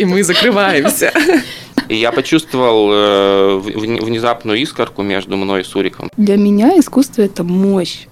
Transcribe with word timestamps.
И 0.00 0.04
мы 0.06 0.22
закрываемся. 0.22 1.12
И 1.88 1.96
я 1.96 2.10
почувствовал 2.10 2.90
э, 2.90 3.58
внезапную 3.58 4.58
искорку 4.60 5.02
между 5.02 5.36
мной 5.36 5.60
и 5.60 5.64
Суриком. 5.64 6.08
Для 6.16 6.36
меня 6.36 6.78
искусство– 6.78 7.20
это 7.22 7.44
мощь. 7.44 8.06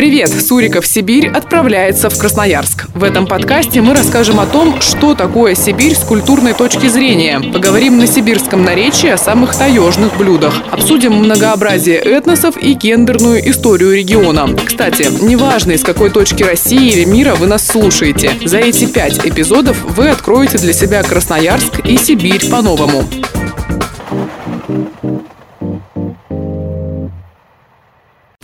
Привет! 0.00 0.30
Суриков 0.30 0.86
Сибирь 0.86 1.28
отправляется 1.28 2.08
в 2.08 2.16
Красноярск. 2.16 2.86
В 2.94 3.04
этом 3.04 3.26
подкасте 3.26 3.82
мы 3.82 3.92
расскажем 3.92 4.40
о 4.40 4.46
том, 4.46 4.80
что 4.80 5.14
такое 5.14 5.54
Сибирь 5.54 5.94
с 5.94 5.98
культурной 5.98 6.54
точки 6.54 6.86
зрения. 6.86 7.38
Поговорим 7.38 7.98
на 7.98 8.06
сибирском 8.06 8.64
наречии 8.64 9.10
о 9.10 9.18
самых 9.18 9.54
таежных 9.54 10.16
блюдах. 10.16 10.54
Обсудим 10.70 11.16
многообразие 11.16 11.98
этносов 11.98 12.56
и 12.56 12.72
гендерную 12.72 13.46
историю 13.50 13.94
региона. 13.94 14.48
Кстати, 14.64 15.06
неважно, 15.20 15.72
из 15.72 15.82
какой 15.82 16.08
точки 16.08 16.44
России 16.44 16.92
или 16.92 17.04
мира 17.04 17.34
вы 17.34 17.46
нас 17.46 17.66
слушаете. 17.66 18.30
За 18.42 18.56
эти 18.56 18.86
пять 18.86 19.18
эпизодов 19.26 19.82
вы 19.82 20.08
откроете 20.08 20.56
для 20.56 20.72
себя 20.72 21.02
Красноярск 21.02 21.80
и 21.84 21.98
Сибирь 21.98 22.48
по-новому. 22.48 23.04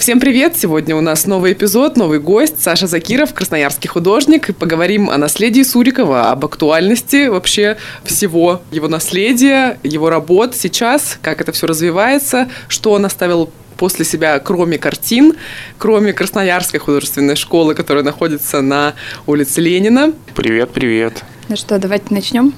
Всем 0.06 0.20
привет! 0.20 0.56
Сегодня 0.56 0.95
у 0.95 1.00
нас 1.00 1.27
новый 1.27 1.55
эпизод, 1.55 1.96
новый 1.96 2.20
гость 2.20 2.62
Саша 2.62 2.87
Закиров, 2.87 3.34
красноярский 3.34 3.88
художник. 3.88 4.54
Поговорим 4.56 5.10
о 5.10 5.16
наследии 5.16 5.62
Сурикова, 5.62 6.30
об 6.30 6.45
актуальности 6.45 7.27
вообще 7.27 7.77
всего 8.04 8.60
его 8.70 8.87
наследия, 8.87 9.80
его 9.82 10.09
работ 10.09 10.54
сейчас, 10.54 11.18
как 11.23 11.40
это 11.40 11.51
все 11.51 11.66
развивается, 11.66 12.48
что 12.68 12.92
он 12.92 13.04
оставил 13.04 13.51
после 13.78 14.04
себя, 14.04 14.38
кроме 14.38 14.78
картин, 14.78 15.34
кроме 15.77 16.12
Красноярской 16.12 16.78
художественной 16.78 17.34
школы, 17.34 17.74
которая 17.74 18.04
находится 18.04 18.60
на 18.60 18.95
улице 19.26 19.60
Ленина. 19.60 20.12
Привет, 20.37 20.71
привет. 20.71 21.24
Ну 21.49 21.56
что, 21.56 21.80
давайте 21.80 22.15
начнем. 22.15 22.54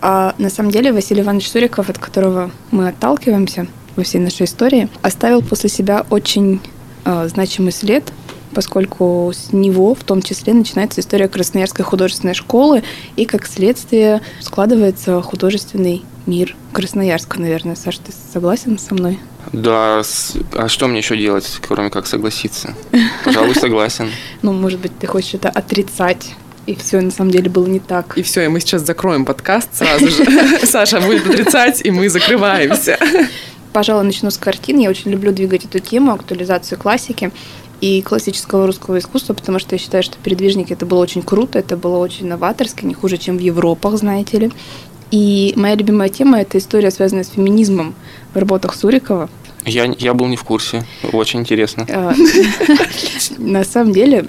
А, 0.00 0.36
на 0.38 0.50
самом 0.50 0.70
деле 0.70 0.92
Василий 0.92 1.22
Иванович 1.22 1.50
Суриков, 1.50 1.88
от 1.88 1.98
которого 1.98 2.52
мы 2.70 2.86
отталкиваемся 2.86 3.66
во 3.96 4.02
всей 4.02 4.18
нашей 4.18 4.44
истории, 4.44 4.88
оставил 5.02 5.42
после 5.42 5.70
себя 5.70 6.06
очень 6.10 6.60
э, 7.04 7.28
значимый 7.28 7.72
след, 7.72 8.12
поскольку 8.54 9.32
с 9.34 9.52
него 9.52 9.94
в 9.94 10.02
том 10.04 10.22
числе 10.22 10.54
начинается 10.54 11.00
история 11.00 11.28
Красноярской 11.28 11.84
художественной 11.84 12.34
школы 12.34 12.82
и, 13.16 13.26
как 13.26 13.46
следствие, 13.46 14.22
складывается 14.40 15.20
художественный 15.20 16.04
мир 16.26 16.56
Красноярска, 16.72 17.40
наверное. 17.40 17.76
Саш, 17.76 17.98
ты 17.98 18.12
согласен 18.32 18.78
со 18.78 18.94
мной? 18.94 19.18
Да, 19.52 20.02
а 20.52 20.68
что 20.68 20.88
мне 20.88 20.98
еще 20.98 21.16
делать, 21.16 21.60
кроме 21.66 21.90
как 21.90 22.06
согласиться? 22.06 22.74
Пожалуй, 23.24 23.54
согласен. 23.60 24.10
Ну, 24.42 24.52
может 24.52 24.80
быть, 24.80 24.98
ты 24.98 25.06
хочешь 25.06 25.34
это 25.34 25.48
отрицать? 25.50 26.34
И 26.66 26.74
все 26.74 27.00
на 27.00 27.12
самом 27.12 27.30
деле 27.30 27.48
было 27.48 27.66
не 27.66 27.78
так. 27.78 28.18
И 28.18 28.22
все, 28.22 28.44
и 28.44 28.48
мы 28.48 28.58
сейчас 28.58 28.82
закроем 28.82 29.24
подкаст 29.24 29.68
сразу 29.72 30.08
же. 30.08 30.24
Саша 30.66 31.00
будет 31.00 31.26
отрицать, 31.28 31.80
и 31.84 31.92
мы 31.92 32.08
закрываемся 32.08 32.98
пожалуй, 33.76 34.04
начну 34.04 34.30
с 34.30 34.38
картин. 34.38 34.78
Я 34.78 34.88
очень 34.88 35.10
люблю 35.10 35.32
двигать 35.32 35.66
эту 35.66 35.80
тему, 35.80 36.10
актуализацию 36.10 36.78
классики 36.78 37.30
и 37.82 38.00
классического 38.00 38.66
русского 38.66 38.98
искусства, 38.98 39.34
потому 39.34 39.58
что 39.58 39.74
я 39.74 39.78
считаю, 39.78 40.02
что 40.02 40.16
«Передвижники» 40.16 40.72
это 40.72 40.86
было 40.86 41.00
очень 41.00 41.20
круто, 41.20 41.58
это 41.58 41.76
было 41.76 41.98
очень 41.98 42.26
новаторски, 42.26 42.86
не 42.86 42.94
хуже, 42.94 43.18
чем 43.18 43.36
в 43.36 43.40
Европах, 43.40 43.98
знаете 43.98 44.38
ли. 44.38 44.52
И 45.10 45.52
моя 45.56 45.74
любимая 45.74 46.08
тема– 46.08 46.40
это 46.40 46.56
история, 46.56 46.90
связанная 46.90 47.24
с 47.24 47.28
феминизмом 47.28 47.94
в 48.32 48.38
работах 48.38 48.74
Сурикова. 48.74 49.28
Я, 49.66 49.94
я 49.98 50.14
был 50.14 50.24
не 50.24 50.36
в 50.36 50.44
курсе. 50.44 50.86
Очень 51.12 51.40
интересно. 51.40 51.86
А, 51.90 52.14
на 53.36 53.62
самом 53.62 53.92
деле, 53.92 54.24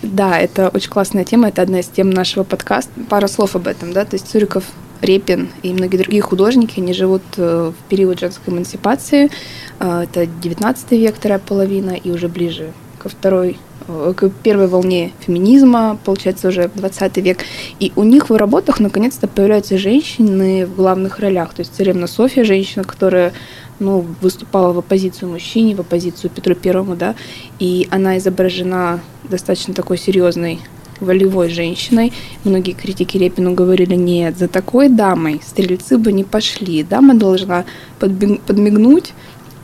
да, 0.00 0.38
это 0.38 0.68
очень 0.68 0.90
классная 0.90 1.24
тема. 1.24 1.48
Это 1.48 1.62
одна 1.62 1.80
из 1.80 1.88
тем 1.88 2.10
нашего 2.10 2.44
подкаста. 2.44 2.92
Пара 3.08 3.26
слов 3.26 3.56
об 3.56 3.66
этом, 3.66 3.92
да. 3.92 4.04
То 4.04 4.14
есть 4.14 4.30
Суриков 4.30 4.62
Репин 5.02 5.48
и 5.62 5.72
многие 5.72 5.96
другие 5.98 6.22
художники, 6.22 6.80
они 6.80 6.92
живут 6.92 7.22
э, 7.36 7.72
в 7.76 7.88
период 7.88 8.20
женской 8.20 8.52
эмансипации. 8.52 9.30
Э, 9.78 10.02
это 10.02 10.26
19 10.26 10.92
век, 10.92 11.16
вторая 11.16 11.38
половина, 11.38 11.90
и 11.90 12.10
уже 12.10 12.28
ближе 12.28 12.72
ко 12.98 13.08
второй 13.08 13.58
э, 13.88 14.12
к 14.14 14.28
первой 14.42 14.66
волне 14.66 15.12
феминизма, 15.20 15.98
получается, 16.04 16.48
уже 16.48 16.70
20 16.74 17.16
век. 17.18 17.38
И 17.78 17.92
у 17.96 18.02
них 18.02 18.30
в 18.30 18.36
работах 18.36 18.80
наконец-то 18.80 19.26
появляются 19.26 19.78
женщины 19.78 20.66
в 20.66 20.76
главных 20.76 21.18
ролях. 21.18 21.54
То 21.54 21.60
есть 21.60 21.74
царевна 21.74 22.06
Софья, 22.06 22.44
женщина, 22.44 22.84
которая 22.84 23.32
ну, 23.78 24.04
выступала 24.20 24.72
в 24.72 24.78
оппозицию 24.78 25.30
мужчине, 25.30 25.74
в 25.74 25.80
оппозицию 25.80 26.30
Петру 26.30 26.54
Первому, 26.54 26.96
да, 26.96 27.14
и 27.58 27.88
она 27.90 28.18
изображена 28.18 29.00
достаточно 29.24 29.72
такой 29.72 29.96
серьезной 29.96 30.60
волевой 31.00 31.48
женщиной. 31.48 32.12
Многие 32.44 32.72
критики 32.72 33.16
Репину 33.16 33.54
говорили, 33.54 33.94
нет, 33.94 34.38
за 34.38 34.48
такой 34.48 34.88
дамой 34.88 35.40
стрельцы 35.44 35.98
бы 35.98 36.12
не 36.12 36.24
пошли. 36.24 36.82
Дама 36.82 37.14
должна 37.14 37.64
подмигнуть, 37.98 39.12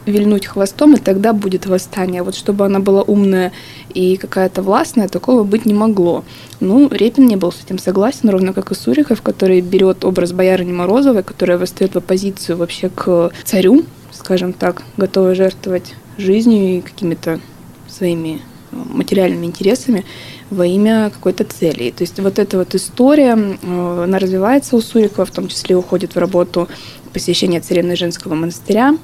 вильнуть 0.06 0.46
хвостом, 0.46 0.94
и 0.94 0.98
тогда 0.98 1.32
будет 1.32 1.66
восстание. 1.66 2.22
Вот 2.22 2.34
чтобы 2.34 2.64
она 2.64 2.80
была 2.80 3.02
умная 3.02 3.52
и 3.92 4.16
какая-то 4.16 4.62
властная, 4.62 5.08
такого 5.08 5.42
быть 5.42 5.66
не 5.66 5.74
могло. 5.74 6.24
Ну, 6.60 6.88
Репин 6.90 7.26
не 7.26 7.36
был 7.36 7.52
с 7.52 7.62
этим 7.64 7.78
согласен, 7.78 8.30
ровно 8.30 8.52
как 8.52 8.72
и 8.72 8.74
Суриков, 8.74 9.22
который 9.22 9.60
берет 9.60 10.04
образ 10.04 10.32
боярыни 10.32 10.72
Морозовой, 10.72 11.22
которая 11.22 11.58
восстает 11.58 11.94
в 11.94 11.98
оппозицию 11.98 12.56
вообще 12.56 12.88
к 12.88 13.32
царю, 13.44 13.84
скажем 14.12 14.52
так, 14.52 14.82
готовая 14.96 15.34
жертвовать 15.34 15.94
жизнью 16.18 16.78
и 16.78 16.80
какими-то 16.80 17.40
своими 17.88 18.40
материальными 18.72 19.46
интересами 19.46 20.04
во 20.50 20.66
имя 20.66 21.10
какой-то 21.10 21.44
цели. 21.44 21.90
То 21.90 22.02
есть 22.02 22.18
вот 22.20 22.38
эта 22.38 22.58
вот 22.58 22.74
история, 22.74 23.36
э, 23.36 24.04
она 24.04 24.18
развивается 24.18 24.76
у 24.76 24.80
Сурикова, 24.80 25.26
в 25.26 25.30
том 25.30 25.48
числе 25.48 25.76
уходит 25.76 26.14
в 26.14 26.18
работу 26.18 26.68
посещения 27.12 27.60
царевны 27.60 27.96
женского 27.96 28.34
монастыря. 28.34 28.96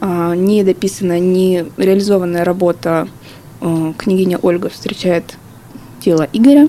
А, 0.00 0.34
не 0.34 0.64
дописанная, 0.64 1.20
не 1.20 1.66
реализованная 1.76 2.44
работа 2.44 3.08
э, 3.60 3.92
княгиня 3.98 4.38
Ольга 4.38 4.70
встречает 4.70 5.36
тело 6.00 6.26
Игоря. 6.32 6.68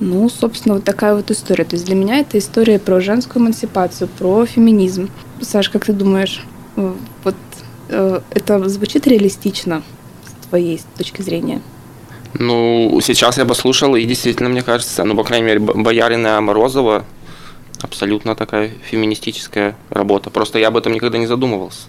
Ну, 0.00 0.28
собственно, 0.28 0.74
вот 0.74 0.84
такая 0.84 1.14
вот 1.14 1.30
история. 1.30 1.64
То 1.64 1.76
есть 1.76 1.86
для 1.86 1.94
меня 1.94 2.18
это 2.18 2.38
история 2.38 2.78
про 2.78 3.00
женскую 3.00 3.42
эмансипацию, 3.42 4.08
про 4.08 4.44
феминизм. 4.46 5.08
Саш, 5.40 5.70
как 5.70 5.84
ты 5.86 5.92
думаешь, 5.92 6.44
э, 6.76 6.94
вот 7.24 7.34
это 7.86 8.68
звучит 8.68 9.06
реалистично 9.06 9.82
твоей 10.54 10.80
точки 10.96 11.20
зрения? 11.20 11.60
Ну, 12.34 13.00
сейчас 13.02 13.38
я 13.38 13.44
послушал, 13.44 13.96
и 13.96 14.04
действительно, 14.04 14.48
мне 14.48 14.62
кажется, 14.62 15.02
ну, 15.02 15.16
по 15.16 15.24
крайней 15.24 15.46
мере, 15.46 15.58
Боярина 15.58 16.40
Морозова 16.40 17.04
абсолютно 17.82 18.36
такая 18.36 18.70
феминистическая 18.90 19.74
работа. 19.90 20.30
Просто 20.30 20.60
я 20.60 20.68
об 20.68 20.76
этом 20.76 20.92
никогда 20.92 21.18
не 21.18 21.26
задумывался. 21.26 21.88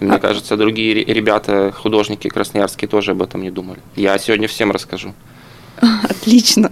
Мне 0.00 0.16
а... 0.16 0.18
кажется, 0.18 0.56
другие 0.56 1.04
ребята, 1.04 1.70
художники 1.70 2.28
красноярские 2.28 2.88
тоже 2.88 3.12
об 3.12 3.22
этом 3.22 3.40
не 3.40 3.50
думали. 3.52 3.78
Я 3.94 4.18
сегодня 4.18 4.48
всем 4.48 4.72
расскажу. 4.72 5.14
Отлично. 6.02 6.70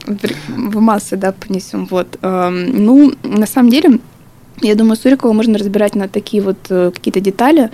В 0.49 0.81
массы, 0.81 1.17
да, 1.17 1.33
понесем. 1.33 1.87
Вот. 1.87 2.19
Эм, 2.23 2.85
ну, 2.85 3.13
на 3.23 3.47
самом 3.47 3.71
деле, 3.71 4.01
я 4.63 4.75
думаю, 4.75 4.97
Сурикова 4.97 5.33
можно 5.33 5.59
разбирать 5.59 5.95
на 5.95 6.09
такие 6.09 6.43
вот 6.43 6.59
э, 6.71 6.91
какие-то 6.93 7.21
детали, 7.21 7.71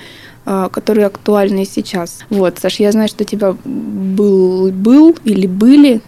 которые 0.46 1.06
актуальны 1.06 1.64
сейчас. 1.64 2.20
Вот, 2.30 2.58
Саш, 2.58 2.78
я 2.80 2.92
знаю, 2.92 3.08
что 3.08 3.24
у 3.24 3.26
тебя 3.26 3.56
был, 3.64 4.70
был 4.70 5.16
или 5.24 5.46
были 5.46 6.00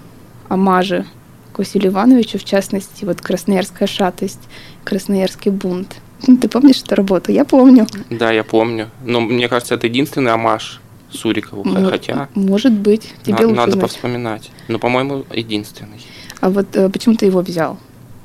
амажи 0.48 1.04
к 1.52 1.58
Василию 1.58 1.90
Ивановичу, 1.90 2.38
в 2.38 2.44
частности, 2.44 3.04
вот 3.04 3.20
Красноярская 3.20 3.88
шатость, 3.88 4.40
Красноярский 4.84 5.50
бунт. 5.50 5.96
Ты 6.24 6.48
помнишь 6.48 6.82
эту 6.82 6.94
работу? 6.94 7.32
Я 7.32 7.44
помню. 7.44 7.86
Да, 8.10 8.30
я 8.30 8.44
помню. 8.44 8.88
Но 9.04 9.20
мне 9.20 9.48
кажется, 9.48 9.74
это 9.74 9.86
единственный 9.88 10.32
амаш 10.32 10.80
Сурикову, 11.10 11.64
М- 11.64 11.90
хотя... 11.90 12.28
Может 12.34 12.72
быть. 12.72 13.12
Тебе 13.24 13.46
на, 13.46 13.54
надо 13.54 13.72
знать. 13.72 13.82
повспоминать. 13.82 14.50
Но, 14.68 14.78
по-моему, 14.78 15.24
единственный. 15.32 16.00
А 16.40 16.50
вот 16.50 16.76
э, 16.76 16.88
почему 16.90 17.16
ты 17.16 17.26
его 17.26 17.40
взял? 17.40 17.78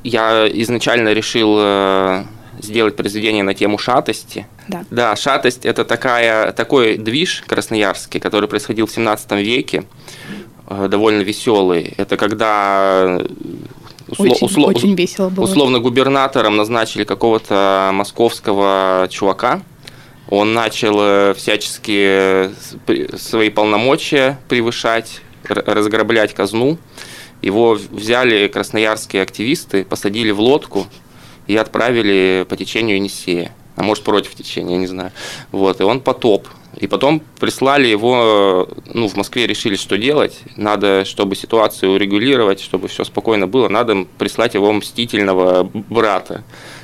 Я 0.03 0.47
изначально 0.47 1.13
решил 1.13 1.55
э, 1.59 2.23
сделать 2.63 2.95
произведение 2.95 3.43
на 3.43 3.53
тему 3.53 3.77
шатости. 3.77 4.47
Да, 4.67 4.85
да 4.89 5.15
шатость– 5.15 5.65
это 5.65 5.85
такая, 5.85 6.51
такой 6.51 6.97
движ 6.97 7.43
красноярский, 7.47 8.19
который 8.19 8.47
происходил 8.47 8.87
в 8.87 8.91
17 8.91 9.31
веке, 9.33 9.83
э, 10.69 10.87
довольно 10.89 11.21
веселый. 11.21 11.93
Это 11.97 12.17
когда 12.17 13.19
усло, 14.07 14.25
очень, 14.25 14.45
усло, 14.45 14.67
очень 14.67 14.95
весело 14.95 15.29
было. 15.29 15.45
условно 15.45 15.79
губернатором 15.79 16.57
назначили 16.57 17.03
какого-то 17.03 17.91
московского 17.93 19.07
чувака. 19.09 19.61
Он 20.29 20.53
начал 20.53 20.97
э, 20.99 21.33
всячески 21.35 22.49
свои 23.17 23.49
полномочия 23.49 24.39
превышать, 24.47 25.21
разграблять 25.43 26.33
казну. 26.33 26.77
Его 27.41 27.77
взяли 27.91 28.47
красноярские 28.47 29.21
активисты, 29.21 29.83
посадили 29.83 30.31
в 30.31 30.39
лодку, 30.39 30.87
и 31.47 31.55
отправили 31.55 32.45
по 32.47 32.55
течению 32.55 32.97
Енисея. 32.97 33.53
А 33.75 33.83
может, 33.83 34.03
против 34.03 34.35
течения, 34.35 34.75
я 34.75 34.79
не 34.79 34.87
знаю. 34.87 35.11
Вот, 35.51 35.81
и 35.81 35.83
он 35.83 35.99
потоп. 35.99 36.47
И 36.77 36.87
потом 36.87 37.21
прислали 37.39 37.87
его, 37.87 38.67
ну, 38.85 39.07
в 39.07 39.15
Москве 39.15 39.47
решили, 39.47 39.75
что 39.75 39.97
делать. 39.97 40.39
Надо, 40.57 41.05
чтобы 41.05 41.35
ситуацию 41.35 41.91
урегулировать, 41.91 42.59
чтобы 42.59 42.87
все 42.87 43.03
спокойно 43.03 43.47
было, 43.47 43.69
надо 43.69 44.05
прислать 44.17 44.53
его 44.53 44.71
мстительного 44.73 45.63
брата 45.73 46.43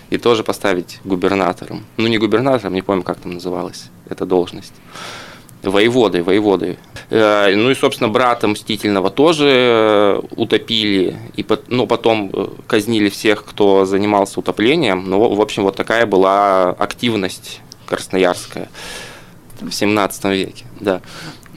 и 0.09 0.17
тоже 0.17 0.43
поставить 0.43 0.99
губернатором. 1.03 1.85
Ну, 1.97 2.07
не 2.07 2.17
губернатором, 2.17 2.73
не 2.73 2.81
помню, 2.81 3.03
как 3.03 3.19
там 3.19 3.33
называлась 3.33 3.85
эта 4.09 4.25
должность. 4.25 4.73
Воеводой, 5.61 6.21
воеводой. 6.21 6.77
Э, 7.09 7.53
ну 7.53 7.69
и, 7.69 7.75
собственно, 7.75 8.09
брата 8.09 8.47
Мстительного 8.47 9.09
тоже 9.09 9.45
э, 9.49 10.21
утопили, 10.37 11.17
и, 11.35 11.45
ну, 11.67 11.85
потом 11.85 12.29
э, 12.31 12.47
казнили 12.65 13.09
всех, 13.09 13.43
кто 13.43 13.83
занимался 13.85 14.39
утоплением. 14.39 15.09
Ну, 15.09 15.33
в 15.33 15.41
общем, 15.41 15.63
вот 15.63 15.75
такая 15.75 16.05
была 16.05 16.69
активность 16.69 17.61
красноярская 17.87 18.69
в 19.59 19.71
17 19.71 20.25
веке, 20.25 20.65
да. 20.79 21.01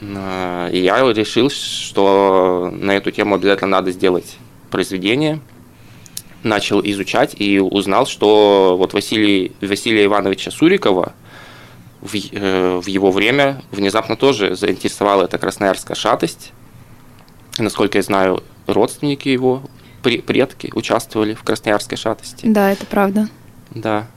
И 0.01 0.79
я 0.79 0.99
решил, 1.13 1.49
что 1.49 2.69
на 2.73 2.91
эту 2.91 3.11
тему 3.11 3.35
обязательно 3.35 3.71
надо 3.71 3.91
сделать 3.91 4.35
произведение. 4.69 5.39
Начал 6.41 6.81
изучать 6.81 7.35
и 7.39 7.59
узнал, 7.59 8.05
что 8.05 8.75
вот 8.77 8.91
Василий, 8.91 9.53
Василия 9.61 10.03
Ивановича 10.03 10.51
Сурикова 10.51 11.13
в, 12.03 12.15
э, 12.15 12.79
в 12.83 12.87
его 12.87 13.11
время 13.11 13.61
внезапно 13.71 14.15
тоже 14.15 14.55
заинтересовала 14.55 15.23
эта 15.23 15.37
красноярская 15.37 15.95
шатость. 15.95 16.51
Насколько 17.57 17.99
я 17.99 18.01
знаю, 18.03 18.43
родственники 18.67 19.29
его, 19.29 19.63
предки 20.01 20.69
участвовали 20.75 21.33
в 21.33 21.43
красноярской 21.43 21.97
шатости. 21.97 22.45
Да, 22.45 22.71
это 22.71 22.85
правда. 22.85 23.29
Да. 23.71 24.07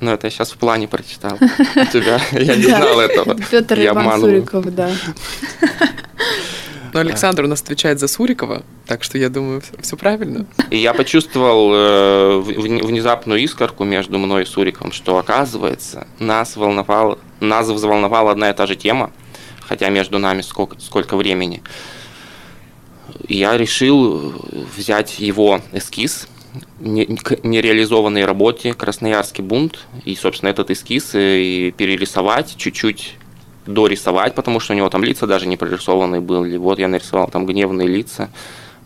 Ну, 0.00 0.10
это 0.10 0.26
я 0.26 0.30
сейчас 0.30 0.50
в 0.50 0.56
плане 0.56 0.88
прочитал. 0.88 1.38
Тебя. 1.92 2.20
Я 2.32 2.56
не 2.56 2.64
знал 2.64 2.98
этого. 2.98 3.36
Петр 3.50 3.78
Иван 3.78 4.20
Суриков, 4.20 4.74
да. 4.74 4.90
Но 6.92 7.00
Александр 7.00 7.44
у 7.44 7.46
нас 7.46 7.62
отвечает 7.62 8.00
за 8.00 8.08
Сурикова, 8.08 8.62
так 8.86 9.04
что 9.04 9.18
я 9.18 9.28
думаю, 9.28 9.62
все 9.80 9.96
правильно. 9.96 10.46
И 10.70 10.76
я 10.76 10.94
почувствовал 10.94 11.70
э, 11.72 12.40
внезапную 12.40 13.40
искорку 13.40 13.84
между 13.84 14.18
мной 14.18 14.42
и 14.42 14.46
Суриковым, 14.46 14.92
что 14.92 15.18
оказывается, 15.18 16.06
нас 16.18 16.56
волновала, 16.56 17.18
нас 17.40 17.68
взволновала 17.68 18.32
одна 18.32 18.50
и 18.50 18.54
та 18.54 18.66
же 18.66 18.76
тема, 18.76 19.12
хотя 19.60 19.88
между 19.90 20.18
нами 20.18 20.42
сколько, 20.42 20.80
сколько 20.80 21.16
времени. 21.16 21.62
Я 23.28 23.56
решил 23.56 24.34
взять 24.76 25.18
его 25.18 25.60
эскиз 25.72 26.28
к 26.80 27.44
нереализованной 27.44 28.24
работе 28.24 28.74
«Красноярский 28.74 29.44
бунт» 29.44 29.86
и, 30.04 30.16
собственно, 30.16 30.50
этот 30.50 30.70
эскиз 30.70 31.14
э, 31.14 31.40
и 31.40 31.70
перерисовать, 31.70 32.56
чуть-чуть 32.56 33.14
дорисовать, 33.72 34.34
потому 34.34 34.60
что 34.60 34.72
у 34.72 34.76
него 34.76 34.88
там 34.88 35.04
лица 35.04 35.26
даже 35.26 35.46
не 35.46 35.56
прорисованные 35.56 36.20
были. 36.20 36.56
Вот 36.56 36.78
я 36.78 36.88
нарисовал 36.88 37.28
там 37.28 37.46
гневные 37.46 37.88
лица, 37.88 38.30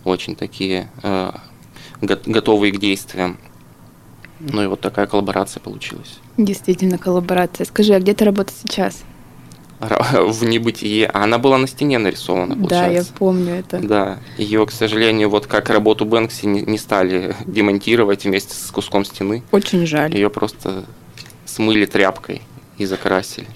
очень 0.05 0.37
такие 0.37 0.91
э, 1.03 1.33
готовые 2.01 2.73
к 2.73 2.79
действиям. 2.79 3.39
Ну 4.41 4.63
и 4.63 4.67
вот 4.67 4.81
такая 4.81 5.07
коллаборация 5.07 5.61
получилась. 5.61 6.19
Действительно 6.37 6.99
коллаборация. 6.99 7.65
Скажи, 7.65 7.95
а 7.95 8.01
где 8.01 8.15
ты 8.15 8.25
работаешь 8.25 8.59
сейчас? 8.63 9.05
в 9.81 10.45
небытие. 10.45 11.07
А 11.07 11.25
она 11.25 11.39
была 11.39 11.59
на 11.59 11.67
стене 11.67 11.99
нарисована, 11.99 12.55
получается. 12.55 12.89
Да, 12.89 12.91
я 12.91 13.05
помню 13.19 13.55
это. 13.55 13.79
Да. 13.79 14.19
Ее, 14.39 14.67
к 14.67 14.71
сожалению, 14.71 15.31
вот 15.31 15.47
как 15.47 15.71
работу 15.71 16.05
Бэнкси 16.05 16.47
не, 16.47 16.63
не 16.63 16.79
стали 16.79 17.35
демонтировать 17.47 18.25
вместе 18.25 18.55
с 18.55 18.71
куском 18.71 19.05
стены. 19.05 19.43
Очень 19.53 19.87
жаль. 19.87 20.15
Ее 20.15 20.31
просто 20.31 20.85
смыли 21.45 21.87
тряпкой 21.87 22.43
и 22.79 22.87
закрасили. 22.87 23.47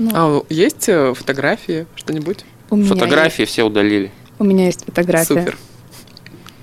Ну, 0.00 0.10
а 0.14 0.42
есть 0.48 0.88
э, 0.88 1.12
фотографии, 1.12 1.86
что-нибудь? 1.94 2.46
Фотографии 2.70 3.42
есть. 3.42 3.52
все 3.52 3.64
удалили. 3.64 4.10
У 4.38 4.44
меня 4.44 4.64
есть 4.64 4.86
фотография. 4.86 5.26
Супер. 5.26 5.58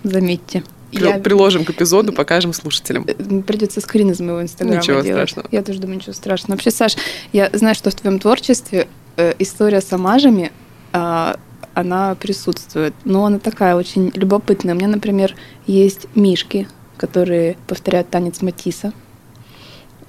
Заметьте. 0.03 0.63
Я... 0.91 1.19
Приложим 1.19 1.63
к 1.63 1.69
эпизоду, 1.69 2.13
покажем 2.15 2.51
слушателям. 2.51 3.05
Э, 3.07 3.13
придется 3.43 3.79
скрин 3.79 4.09
из 4.09 4.19
моего 4.19 4.41
инстаграма 4.41 4.81
ничего 4.81 5.01
делать. 5.01 5.29
Страшного. 5.29 5.47
Я 5.51 5.61
тоже 5.61 5.79
думаю, 5.79 5.97
ничего 5.97 6.13
страшного. 6.13 6.53
Вообще, 6.53 6.71
Саш, 6.71 6.95
я 7.31 7.51
знаю, 7.53 7.75
что 7.75 7.91
в 7.91 7.95
твоем 7.95 8.17
творчестве 8.17 8.87
э, 9.17 9.35
история 9.37 9.81
с 9.81 9.93
амажами, 9.93 10.51
э, 10.93 11.33
она 11.75 12.15
присутствует. 12.15 12.95
Но 13.03 13.25
она 13.25 13.37
такая 13.37 13.75
очень 13.75 14.11
любопытная. 14.15 14.73
У 14.73 14.77
меня, 14.77 14.87
например, 14.87 15.35
есть 15.67 16.07
мишки, 16.15 16.67
которые 16.97 17.55
повторяют 17.67 18.09
танец 18.09 18.41
Матисса. 18.41 18.93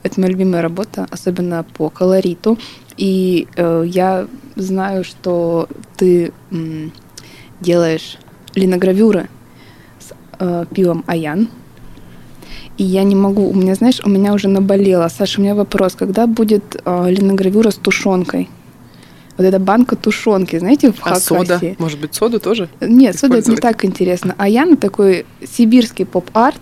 Это 0.02 0.20
моя 0.20 0.32
любимая 0.32 0.62
работа, 0.62 1.06
особенно 1.10 1.64
по 1.64 1.90
колориту. 1.90 2.58
И 2.96 3.48
э, 3.56 3.84
я 3.86 4.26
знаю, 4.56 5.04
что 5.04 5.68
ты 5.96 6.32
м, 6.50 6.92
делаешь 7.60 8.18
линогравюры 8.54 9.28
э, 10.38 10.64
пивом 10.74 11.04
Аян. 11.06 11.48
И 12.76 12.84
я 12.84 13.02
не 13.02 13.16
могу, 13.16 13.48
у 13.48 13.54
меня, 13.54 13.74
знаешь, 13.74 14.00
у 14.04 14.08
меня 14.08 14.32
уже 14.32 14.48
наболело. 14.48 15.08
Саша, 15.08 15.40
у 15.40 15.42
меня 15.42 15.54
вопрос, 15.54 15.94
когда 15.94 16.26
будет 16.26 16.80
э, 16.84 17.10
линогравюра 17.10 17.70
с 17.70 17.76
тушенкой? 17.76 18.48
Вот 19.36 19.44
эта 19.44 19.60
банка 19.60 19.94
тушенки, 19.94 20.58
знаете, 20.58 20.92
в 20.92 20.98
а 21.00 21.10
Хакасе. 21.10 21.26
сода? 21.26 21.60
Может 21.78 22.00
быть, 22.00 22.14
соду 22.14 22.40
тоже? 22.40 22.68
Нет, 22.80 23.16
сода 23.16 23.38
это 23.38 23.50
не 23.50 23.56
так 23.56 23.84
интересно. 23.84 24.34
Аян 24.38 24.76
такой 24.76 25.26
сибирский 25.44 26.06
поп-арт. 26.06 26.60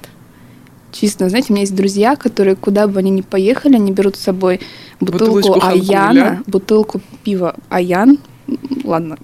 Чисто, 0.92 1.28
знаете, 1.28 1.48
у 1.50 1.52
меня 1.52 1.62
есть 1.62 1.74
друзья, 1.74 2.16
которые, 2.16 2.56
куда 2.56 2.86
бы 2.86 2.98
они 2.98 3.10
ни 3.10 3.20
поехали, 3.20 3.74
они 3.74 3.92
берут 3.92 4.16
с 4.16 4.20
собой 4.20 4.60
бутылку 5.00 5.34
Бутылочку 5.34 5.66
Аяна, 5.66 6.24
ханкуля. 6.24 6.42
бутылку 6.46 7.00
пива 7.22 7.56
Аян, 7.68 8.18
ладно, 8.84 9.18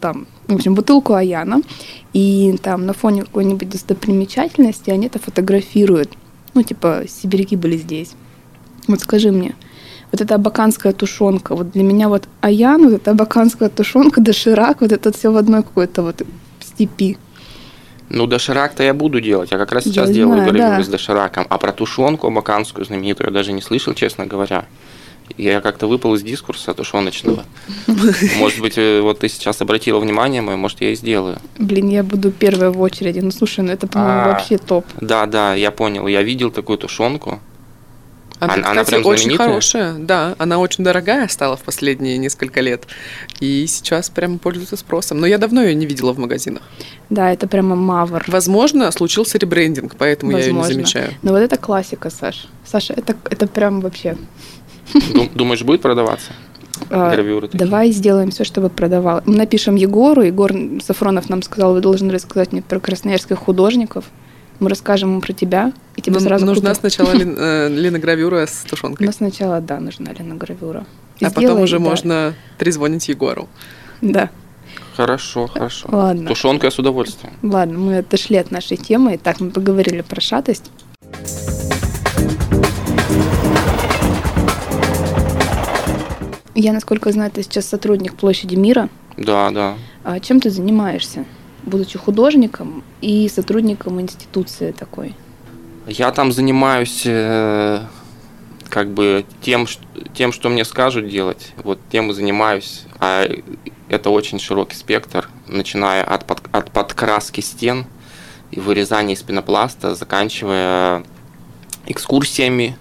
там, 0.00 0.26
в 0.48 0.54
общем, 0.54 0.74
бутылку 0.74 1.14
Аяна, 1.14 1.62
и 2.12 2.56
там 2.62 2.86
на 2.86 2.94
фоне 2.94 3.22
какой-нибудь 3.22 3.68
достопримечательности 3.68 4.90
они 4.90 5.06
это 5.06 5.18
фотографируют. 5.18 6.10
Ну, 6.54 6.62
типа, 6.62 7.02
сибиряки 7.08 7.56
были 7.56 7.76
здесь. 7.76 8.12
Вот 8.86 9.00
скажи 9.00 9.30
мне, 9.30 9.54
вот 10.12 10.20
эта 10.20 10.36
абаканская 10.36 10.92
тушенка, 10.92 11.56
вот 11.56 11.72
для 11.72 11.82
меня 11.82 12.08
вот 12.08 12.28
Аян, 12.40 12.84
вот 12.84 12.92
эта 12.94 13.10
абаканская 13.10 13.68
тушенка, 13.68 14.20
доширак, 14.20 14.80
вот 14.80 14.92
это 14.92 15.12
все 15.12 15.32
в 15.32 15.36
одной 15.36 15.62
какой-то 15.62 16.02
вот 16.02 16.22
степи. 16.60 17.18
Ну, 18.14 18.26
доширак-то 18.26 18.82
я 18.82 18.94
буду 18.94 19.20
делать. 19.20 19.50
Я 19.50 19.58
как 19.58 19.72
раз 19.72 19.84
сейчас 19.84 20.08
я 20.08 20.14
делаю 20.14 20.48
знаю, 20.48 20.56
да. 20.56 20.82
с 20.82 20.88
дошираком. 20.88 21.46
А 21.50 21.58
про 21.58 21.72
тушенку 21.72 22.28
абаканскую 22.28 22.84
знаменитую 22.84 23.26
я 23.26 23.32
даже 23.32 23.52
не 23.52 23.60
слышал, 23.60 23.92
честно 23.92 24.24
говоря. 24.26 24.66
Я 25.36 25.60
как-то 25.60 25.88
выпал 25.88 26.14
из 26.14 26.22
дискурса 26.22 26.74
тушеночного. 26.74 27.44
Может 28.38 28.60
быть, 28.60 28.74
э, 28.76 29.00
вот 29.00 29.20
ты 29.20 29.28
сейчас 29.28 29.60
обратила 29.62 29.98
внимание 29.98 30.42
мое, 30.42 30.56
может, 30.56 30.82
я 30.82 30.90
и 30.90 30.94
сделаю. 30.94 31.38
Блин, 31.58 31.88
я 31.88 32.02
буду 32.02 32.30
первая 32.30 32.70
в 32.70 32.80
очереди. 32.80 33.20
Ну, 33.20 33.30
слушай, 33.30 33.60
ну 33.60 33.72
это, 33.72 33.86
по-моему, 33.86 34.20
а, 34.20 34.28
вообще 34.28 34.58
топ. 34.58 34.84
Да, 35.00 35.24
да, 35.24 35.54
я 35.54 35.70
понял. 35.70 36.06
Я 36.06 36.22
видел 36.22 36.50
такую 36.50 36.76
тушенку. 36.76 37.40
Она, 38.40 38.54
она, 38.54 38.70
она 38.70 38.84
прям 38.84 39.06
очень 39.06 39.36
хорошая, 39.36 39.94
да, 39.94 40.34
она 40.38 40.58
очень 40.58 40.84
дорогая 40.84 41.28
стала 41.28 41.56
в 41.56 41.62
последние 41.62 42.18
несколько 42.18 42.60
лет, 42.60 42.86
и 43.40 43.64
сейчас 43.66 44.10
прям 44.10 44.38
пользуется 44.38 44.76
спросом. 44.76 45.20
Но 45.20 45.26
я 45.26 45.38
давно 45.38 45.62
ее 45.62 45.74
не 45.74 45.86
видела 45.86 46.12
в 46.12 46.18
магазинах. 46.18 46.62
Да, 47.10 47.32
это 47.32 47.46
прямо 47.46 47.76
мавр. 47.76 48.24
Возможно, 48.26 48.90
случился 48.90 49.38
ребрендинг, 49.38 49.96
поэтому 49.96 50.32
Возможно. 50.32 50.50
я 50.50 50.56
ее 50.56 50.68
не 50.68 50.74
замечаю. 50.74 51.14
Но 51.22 51.32
вот 51.32 51.38
это 51.38 51.56
классика, 51.56 52.10
Саш. 52.10 52.48
Саша, 52.64 52.92
это, 52.94 53.16
это 53.30 53.46
прям 53.46 53.80
вообще 53.80 54.16
Думаешь, 55.34 55.62
будет 55.62 55.80
продаваться? 55.80 56.32
А, 56.90 57.10
гравюры 57.10 57.48
такие. 57.48 57.58
Давай 57.58 57.90
сделаем 57.92 58.30
все, 58.30 58.44
чтобы 58.44 58.68
продавал. 58.68 59.22
Мы 59.26 59.36
напишем 59.36 59.76
Егору. 59.76 60.22
Егор 60.22 60.52
Сафронов 60.84 61.28
нам 61.28 61.42
сказал, 61.42 61.72
вы 61.72 61.80
должны 61.80 62.12
рассказать 62.12 62.52
мне 62.52 62.62
про 62.62 62.80
красноярских 62.80 63.38
художников. 63.38 64.04
Мы 64.60 64.68
расскажем 64.68 65.10
ему 65.10 65.20
про 65.20 65.32
тебя, 65.32 65.72
и 65.96 66.00
тебе 66.00 66.14
Но 66.14 66.20
сразу 66.20 66.46
Нужна 66.46 66.74
купим. 66.74 66.80
сначала 66.80 67.12
э, 67.14 67.68
линогравюра 67.68 68.46
с 68.46 68.64
тушенкой. 68.68 69.06
Ну, 69.06 69.12
сначала, 69.12 69.60
да, 69.60 69.80
нужна 69.80 70.12
линогравюра. 70.12 70.86
И 71.18 71.24
а 71.24 71.30
потом 71.30 71.60
уже 71.60 71.78
да. 71.78 71.84
можно 71.84 72.34
трезвонить 72.58 73.08
Егору. 73.08 73.48
Да. 74.00 74.30
Хорошо, 74.96 75.46
хорошо. 75.46 75.88
Ладно. 75.90 76.28
Тушенка 76.28 76.70
с 76.70 76.78
удовольствием. 76.78 77.34
Ладно, 77.42 77.78
мы 77.78 77.98
отошли 77.98 78.36
от 78.36 78.50
нашей 78.50 78.76
темы. 78.76 79.18
Так, 79.18 79.40
мы 79.40 79.50
поговорили 79.50 80.02
про 80.02 80.20
шатость. 80.20 80.70
Я, 86.54 86.72
насколько 86.72 87.10
знаю, 87.10 87.32
ты 87.32 87.42
сейчас 87.42 87.66
сотрудник 87.66 88.14
Площади 88.14 88.54
мира. 88.54 88.88
Да, 89.16 89.50
да. 89.50 89.74
А 90.04 90.20
чем 90.20 90.40
ты 90.40 90.50
занимаешься, 90.50 91.24
будучи 91.66 91.98
художником 91.98 92.84
и 93.00 93.28
сотрудником 93.28 94.00
институции 94.00 94.72
такой? 94.72 95.14
Я 95.86 96.10
там 96.12 96.32
занимаюсь 96.32 97.02
э, 97.04 97.80
как 98.68 98.90
бы 98.90 99.24
тем, 99.42 99.66
тем, 100.14 100.32
что 100.32 100.48
мне 100.48 100.64
скажут 100.64 101.08
делать. 101.08 101.52
Вот 101.62 101.78
тем 101.90 102.10
и 102.10 102.14
занимаюсь. 102.14 102.84
А 102.98 103.28
это 103.88 104.10
очень 104.10 104.38
широкий 104.38 104.76
спектр, 104.76 105.28
начиная 105.46 106.02
от, 106.02 106.26
под, 106.26 106.40
от 106.52 106.70
подкраски 106.70 107.40
стен 107.40 107.86
и 108.50 108.60
вырезания 108.60 109.14
из 109.14 109.22
пенопласта, 109.22 109.94
заканчивая 109.94 111.04
экскурсиями 111.86 112.76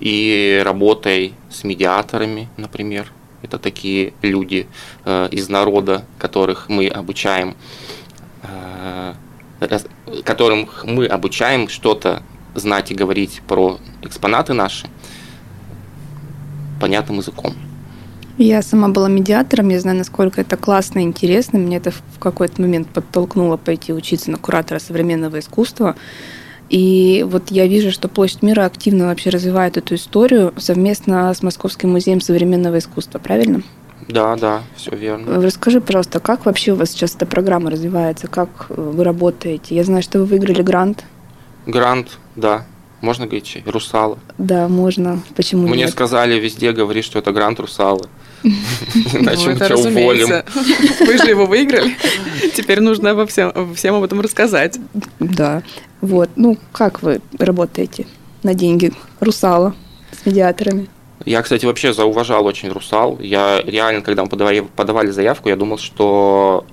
и 0.00 0.62
работой 0.64 1.34
с 1.50 1.64
медиаторами, 1.64 2.48
например 2.56 3.12
Это 3.42 3.58
такие 3.58 4.12
люди 4.22 4.66
э, 5.04 5.28
из 5.30 5.48
народа, 5.48 6.04
которых 6.18 6.68
мы 6.68 6.88
обучаем, 6.88 7.56
которым 10.24 10.68
мы 10.84 11.06
обучаем 11.06 11.68
что-то 11.68 12.22
знать 12.54 12.90
и 12.90 12.94
говорить 12.94 13.42
про 13.46 13.78
экспонаты 14.02 14.52
наши 14.52 14.88
понятным 16.80 17.18
языком. 17.18 17.54
Я 18.38 18.60
сама 18.60 18.88
была 18.88 19.08
медиатором, 19.08 19.70
я 19.70 19.80
знаю, 19.80 19.96
насколько 19.96 20.42
это 20.42 20.58
классно 20.58 20.98
и 20.98 21.02
интересно. 21.02 21.58
Мне 21.58 21.78
это 21.78 21.90
в 21.90 22.18
какой-то 22.18 22.60
момент 22.60 22.88
подтолкнуло 22.88 23.56
пойти 23.56 23.94
учиться 23.94 24.30
на 24.30 24.36
куратора 24.36 24.78
современного 24.78 25.38
искусства. 25.38 25.96
И 26.68 27.24
вот 27.26 27.50
я 27.50 27.66
вижу, 27.66 27.90
что 27.90 28.08
Площадь 28.08 28.42
мира 28.42 28.66
активно 28.66 29.06
вообще 29.06 29.30
развивает 29.30 29.78
эту 29.78 29.94
историю 29.94 30.52
совместно 30.58 31.32
с 31.32 31.42
Московским 31.42 31.92
музеем 31.92 32.20
современного 32.20 32.78
искусства, 32.78 33.18
правильно? 33.18 33.62
Да, 34.08 34.36
да, 34.36 34.62
все 34.76 34.94
верно. 34.94 35.40
Расскажи, 35.42 35.80
пожалуйста, 35.80 36.20
как 36.20 36.46
вообще 36.46 36.72
у 36.72 36.76
вас 36.76 36.90
сейчас 36.90 37.14
эта 37.14 37.26
программа 37.26 37.70
развивается, 37.70 38.28
как 38.28 38.66
вы 38.68 39.02
работаете? 39.02 39.74
Я 39.74 39.84
знаю, 39.84 40.02
что 40.02 40.18
вы 40.20 40.26
выиграли 40.26 40.62
грант. 40.62 41.04
Грант, 41.66 42.18
да. 42.36 42.64
Можно 43.00 43.26
говорить 43.26 43.62
Русала? 43.66 44.18
Да, 44.38 44.68
можно. 44.68 45.20
Почему 45.34 45.66
Мне 45.68 45.84
нет? 45.84 45.90
сказали 45.90 46.38
везде 46.40 46.72
говорить, 46.72 47.04
что 47.04 47.18
это 47.18 47.30
грант 47.32 47.60
Русала. 47.60 48.06
Иначе 48.42 49.42
Ну, 49.42 49.46
мы 49.46 49.52
это 49.52 49.66
тебя 49.66 49.76
уволим. 49.76 50.28
Вы 51.00 51.18
же 51.18 51.28
его 51.28 51.46
выиграли. 51.46 51.96
Теперь 52.54 52.80
нужно 52.80 53.10
обо 53.10 53.26
всем, 53.26 53.74
всем 53.74 53.96
об 53.96 54.02
этом 54.02 54.20
рассказать. 54.20 54.78
Да. 55.20 55.62
Вот. 56.00 56.30
Ну, 56.36 56.56
как 56.72 57.02
вы 57.02 57.20
работаете 57.38 58.06
на 58.42 58.54
деньги 58.54 58.92
Русала 59.20 59.74
с 60.10 60.24
медиаторами? 60.24 60.88
Я, 61.26 61.42
кстати, 61.42 61.66
вообще 61.66 61.92
зауважал 61.92 62.46
очень 62.46 62.70
Русал. 62.70 63.18
Я 63.20 63.60
реально, 63.60 64.02
когда 64.02 64.22
мы 64.22 64.28
подавали, 64.28 64.60
подавали 64.60 65.10
заявку, 65.10 65.48
я 65.48 65.56
думал, 65.56 65.76
что 65.76 66.64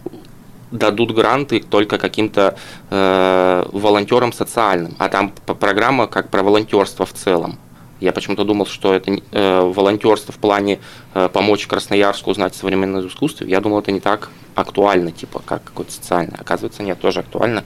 дадут 0.72 1.12
гранты 1.12 1.60
только 1.60 1.98
каким-то 1.98 2.55
э, 2.91 3.65
волонтерам 3.72 4.31
социальным. 4.31 4.95
А 5.00 5.10
там 5.10 5.31
программа 5.31 6.05
как 6.05 6.29
про 6.29 6.43
волонтерство 6.43 7.05
в 7.05 7.13
целом. 7.13 7.57
Я 8.00 8.12
почему-то 8.12 8.43
думал, 8.43 8.67
что 8.67 8.93
это 8.93 9.12
э, 9.31 9.62
волонтерство 9.62 10.31
в 10.31 10.38
плане 10.38 10.79
э, 11.15 11.29
помочь 11.33 11.65
Красноярску 11.65 12.29
узнать 12.29 12.53
современное 12.53 13.07
искусство. 13.07 13.45
Я 13.45 13.60
думал, 13.60 13.79
это 13.79 13.91
не 13.91 14.01
так 14.01 14.29
актуально, 14.53 15.12
типа, 15.12 15.41
как 15.43 15.63
какое-то 15.63 15.91
социальное. 15.91 16.38
Оказывается, 16.39 16.83
нет, 16.83 17.00
тоже 17.01 17.22
актуально. 17.22 17.63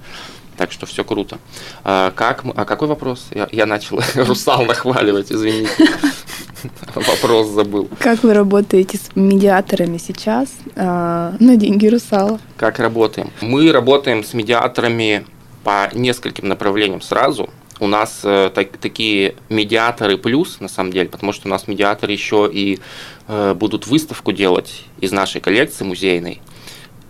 Так 0.57 0.71
что 0.71 0.85
все 0.85 1.03
круто. 1.03 1.37
А, 1.83 2.11
как, 2.11 2.43
а 2.55 2.65
какой 2.65 2.87
вопрос? 2.87 3.27
Я, 3.31 3.47
я 3.51 3.65
начал 3.65 4.01
Русал 4.15 4.65
нахваливать, 4.65 5.31
извините. 5.31 5.71
Вопрос 6.95 7.47
забыл. 7.49 7.89
Как 7.99 8.23
вы 8.23 8.33
работаете 8.33 8.97
с 8.97 9.15
медиаторами 9.15 9.97
сейчас 9.97 10.49
а, 10.75 11.35
на 11.39 11.55
деньги 11.55 11.87
Русала? 11.87 12.39
Как 12.55 12.79
работаем? 12.79 13.31
Мы 13.41 13.71
работаем 13.71 14.23
с 14.23 14.33
медиаторами 14.33 15.25
по 15.63 15.89
нескольким 15.93 16.47
направлениям 16.47 17.01
сразу. 17.01 17.49
У 17.79 17.87
нас 17.87 18.21
э, 18.23 18.49
так- 18.55 18.77
такие 18.77 19.35
медиаторы 19.49 20.17
плюс, 20.17 20.59
на 20.59 20.67
самом 20.67 20.91
деле, 20.91 21.09
потому 21.09 21.31
что 21.31 21.47
у 21.47 21.51
нас 21.51 21.67
медиаторы 21.67 22.11
еще 22.11 22.49
и 22.51 22.79
э, 23.27 23.53
будут 23.53 23.85
выставку 23.85 24.31
делать 24.31 24.85
из 24.99 25.11
нашей 25.11 25.41
коллекции 25.41 25.83
музейной. 25.83 26.41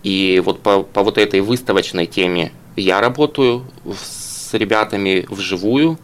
И 0.04 0.42
вот 0.44 0.62
по, 0.62 0.84
по 0.84 1.04
вот 1.04 1.18
этой 1.18 1.40
выставочной 1.40 2.06
теме 2.06 2.52
я 2.76 3.00
работаю 3.00 3.66
с 4.02 4.54
ребятами 4.54 5.26
вживую, 5.30 5.98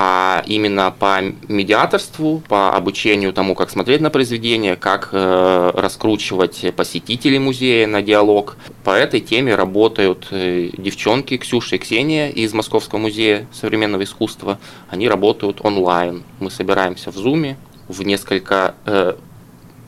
а 0.00 0.44
именно 0.46 0.94
по 0.96 1.20
медиаторству, 1.48 2.40
по 2.46 2.72
обучению 2.72 3.32
тому, 3.32 3.56
как 3.56 3.68
смотреть 3.68 4.00
на 4.00 4.10
произведение, 4.10 4.76
как 4.76 5.08
э, 5.10 5.72
раскручивать 5.74 6.72
посетителей 6.76 7.40
музея 7.40 7.88
на 7.88 8.00
диалог. 8.00 8.56
По 8.84 8.92
этой 8.92 9.18
теме 9.18 9.56
работают 9.56 10.28
э, 10.30 10.70
девчонки 10.78 11.36
Ксюша 11.36 11.74
и 11.74 11.78
Ксения 11.80 12.28
из 12.28 12.54
Московского 12.54 13.00
музея 13.00 13.48
современного 13.52 14.04
искусства. 14.04 14.60
Они 14.88 15.08
работают 15.08 15.64
онлайн. 15.64 16.22
Мы 16.38 16.52
собираемся 16.52 17.10
в 17.10 17.16
Зуме 17.16 17.56
в 17.88 18.00
несколько 18.04 18.76
э, 18.86 19.16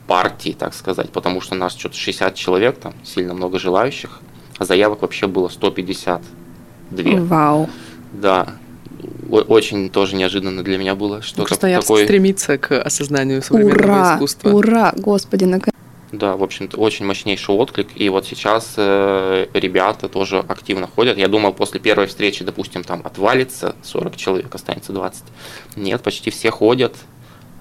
партий, 0.07 0.51
так 0.51 0.73
сказать, 0.73 1.09
потому 1.11 1.39
что 1.39 1.55
нас 1.55 1.73
что-то 1.73 1.95
60 1.95 2.35
человек, 2.35 2.77
там 2.79 2.93
сильно 3.05 3.33
много 3.33 3.59
желающих, 3.59 4.19
а 4.57 4.65
заявок 4.65 5.03
вообще 5.03 5.27
было 5.27 5.47
152. 5.47 7.21
Вау. 7.21 7.69
Да, 8.11 8.57
очень 9.29 9.89
тоже 9.89 10.15
неожиданно 10.15 10.63
для 10.63 10.77
меня 10.77 10.95
было, 10.95 11.21
что 11.21 11.37
как 11.43 11.49
Красноярск 11.49 11.87
такой, 11.87 12.03
стремится 12.05 12.57
к 12.57 12.81
осознанию 12.81 13.41
современного 13.41 13.83
Ура! 13.83 14.15
искусства. 14.15 14.49
Ура! 14.49 14.93
Господи, 14.97 15.45
наконец. 15.45 15.75
да, 16.11 16.35
в 16.35 16.43
общем-то, 16.43 16.77
очень 16.77 17.05
мощнейший 17.05 17.55
отклик. 17.55 17.87
И 17.95 18.09
вот 18.09 18.25
сейчас 18.27 18.73
э, 18.77 19.47
ребята 19.53 20.09
тоже 20.09 20.39
активно 20.39 20.87
ходят. 20.87 21.17
Я 21.17 21.27
думал, 21.27 21.53
после 21.53 21.79
первой 21.79 22.07
встречи, 22.07 22.43
допустим, 22.43 22.83
там 22.83 23.01
отвалится 23.05 23.75
40 23.83 24.15
человек, 24.17 24.53
останется 24.53 24.91
20. 24.93 25.23
Нет, 25.77 26.01
почти 26.03 26.29
все 26.29 26.51
ходят, 26.51 26.95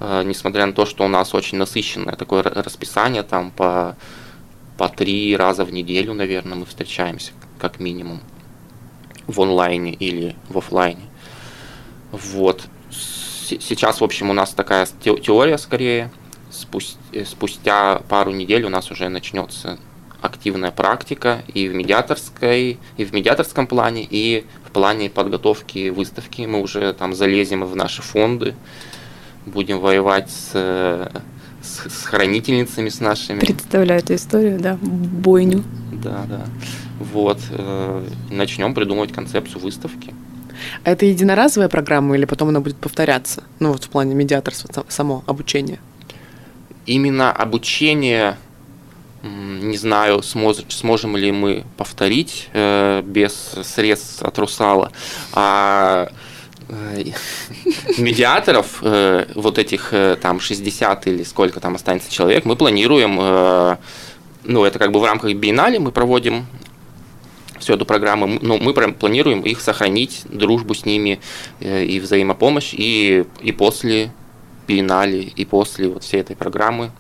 э, 0.01 0.23
несмотря 0.25 0.67
на 0.67 0.73
то, 0.73 0.85
что 0.87 1.05
у 1.05 1.09
нас 1.09 1.35
очень 1.35 1.59
насыщенное 1.59 2.17
такое 2.17 2.43
ра- 2.43 2.63
расписание, 2.63 3.23
там 3.23 3.51
по, 3.53 3.97
по 4.77 4.89
три 4.89 5.37
раза 5.37 5.65
в 5.65 5.73
неделю, 5.73 6.13
наверное, 6.15 6.57
мы 6.57 6.67
встречаемся, 6.67 7.31
как 7.61 7.79
минимум, 7.79 8.21
в 9.31 9.41
онлайне 9.41 9.93
или 9.93 10.37
в 10.49 10.59
оффлайне. 10.59 11.03
Вот. 12.13 12.65
Сейчас, 12.91 14.01
в 14.01 14.05
общем, 14.05 14.31
у 14.31 14.33
нас 14.33 14.51
такая 14.51 14.87
те- 15.03 15.17
теория 15.17 15.59
скорее. 15.59 16.11
Э, 17.13 17.25
Спустя 17.25 18.03
пару 18.09 18.33
недель 18.33 18.65
у 18.65 18.69
нас 18.69 18.91
уже 18.91 19.09
начнется 19.09 19.79
активная 20.21 20.71
практика 20.71 21.43
и 21.55 21.69
в 21.69 21.75
медиаторской, 21.75 22.79
и 22.97 23.05
в 23.05 23.13
медиаторском 23.15 23.67
плане, 23.67 24.07
и 24.09 24.45
в 24.67 24.71
плане 24.71 25.09
подготовки 25.11 25.89
выставки. 25.89 26.43
Мы 26.43 26.61
уже 26.61 26.93
там 26.93 27.15
залезем 27.15 27.65
в 27.65 27.75
наши 27.75 28.03
фонды, 28.03 28.55
будем 29.47 29.79
воевать 29.81 30.31
с, 30.31 30.51
с, 30.53 31.89
с 31.89 32.05
хранительницами, 32.05 32.89
с 32.89 33.01
нашими. 33.01 33.41
Представляю 33.41 34.01
эту 34.01 34.15
историю, 34.15 34.61
да, 34.61 34.79
бойню. 34.83 35.65
Да, 35.93 36.25
да. 36.29 36.47
Вот. 37.01 37.39
э, 37.51 38.05
Начнем 38.31 38.75
придумывать 38.75 39.13
концепцию 39.13 39.61
выставки. 39.61 40.15
А 40.85 40.91
это 40.93 41.07
единоразовая 41.07 41.69
программа 41.69 42.17
или 42.17 42.27
потом 42.27 42.51
она 42.51 42.61
будет 42.61 42.77
повторяться? 42.77 43.43
Ну 43.59 43.73
вот 43.73 43.85
в 43.85 43.89
плане 43.89 44.15
медиаторства 44.15 44.71
сам- 44.73 44.85
само 44.89 45.25
обучение. 45.27 45.79
Именно 46.87 47.33
обучение, 47.33 48.37
не 49.23 49.77
знаю, 49.79 50.19
смож- 50.19 50.65
сможем 50.71 51.17
ли 51.17 51.33
мы 51.33 51.65
повторить 51.77 52.49
э, 52.53 53.03
без 53.05 53.33
средств 53.65 54.23
от 54.23 54.39
Русала, 54.39 54.93
а 55.33 56.09
э, 56.69 57.05
медиаторов, 57.99 58.81
э, 58.83 59.27
вот 59.35 59.59
этих 59.59 59.93
э, 59.93 60.17
там 60.21 60.41
60 60.41 61.07
или 61.07 61.23
сколько 61.23 61.61
там 61.61 61.75
останется 61.75 62.11
человек, 62.13 62.45
мы 62.45 62.57
планируем, 62.57 63.19
э, 63.21 63.77
ну 64.45 64.65
это 64.65 64.79
как 64.79 64.93
бы 64.93 65.01
в 65.01 65.05
рамках 65.05 65.33
биеннале 65.35 65.79
мы 65.79 65.93
проводим 65.93 66.47
всю 67.61 67.75
эту 67.75 67.87
программу, 67.87 68.27
но 68.41 68.59
мы 68.59 68.75
прям 68.75 68.95
планируем 68.95 69.43
их 69.43 69.61
сохранить, 69.61 70.23
дружбу 70.25 70.75
с 70.75 70.85
ними 70.85 71.21
э, 71.61 71.85
и 71.85 72.01
взаимопомощь, 72.01 72.75
и, 72.75 73.25
и 73.41 73.53
после 73.53 74.13
биеннале, 74.67 75.23
и 75.23 75.45
после 75.45 75.89
вот 75.89 76.03
всей 76.03 76.21
этой 76.21 76.37
программы. 76.37 76.91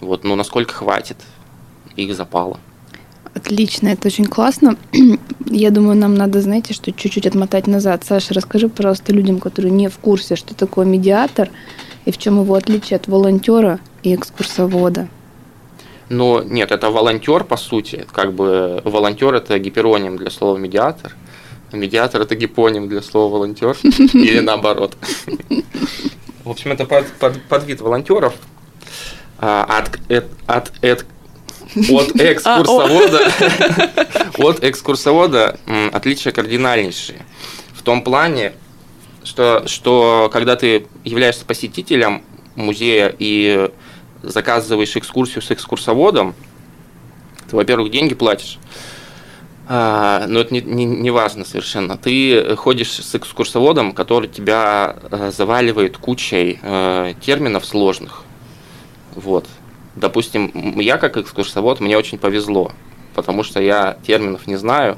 Вот, 0.00 0.24
ну 0.24 0.34
насколько 0.34 0.74
хватит 0.74 1.16
их 1.96 2.14
запала. 2.14 2.58
Отлично, 3.34 3.88
это 3.88 4.08
очень 4.08 4.26
классно. 4.26 4.76
Я 5.46 5.70
думаю, 5.70 5.96
нам 5.96 6.14
надо, 6.14 6.40
знаете, 6.40 6.74
что 6.74 6.92
чуть-чуть 6.92 7.26
отмотать 7.26 7.66
назад. 7.66 8.04
Саша, 8.04 8.34
расскажи, 8.34 8.68
пожалуйста, 8.68 9.12
людям, 9.12 9.40
которые 9.40 9.72
не 9.72 9.88
в 9.88 9.98
курсе, 9.98 10.36
что 10.36 10.54
такое 10.54 10.84
медиатор 10.84 11.48
и 12.04 12.10
в 12.10 12.18
чем 12.18 12.40
его 12.40 12.54
отличие 12.54 12.96
от 12.96 13.08
волонтера 13.08 13.80
и 14.02 14.14
экскурсовода. 14.14 15.08
Но 16.12 16.42
нет, 16.42 16.70
это 16.70 16.90
волонтер, 16.90 17.42
по 17.42 17.56
сути. 17.56 18.06
Как 18.12 18.34
бы 18.34 18.82
волонтер 18.84 19.34
это 19.34 19.58
гипероним 19.58 20.18
для 20.18 20.30
слова 20.30 20.58
медиатор. 20.58 21.16
а 21.72 21.76
Медиатор 21.76 22.20
это 22.20 22.34
гипоним 22.34 22.86
для 22.86 23.00
слова 23.00 23.32
волонтер. 23.32 23.76
Или 23.82 24.40
наоборот. 24.40 24.94
В 26.44 26.50
общем, 26.50 26.72
это 26.72 26.84
под, 26.84 27.06
под, 27.14 27.42
подвид 27.44 27.80
волонтеров. 27.80 28.34
А, 29.38 29.64
От, 29.64 29.98
от, 30.46 30.72
эт- 30.82 31.06
от 31.74 32.10
экскурсовода, 32.20 33.32
от 34.38 34.62
экскурсовода 34.62 35.58
отличия 35.92 36.30
кардинальнейшие. 36.30 37.24
В 37.72 37.80
том 37.82 38.02
плане, 38.02 38.52
что, 39.24 39.62
что 39.66 40.28
когда 40.30 40.56
ты 40.56 40.86
являешься 41.04 41.46
посетителем 41.46 42.22
музея 42.54 43.14
и 43.18 43.70
заказываешь 44.22 44.96
экскурсию 44.96 45.42
с 45.42 45.50
экскурсоводом, 45.50 46.34
ты, 47.50 47.56
во-первых, 47.56 47.90
деньги 47.90 48.14
платишь, 48.14 48.58
а, 49.68 50.26
но 50.26 50.40
это 50.40 50.52
не, 50.52 50.60
не, 50.60 50.84
не 50.84 51.10
важно 51.10 51.44
совершенно. 51.44 51.96
Ты 51.96 52.56
ходишь 52.56 52.92
с 52.92 53.14
экскурсоводом, 53.14 53.92
который 53.92 54.28
тебя 54.28 54.96
э, 55.10 55.30
заваливает 55.30 55.98
кучей 55.98 56.58
э, 56.62 57.14
терминов 57.20 57.64
сложных. 57.64 58.24
Вот. 59.14 59.46
допустим, 59.94 60.80
я 60.80 60.96
как 60.96 61.18
экскурсовод, 61.18 61.80
мне 61.80 61.98
очень 61.98 62.18
повезло, 62.18 62.72
потому 63.14 63.42
что 63.42 63.60
я 63.60 63.98
терминов 64.06 64.46
не 64.46 64.56
знаю, 64.56 64.96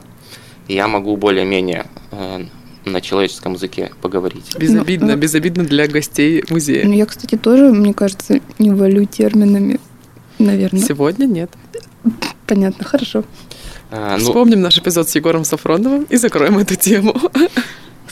и 0.69 0.75
я 0.75 0.87
могу 0.87 1.17
более-менее 1.17 1.87
э, 2.13 2.45
на 2.85 3.01
человеческом 3.01 3.55
языке 3.55 3.93
поговорить. 4.01 4.57
Безобидно, 4.59 5.15
ну, 5.15 5.17
безобидно 5.17 5.65
для 5.65 5.87
гостей 5.87 6.45
музея. 6.51 6.85
Ну, 6.85 6.93
я, 6.93 7.07
кстати, 7.07 7.37
тоже, 7.37 7.73
мне 7.73 7.95
кажется, 7.95 8.41
не 8.59 8.71
валю 8.71 9.05
терминами, 9.07 9.81
наверное. 10.39 10.83
Сегодня 10.83 11.27
нет. 11.27 11.51
Понятно, 12.47 12.85
хорошо. 12.85 13.25
А, 13.91 14.17
ну, 14.19 14.25
Вспомним 14.25 14.61
наш 14.61 14.79
эпизод 14.79 15.09
с 15.09 15.15
Егором 15.15 15.45
Сафроновым 15.45 16.05
и 16.05 16.17
закроем 16.17 16.59
эту 16.59 16.77
тему. 16.77 17.15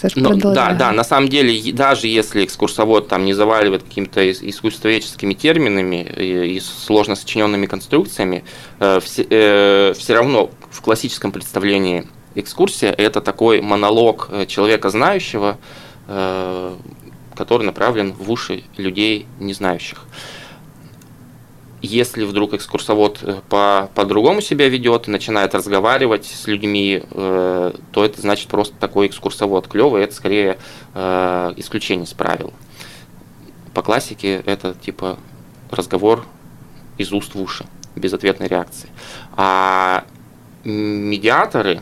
Саша, 0.00 0.18
Но, 0.18 0.34
да, 0.34 0.72
да, 0.72 0.90
на 0.90 1.04
самом 1.04 1.28
деле, 1.28 1.72
даже 1.72 2.08
если 2.08 2.44
экскурсовод 2.44 3.06
там 3.06 3.24
не 3.24 3.34
заваливает 3.34 3.84
какими-то 3.84 4.32
искусствоведческими 4.32 5.34
терминами 5.34 6.02
и, 6.16 6.56
и 6.56 6.60
сложно 6.60 7.14
сочиненными 7.14 7.66
конструкциями, 7.66 8.42
э, 8.80 8.98
все, 9.00 9.24
э, 9.30 9.92
все 9.96 10.14
равно 10.14 10.50
в 10.70 10.80
классическом 10.80 11.30
представлении 11.30 12.08
экскурсия– 12.34 12.92
это 12.98 13.20
такой 13.20 13.60
монолог 13.60 14.28
э, 14.30 14.46
человека 14.46 14.90
знающего, 14.90 15.58
э, 16.08 16.76
который 17.34 17.64
направлен 17.64 18.12
в 18.12 18.30
уши 18.30 18.64
людей 18.76 19.26
не 19.38 19.52
знающих. 19.52 20.04
Если 21.80 22.24
вдруг 22.24 22.54
экскурсовод 22.54 23.18
э, 23.22 23.40
по, 23.48 23.90
по-другому 23.94 24.40
себя 24.40 24.68
ведет 24.68 25.08
и 25.08 25.10
начинает 25.10 25.54
разговаривать 25.54 26.26
с 26.26 26.46
людьми, 26.46 27.02
то 27.10 28.04
это 28.04 28.20
значит 28.20 28.48
просто 28.48 28.74
такой 28.78 29.08
экскурсовод 29.08 29.68
клевый, 29.68 30.04
это 30.04 30.14
скорее 30.14 30.58
исключение 30.94 32.04
из 32.04 32.12
правил. 32.12 32.52
По 33.74 33.82
классике 33.82 34.42
это 34.46 34.74
типа 34.74 35.18
разговор 35.70 36.24
из 36.98 37.12
уст 37.12 37.34
в 37.34 37.40
уши, 37.40 37.64
без 37.96 38.12
ответной 38.12 38.48
реакции. 38.48 38.88
А 39.36 40.04
медиаторы, 40.64 41.80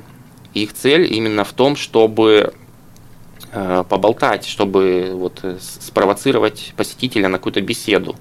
их 0.55 0.73
цель 0.73 1.13
именно 1.13 1.45
в 1.45 1.53
том, 1.53 1.77
чтобы 1.77 2.55
э, 3.53 3.85
поболтать, 3.89 4.47
чтобы 4.47 5.13
вот 5.15 5.41
э, 5.43 5.59
спровоцировать 5.61 6.73
посетителя 6.77 7.29
на 7.29 7.39
какую-то 7.39 7.61
беседу. 7.61 8.17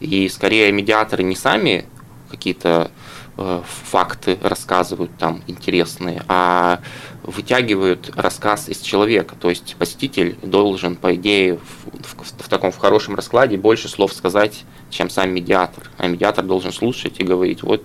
И 0.00 0.28
скорее 0.28 0.70
медиаторы 0.72 1.22
не 1.22 1.36
сами 1.36 1.86
какие-то 2.30 2.90
э, 3.36 3.62
факты 3.84 4.38
рассказывают 4.42 5.10
там 5.18 5.42
интересные, 5.46 6.24
а 6.28 6.80
вытягивают 7.22 8.12
рассказ 8.16 8.68
из 8.68 8.80
человека. 8.80 9.34
То 9.38 9.50
есть 9.50 9.76
посетитель 9.78 10.36
должен, 10.42 10.96
по 10.96 11.14
идее, 11.14 11.56
в, 11.56 11.86
в, 11.86 12.42
в 12.44 12.48
таком 12.48 12.70
в 12.70 12.78
хорошем 12.78 13.14
раскладе 13.14 13.56
больше 13.56 13.88
слов 13.88 14.12
сказать, 14.12 14.64
чем 14.90 15.10
сам 15.10 15.30
медиатор. 15.30 15.90
А 15.96 16.06
медиатор 16.06 16.44
должен 16.44 16.72
слушать 16.72 17.18
и 17.18 17.24
говорить, 17.24 17.62
вот, 17.62 17.84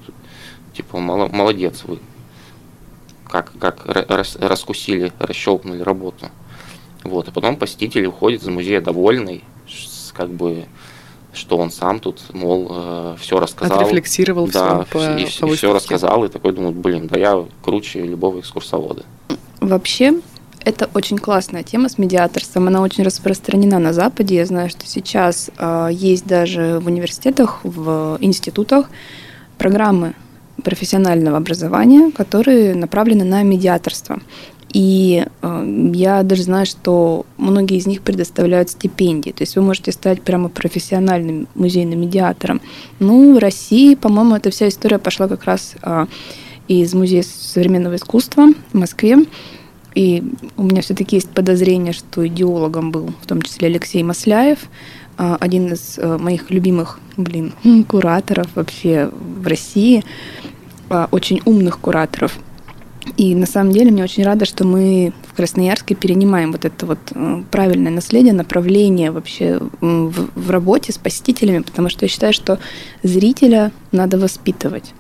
типа, 0.75 1.00
молодец 1.00 1.84
вы, 1.86 2.00
как, 3.29 3.51
как 3.59 3.86
рас, 3.86 4.36
раскусили, 4.39 5.13
расщелкнули 5.19 5.81
работу. 5.81 6.29
Вот, 7.03 7.27
и 7.27 7.31
потом 7.31 7.55
посетитель 7.55 8.05
уходит 8.07 8.41
из 8.43 8.48
музея 8.48 8.81
довольный, 8.81 9.43
как 10.13 10.29
бы, 10.29 10.65
что 11.33 11.57
он 11.57 11.71
сам 11.71 12.00
тут, 12.00 12.21
мол, 12.33 12.67
э, 12.69 13.15
все 13.19 13.39
рассказал. 13.39 13.79
Отрефлексировал 13.79 14.48
да, 14.48 14.83
все 14.83 14.91
по, 14.91 15.17
и, 15.17 15.25
по 15.39 15.53
и 15.53 15.55
все 15.55 15.74
рассказал, 15.74 16.25
и 16.25 16.27
такой 16.27 16.51
думает, 16.51 16.75
блин, 16.75 17.07
да 17.07 17.17
я 17.17 17.45
круче 17.63 18.01
любого 18.01 18.39
экскурсовода. 18.39 19.05
Вообще, 19.62 20.19
это 20.65 20.89
очень 20.93 21.17
классная 21.17 21.63
тема 21.63 21.88
с 21.88 21.98
медиаторством. 21.98 22.67
Она 22.67 22.81
очень 22.81 23.03
распространена 23.03 23.79
на 23.79 23.93
Западе. 23.93 24.36
Я 24.36 24.45
знаю, 24.45 24.69
что 24.69 24.86
сейчас 24.86 25.50
э, 25.57 25.89
есть 25.91 26.25
даже 26.25 26.79
в 26.79 26.88
университетах, 26.88 27.59
в 27.63 28.17
институтах 28.19 28.89
программы 29.57 30.15
профессионального 30.63 31.38
образования, 31.38 32.12
которые 32.12 32.75
направлены 32.75 33.24
на 33.24 33.44
медиаторство. 33.44 34.20
И 34.72 35.25
э, 35.42 35.92
я 35.94 36.22
даже 36.24 36.44
знаю, 36.44 36.66
что 36.66 37.25
многие 37.38 37.77
из 37.77 37.88
них 37.88 38.01
предоставляют 38.01 38.70
стипендии. 38.70 39.31
То 39.31 39.42
есть 39.42 39.55
вы 39.55 39.64
можете 39.64 39.92
стать 39.92 40.22
прямо 40.22 40.50
профессиональным 40.50 41.48
музейным 41.55 42.01
медиатором. 42.01 42.62
Ну, 43.00 43.36
в 43.36 43.40
России, 43.40 43.96
по-моему, 43.96 44.36
эта 44.36 44.51
вся 44.51 44.68
история 44.68 45.00
пошла 45.00 45.27
как 45.27 45.46
раз 45.46 45.74
э, 45.81 46.05
из 46.68 46.94
Музея 46.94 47.24
современного 47.24 47.96
искусства 47.96 48.48
в 48.72 48.77
Москве. 48.77 49.18
И 49.96 50.24
у 50.55 50.64
меня 50.64 50.81
все-таки 50.81 51.16
есть 51.16 51.29
подозрение, 51.29 51.94
что 51.94 52.25
идеологом 52.27 52.92
был 52.92 53.12
в 53.22 53.25
том 53.25 53.42
числе 53.42 53.70
Алексей 53.70 54.03
Масляев, 54.03 54.60
э, 55.18 55.38
один 55.40 55.74
из 55.74 55.98
э, 55.98 56.18
моих 56.18 56.51
любимых, 56.51 57.00
блин, 57.18 57.53
кураторов 57.88 58.48
вообще 58.53 59.10
в 59.12 59.48
России. 59.48 60.03
А, 60.90 61.08
очень 61.12 61.42
умных 61.46 61.80
кураторов. 61.80 62.38
И 63.16 63.36
на 63.36 63.46
самом 63.46 63.72
деле 63.72 63.92
мне 63.92 64.04
очень 64.04 64.24
рада, 64.24 64.46
что 64.46 64.66
мы 64.66 65.14
в 65.28 65.36
Красноярске 65.36 65.96
перенимаем 65.96 66.52
вот 66.52 66.66
это 66.66 66.86
вот 66.86 67.00
э, 67.12 67.44
правильное 67.50 67.92
наследие, 67.92 68.34
направление 68.34 69.12
вообще 69.12 69.60
в, 69.82 70.30
в 70.36 70.50
работе 70.50 70.92
с 70.92 70.98
посетителями, 70.98 71.62
потому 71.62 71.90
что 71.90 72.06
я 72.06 72.10
считаю, 72.10 72.34
что 72.34 72.60
зрителя 73.04 73.72
надо 73.92 74.18
воспитывать. 74.18 74.94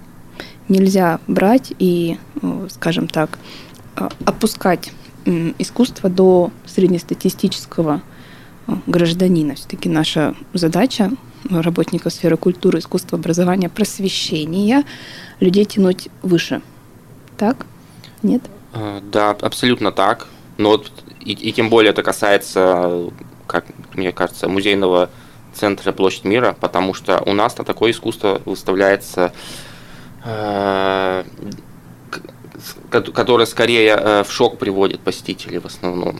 Нельзя 0.69 1.19
брать 1.27 1.73
и, 1.79 2.17
э, 2.41 2.67
скажем 2.69 3.07
так, 3.07 3.37
опускать 4.25 4.91
искусство 5.57 6.09
до 6.09 6.51
среднестатистического 6.65 8.01
э, 8.67 8.73
гражданина. 8.87 9.55
Все-таки 9.55 9.89
наша 9.89 10.35
задача 10.53 11.11
работников 11.49 12.13
сферы 12.13 12.37
культуры, 12.37 12.79
искусства, 12.79 13.17
образования, 13.17 13.69
просвещения 13.69 14.83
людей 15.39 15.65
тянуть 15.65 16.09
выше. 16.21 16.61
Так? 17.37 17.65
Нет? 18.23 18.41
А, 18.73 19.01
да, 19.01 19.31
абсолютно 19.31 19.91
так. 19.91 20.27
Но 20.57 20.69
вот 20.69 20.91
и, 21.21 21.33
и 21.33 21.51
тем 21.51 21.69
более 21.69 21.91
это 21.91 22.03
касается, 22.03 23.09
как 23.47 23.65
мне 23.93 24.11
кажется, 24.11 24.47
музейного 24.47 25.09
центра 25.53 25.91
Площадь 25.91 26.25
мира, 26.25 26.55
потому 26.59 26.93
что 26.93 27.21
у 27.25 27.33
нас 27.33 27.57
на 27.57 27.63
такое 27.63 27.91
искусство 27.91 28.41
выставляется 28.45 29.33
э, 30.23 31.23
которое 32.89 33.45
скорее 33.45 33.97
э, 33.97 34.23
в 34.23 34.31
шок 34.31 34.57
приводит 34.57 34.99
посетителей 35.01 35.59
в 35.59 35.65
основном. 35.65 36.19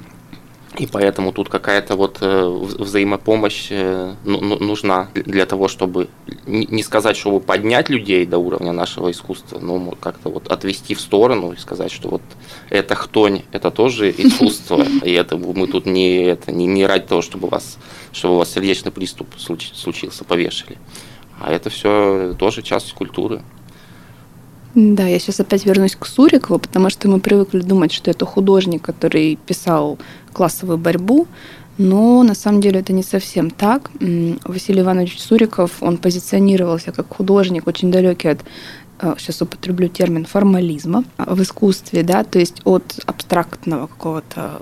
И 0.80 0.88
поэтому 0.88 1.34
тут 1.34 1.50
какая-то 1.50 1.98
вот 1.98 2.20
э, 2.22 2.46
взаимопомощь 2.80 3.68
э, 3.70 4.16
ну, 4.24 4.40
ну, 4.40 4.58
нужна 4.60 5.10
для 5.14 5.46
того, 5.46 5.68
чтобы 5.68 6.08
не 6.48 6.84
сказать, 6.84 7.18
чтобы 7.18 7.42
поднять 7.42 7.90
людей 7.90 8.26
до 8.26 8.38
уровня 8.38 8.72
нашего 8.72 9.12
искусства, 9.12 9.60
но 9.60 9.92
как-то 10.00 10.30
вот 10.30 10.48
отвести 10.48 10.96
в 10.96 11.02
сторону 11.02 11.52
и 11.52 11.58
сказать, 11.58 11.92
что 11.92 12.08
вот 12.08 12.22
это 12.70 12.96
хтонь, 12.96 13.42
это 13.52 13.72
тоже 13.72 14.10
искусство, 14.18 14.86
и 15.04 15.12
это 15.12 15.36
мы 15.36 15.68
тут 15.68 15.86
не 15.86 16.24
это 16.24 16.54
не, 16.54 16.66
не 16.66 16.86
ради 16.86 17.06
того, 17.08 17.22
чтобы 17.22 17.50
вас, 17.50 17.78
чтобы 18.14 18.36
у 18.36 18.38
вас 18.38 18.54
сердечный 18.54 18.94
приступ 18.94 19.28
случился, 19.38 20.24
повешали, 20.24 20.78
а 21.42 21.52
это 21.52 21.70
все 21.70 22.36
тоже 22.40 22.62
часть 22.62 22.94
культуры. 22.94 23.42
Да, 24.76 25.08
я 25.08 25.20
сейчас 25.20 25.40
опять 25.40 25.66
вернусь 25.66 25.96
к 25.96 26.06
Сурикову, 26.06 26.60
потому 26.60 26.90
что 26.90 27.10
мы 27.10 27.20
привыкли 27.20 27.62
думать, 27.62 27.92
что 27.92 28.12
это 28.12 28.26
художник, 28.26 28.84
который 28.84 29.38
писал 29.46 29.98
классовую 30.32 30.78
борьбу, 30.78 31.28
но 31.78 32.24
на 32.24 32.36
самом 32.36 32.62
деле 32.62 32.82
это 32.82 32.94
не 32.94 33.04
совсем 33.04 33.50
так. 33.50 33.90
Василий 34.44 34.82
Иванович 34.82 35.20
Суриков, 35.20 35.82
он 35.82 35.98
позиционировался 35.98 36.92
как 36.92 37.08
художник, 37.14 37.68
очень 37.68 37.92
далекий 37.92 38.28
от 38.28 38.40
сейчас 39.18 39.42
употреблю 39.42 39.88
термин 39.88 40.26
формализма 40.26 41.06
в 41.18 41.42
искусстве, 41.42 42.04
да, 42.04 42.26
то 42.26 42.38
есть 42.38 42.62
от 42.66 43.00
абстрактного 43.06 43.88
какого-то 43.88 44.62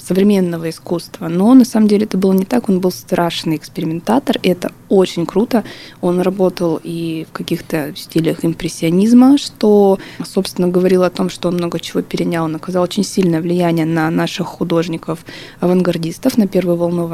современного 0.00 0.70
искусства. 0.70 1.28
Но 1.28 1.54
на 1.54 1.64
самом 1.64 1.88
деле 1.88 2.04
это 2.04 2.18
было 2.18 2.32
не 2.32 2.44
так, 2.44 2.68
он 2.68 2.80
был 2.80 2.90
страшный 2.90 3.56
экспериментатор, 3.56 4.38
и 4.42 4.48
это 4.48 4.72
очень 4.88 5.26
круто. 5.26 5.64
Он 6.00 6.20
работал 6.20 6.80
и 6.82 7.26
в 7.28 7.32
каких-то 7.32 7.92
стилях 7.96 8.44
импрессионизма, 8.44 9.38
что, 9.38 9.98
собственно, 10.24 10.68
говорило 10.68 11.06
о 11.06 11.10
том, 11.10 11.30
что 11.30 11.48
он 11.48 11.54
много 11.54 11.78
чего 11.78 12.02
перенял. 12.02 12.44
Он 12.44 12.56
оказал 12.56 12.82
очень 12.82 13.04
сильное 13.04 13.40
влияние 13.40 13.86
на 13.86 14.10
наших 14.10 14.46
художников-авангардистов, 14.46 16.38
на 16.38 16.48
первую 16.48 16.76
волну 16.76 17.04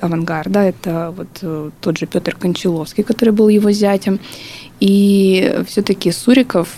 авангарда. 0.00 0.60
Это 0.60 1.14
вот 1.16 1.28
э, 1.42 1.70
тот 1.80 1.98
же 1.98 2.06
Петр 2.06 2.36
Кончаловский, 2.36 3.02
который 3.02 3.30
был 3.30 3.48
его 3.48 3.70
зятем. 3.72 4.20
И 4.80 5.62
все-таки 5.66 6.12
Суриков, 6.12 6.76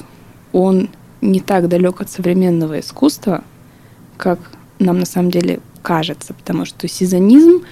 он 0.53 0.89
не 1.21 1.41
так 1.41 1.69
далек 1.69 2.01
от 2.01 2.11
современного 2.11 2.81
искусства, 2.81 3.43
как 4.17 4.39
нам 4.79 4.99
на 4.99 5.07
самом 5.07 5.31
деле 5.31 5.61
кажется, 5.83 6.35
потому 6.35 6.65
что 6.65 6.89
сезонизм, 6.89 7.63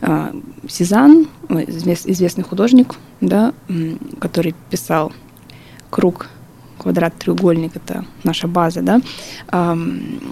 а, 0.00 0.34
Сезанн, 0.68 1.28
известный 1.48 2.44
художник, 2.44 2.94
да, 3.20 3.54
который 4.20 4.54
писал 4.70 5.12
круг, 5.90 6.28
квадрат, 6.78 7.14
треугольник, 7.16 7.76
это 7.76 8.04
наша 8.22 8.46
база, 8.46 8.82
да, 8.82 9.00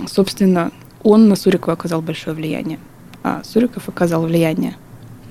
собственно, 0.07 0.71
он 1.03 1.29
на 1.29 1.37
Сурикова 1.37 1.75
оказал 1.75 2.03
большое 2.03 2.37
влияние. 2.37 2.79
А 3.23 3.43
Суриков 3.43 3.89
оказал 3.89 4.27
влияние 4.27 4.77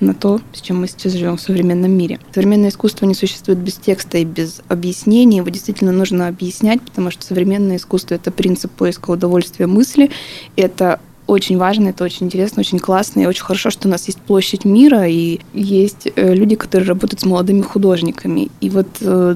на 0.04 0.14
то, 0.14 0.40
с 0.52 0.60
чем 0.60 0.80
мы 0.80 0.88
сейчас 0.88 1.12
живем 1.14 1.36
в 1.36 1.40
современном 1.40 1.90
мире. 1.90 2.20
Современное 2.32 2.68
искусство 2.68 3.06
не 3.06 3.14
существует 3.14 3.58
без 3.58 3.74
текста 3.74 4.18
и 4.18 4.24
без 4.24 4.60
объяснений. 4.68 5.38
Его 5.38 5.48
действительно 5.48 5.92
нужно 5.92 6.28
объяснять, 6.28 6.80
потому 6.82 7.10
что 7.10 7.24
современное 7.24 7.76
искусство– 7.76 8.14
это 8.16 8.30
принцип 8.30 8.70
поиска 8.72 9.10
удовольствия 9.10 9.66
мысли. 9.66 10.10
Это 10.56 11.00
очень 11.26 11.56
важно, 11.56 11.88
это 11.88 12.04
очень 12.04 12.26
интересно, 12.26 12.60
очень 12.60 12.78
классно, 12.78 13.20
и 13.20 13.26
очень 13.26 13.44
хорошо, 13.44 13.70
что 13.70 13.88
у 13.88 13.90
нас 13.90 14.06
есть 14.06 14.20
площадь 14.20 14.64
мира, 14.64 15.06
и 15.08 15.40
есть 15.54 16.08
э, 16.14 16.34
люди, 16.34 16.54
которые 16.54 16.86
работают 16.86 17.20
с 17.20 17.24
молодыми 17.24 17.62
художниками. 17.62 18.50
И 18.60 18.68
вот, 18.68 18.88
э, 19.00 19.34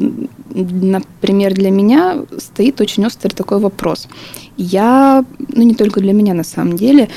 например, 0.50 1.54
для 1.54 1.70
меня 1.70 2.24
стоит 2.36 2.80
очень 2.80 3.06
острый 3.06 3.32
такой 3.32 3.58
вопрос. 3.58 4.06
Я, 4.56 5.24
ну 5.38 5.62
не 5.62 5.74
только 5.74 6.00
для 6.00 6.12
меня 6.12 6.34
на 6.34 6.44
самом 6.44 6.76
деле, 6.76 7.08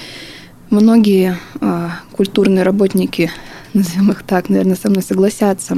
многие 0.72 1.38
э, 1.60 1.90
культурные 2.12 2.64
работники, 2.64 3.30
назовем 3.74 4.12
их 4.12 4.24
так, 4.24 4.50
наверное, 4.50 4.76
со 4.76 4.90
мной 4.90 5.04
согласятся. 5.04 5.78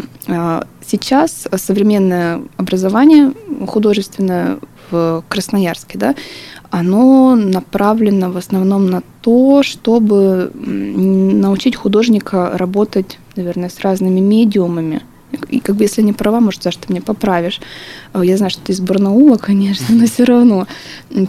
Сейчас 0.86 1.48
современное 1.58 2.42
образование 2.58 3.34
художественное 3.68 4.58
в 4.90 5.24
Красноярске, 5.28 5.98
да, 5.98 6.16
оно 6.70 7.36
направлено 7.36 8.32
в 8.32 8.38
основном 8.38 8.90
на 8.90 9.04
то, 9.22 9.62
чтобы 9.62 10.52
научить 10.56 11.76
художника 11.76 12.58
работать, 12.58 13.20
наверное, 13.36 13.70
с 13.70 13.80
разными 13.82 14.20
медиумами. 14.20 15.04
И 15.50 15.60
как 15.60 15.76
бы 15.76 15.84
если 15.84 16.02
не 16.02 16.14
права, 16.14 16.40
может, 16.40 16.64
Саша, 16.64 16.80
ты 16.80 16.92
мне 16.92 17.02
поправишь. 17.02 17.60
Я 18.14 18.38
знаю, 18.38 18.52
что 18.52 18.62
ты 18.62 18.72
из 18.72 18.80
Барнаула, 18.80 19.38
конечно, 19.38 19.96
но 19.96 20.06
все 20.06 20.24
равно 20.24 20.68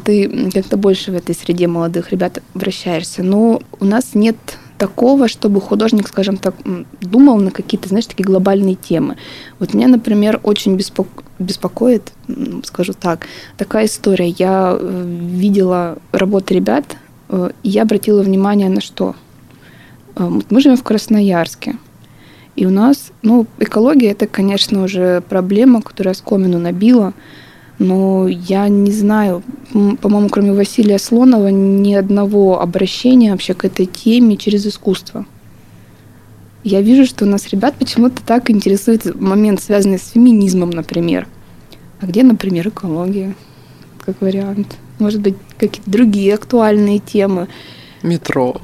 ты 0.05 0.51
как-то 0.53 0.77
больше 0.77 1.13
в 1.13 1.15
этой 1.15 1.35
среде 1.35 1.67
молодых 1.67 2.13
ребят 2.13 2.43
вращаешься. 2.55 3.23
Но 3.23 3.63
у 3.81 3.85
нас 3.85 4.15
нет 4.15 4.37
такого, 4.79 5.29
чтобы 5.29 5.61
художник, 5.61 6.09
скажем 6.09 6.37
так, 6.37 6.55
думал 7.01 7.39
на 7.39 7.51
какие-то, 7.51 7.89
знаешь, 7.89 8.07
такие 8.07 8.25
глобальные 8.25 8.75
темы. 8.75 9.17
Вот 9.59 9.73
меня, 9.75 9.89
например, 9.89 10.41
очень 10.43 10.77
беспоко... 10.77 11.25
беспокоит, 11.39 12.13
скажу 12.65 12.93
так, 12.93 13.27
такая 13.57 13.87
история. 13.87 14.29
Я 14.29 14.77
э, 14.79 15.05
видела 15.07 15.99
работы 16.13 16.55
ребят, 16.55 16.97
э, 17.29 17.51
и 17.63 17.69
я 17.71 17.83
обратила 17.83 18.23
внимание 18.23 18.69
на 18.69 18.81
что? 18.81 19.15
Э, 20.17 20.29
мы 20.51 20.61
живем 20.61 20.77
в 20.77 20.83
Красноярске. 20.83 21.77
И 22.57 22.67
у 22.67 22.71
нас, 22.71 23.11
ну, 23.23 23.47
экология 23.59 24.11
это, 24.11 24.27
конечно, 24.27 24.85
уже 24.85 25.23
проблема, 25.29 25.83
которая 25.83 26.15
скомину 26.15 26.59
набила. 26.59 27.13
Но 27.81 28.29
я 28.29 28.69
не 28.69 28.93
знаю, 28.93 29.43
по-моему, 29.73 30.29
кроме 30.29 30.53
Василия 30.53 30.99
Слонова, 30.99 31.49
ни 31.49 31.95
одного 31.95 32.61
обращения 32.61 33.33
вообще 33.33 33.55
к 33.55 33.65
этой 33.65 33.87
теме 33.87 34.37
через 34.37 34.67
искусство. 34.67 35.27
Я 36.63 36.81
вижу, 36.81 37.05
что 37.05 37.25
у 37.25 37.29
нас 37.29 37.49
ребят 37.49 37.75
почему-то 37.79 38.23
так 38.25 38.49
интересует 38.51 39.21
момент, 39.21 39.61
связанный 39.61 39.99
с 39.99 40.11
феминизмом, 40.11 40.71
например. 40.71 41.27
А 42.01 42.07
где, 42.07 42.23
например, 42.23 42.69
экология, 42.69 43.35
как 43.99 44.21
вариант? 44.21 44.77
Может 45.01 45.21
быть, 45.21 45.35
какие-то 45.59 45.91
другие 45.91 46.35
актуальные 46.35 47.01
темы. 47.01 47.49
Метро. 48.03 48.61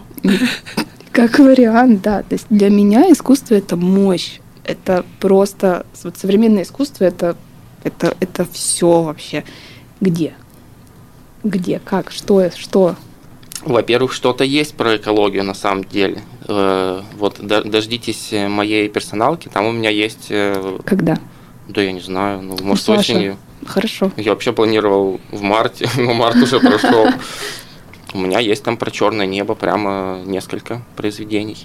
Как 1.13 1.39
вариант, 1.39 2.03
да. 2.03 2.23
То 2.23 2.35
есть 2.35 2.47
для 2.51 2.71
меня 2.71 3.11
искусство– 3.11 3.55
это 3.57 3.77
мощь. 3.77 4.41
Это 4.65 5.05
просто... 5.19 5.87
Вот 6.05 6.17
современное 6.17 6.63
искусство– 6.63 7.05
это 7.05 7.37
это, 7.83 8.17
это 8.21 8.47
все 8.51 9.03
вообще. 9.03 9.45
Где? 10.01 10.35
Где? 11.45 11.79
Как? 11.79 12.11
Что? 12.11 12.51
Что? 12.55 12.97
Во-первых, 13.63 14.13
что-то 14.13 14.45
есть 14.45 14.75
про 14.75 14.97
экологию 14.97 15.45
на 15.45 15.55
самом 15.55 15.85
деле. 15.85 16.23
Э, 16.49 17.03
вот 17.17 17.39
дождитесь 17.41 18.33
моей 18.33 18.89
персоналки, 18.89 19.49
там 19.49 19.67
у 19.67 19.73
меня 19.73 19.91
есть... 19.91 20.27
Э, 20.31 20.79
Когда? 20.85 21.19
Да 21.69 21.83
я 21.83 21.93
не 21.93 22.01
знаю, 22.01 22.43
ну, 22.43 22.57
может, 22.63 22.89
ну, 22.89 22.95
осенью. 22.95 23.37
Хорошо. 23.67 24.11
Я 24.17 24.33
вообще 24.33 24.53
планировал 24.53 25.21
в 25.31 25.43
марте, 25.43 25.89
но 25.97 26.15
март 26.15 26.37
уже 26.37 26.59
прошел. 26.59 27.07
У 28.13 28.19
меня 28.19 28.41
есть 28.41 28.63
там 28.63 28.77
про 28.77 28.91
черное 28.91 29.27
небо 29.27 29.55
прямо 29.55 30.21
несколько 30.25 30.83
произведений. 30.97 31.59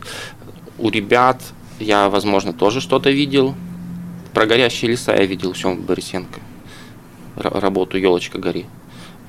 У 0.78 0.90
ребят 0.90 1.42
я, 1.80 2.10
возможно, 2.10 2.54
тоже 2.54 2.82
что-то 2.82 3.10
видел. 3.10 3.56
Про 4.34 4.46
горящие 4.46 4.92
леса 4.92 5.16
я 5.16 5.26
видел 5.26 5.54
в 5.54 5.58
чем 5.58 5.82
Борисенко. 5.82 6.40
Работу 7.36 7.98
елочка 7.98 8.38
гори. 8.38 8.66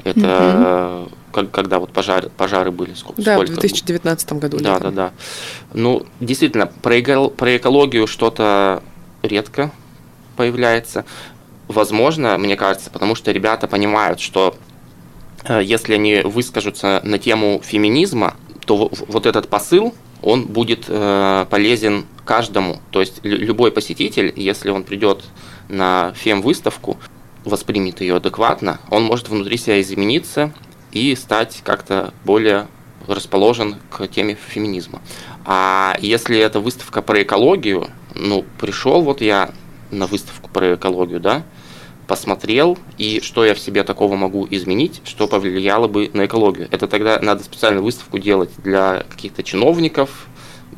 Это 0.04 1.08
угу. 1.08 1.12
как, 1.32 1.50
когда 1.50 1.78
вот 1.80 1.92
пожары, 1.92 2.30
пожары 2.30 2.70
были. 2.70 2.94
Сколько, 2.94 3.22
да, 3.22 3.34
сколько? 3.34 3.52
в 3.52 3.54
2019 3.54 4.32
году. 4.34 4.58
Да, 4.58 4.78
да, 4.78 4.90
да. 4.90 5.12
Ну, 5.74 6.06
действительно, 6.20 6.66
про, 6.66 7.00
эко, 7.00 7.28
про 7.28 7.56
экологию 7.56 8.06
что-то 8.06 8.82
редко 9.22 9.72
появляется. 10.36 11.04
Возможно, 11.66 12.38
мне 12.38 12.56
кажется, 12.56 12.90
потому 12.90 13.16
что 13.16 13.32
ребята 13.32 13.66
понимают, 13.66 14.20
что 14.20 14.56
если 15.48 15.94
они 15.94 16.22
выскажутся 16.24 17.00
на 17.04 17.18
тему 17.18 17.60
феминизма, 17.64 18.36
то 18.64 18.90
вот 19.08 19.26
этот 19.26 19.48
посыл, 19.48 19.94
он 20.22 20.46
будет 20.46 20.86
э, 20.88 21.46
полезен 21.48 22.06
каждому. 22.24 22.80
То 22.90 23.00
есть 23.00 23.20
любой 23.22 23.70
посетитель, 23.70 24.32
если 24.34 24.70
он 24.70 24.82
придет 24.82 25.24
на 25.68 26.12
фем-выставку, 26.14 26.98
воспримет 27.44 28.00
ее 28.00 28.16
адекватно, 28.16 28.80
он 28.90 29.04
может 29.04 29.28
внутри 29.28 29.56
себя 29.56 29.80
измениться 29.80 30.52
и 30.90 31.14
стать 31.14 31.60
как-то 31.62 32.12
более 32.24 32.66
расположен 33.06 33.76
к 33.90 34.06
теме 34.08 34.36
феминизма. 34.48 35.00
А 35.44 35.96
если 36.00 36.38
это 36.38 36.58
выставка 36.58 37.02
про 37.02 37.22
экологию, 37.22 37.88
ну, 38.14 38.44
пришел 38.58 39.02
вот 39.02 39.20
я 39.20 39.50
на 39.92 40.06
выставку 40.06 40.50
про 40.50 40.74
экологию, 40.74 41.20
да, 41.20 41.44
посмотрел, 42.06 42.78
и 42.98 43.20
что 43.20 43.44
я 43.44 43.54
в 43.54 43.58
себе 43.58 43.82
такого 43.82 44.16
могу 44.16 44.46
изменить, 44.50 45.02
что 45.04 45.26
повлияло 45.26 45.88
бы 45.88 46.10
на 46.12 46.26
экологию. 46.26 46.68
Это 46.70 46.86
тогда 46.86 47.18
надо 47.20 47.42
специальную 47.42 47.84
выставку 47.84 48.18
делать 48.18 48.50
для 48.58 49.04
каких-то 49.08 49.42
чиновников, 49.42 50.26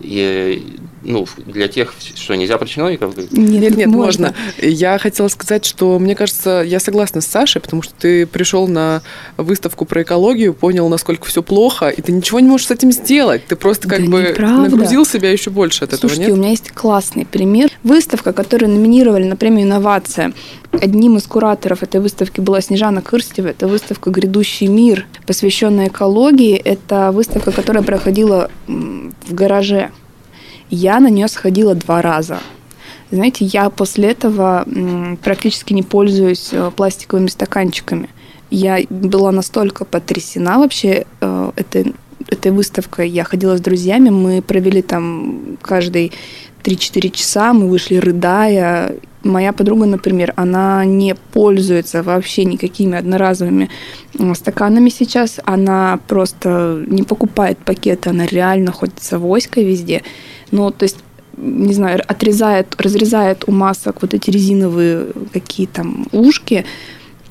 и, 0.00 0.76
ну, 1.02 1.26
для 1.46 1.66
тех, 1.68 1.92
что 2.14 2.34
нельзя 2.36 2.56
про 2.56 2.66
чиновников 2.66 3.14
говорить? 3.14 3.32
Нет, 3.32 3.76
нет, 3.76 3.86
можно. 3.88 4.28
можно. 4.28 4.34
Я 4.58 4.98
хотела 4.98 5.28
сказать, 5.28 5.64
что 5.64 5.98
мне 5.98 6.14
кажется, 6.14 6.62
я 6.64 6.78
согласна 6.78 7.20
с 7.20 7.26
Сашей, 7.26 7.60
потому 7.60 7.82
что 7.82 7.94
ты 7.98 8.26
пришел 8.26 8.68
на 8.68 9.02
выставку 9.36 9.84
про 9.84 10.02
экологию, 10.02 10.54
понял, 10.54 10.88
насколько 10.88 11.26
все 11.26 11.42
плохо, 11.42 11.88
и 11.88 12.00
ты 12.00 12.12
ничего 12.12 12.38
не 12.40 12.48
можешь 12.48 12.68
с 12.68 12.70
этим 12.70 12.92
сделать. 12.92 13.46
Ты 13.46 13.56
просто 13.56 13.88
как 13.88 14.04
да 14.04 14.10
бы 14.10 14.22
неправда. 14.30 14.70
нагрузил 14.70 15.04
себя 15.04 15.32
еще 15.32 15.50
больше 15.50 15.84
от 15.84 15.90
Слушайте, 15.90 16.22
этого, 16.22 16.28
нет? 16.28 16.38
у 16.38 16.40
меня 16.40 16.50
есть 16.50 16.70
классный 16.70 17.26
пример. 17.26 17.70
Выставка, 17.82 18.32
которую 18.32 18.70
номинировали 18.70 19.24
на 19.24 19.36
премию 19.36 19.66
«Инновация», 19.66 20.32
Одним 20.70 21.16
из 21.16 21.22
кураторов 21.24 21.82
этой 21.82 22.00
выставки 22.00 22.40
была 22.40 22.60
Снежана 22.60 23.00
Кырстева. 23.00 23.48
Это 23.48 23.66
выставка 23.66 24.10
«Грядущий 24.10 24.66
мир», 24.66 25.06
посвященная 25.26 25.88
экологии. 25.88 26.56
Это 26.56 27.10
выставка, 27.10 27.52
которая 27.52 27.82
проходила 27.82 28.50
в 28.66 29.34
гараже. 29.34 29.87
Я 30.70 31.00
на 31.00 31.08
нее 31.08 31.28
сходила 31.28 31.74
два 31.74 32.02
раза. 32.02 32.38
Знаете, 33.10 33.46
я 33.46 33.70
после 33.70 34.10
этого 34.10 34.66
практически 35.22 35.72
не 35.72 35.82
пользуюсь 35.82 36.50
э, 36.52 36.70
пластиковыми 36.76 37.28
стаканчиками. 37.28 38.10
Я 38.50 38.80
была 38.90 39.32
настолько 39.32 39.84
потрясена 39.86 40.58
вообще 40.58 41.06
э, 41.20 41.52
этой, 41.56 41.94
этой 42.28 42.52
выставкой. 42.52 43.08
Я 43.08 43.24
ходила 43.24 43.56
с 43.56 43.60
друзьями, 43.62 44.10
мы 44.10 44.42
провели 44.42 44.82
там 44.82 45.56
каждый 45.62 46.12
3-4 46.64 47.10
часа, 47.10 47.52
мы 47.54 47.68
вышли 47.68 47.96
рыдая. 47.96 48.96
Моя 49.22 49.52
подруга, 49.52 49.86
например, 49.86 50.32
она 50.36 50.84
не 50.84 51.14
пользуется 51.14 52.02
вообще 52.02 52.44
никакими 52.44 52.96
одноразовыми 52.96 53.70
стаканами 54.34 54.90
сейчас. 54.90 55.40
Она 55.44 55.98
просто 56.06 56.84
не 56.86 57.02
покупает 57.02 57.58
пакеты, 57.58 58.10
она 58.10 58.26
реально 58.26 58.70
ходит 58.72 59.02
с 59.02 59.12
авоськой 59.14 59.64
везде. 59.64 60.02
Ну, 60.50 60.70
то 60.70 60.84
есть 60.84 60.98
не 61.36 61.72
знаю, 61.72 62.02
отрезает, 62.06 62.74
разрезает 62.80 63.44
у 63.46 63.52
масок 63.52 64.02
вот 64.02 64.12
эти 64.12 64.28
резиновые 64.28 65.06
какие 65.32 65.66
там 65.66 66.08
ушки, 66.10 66.64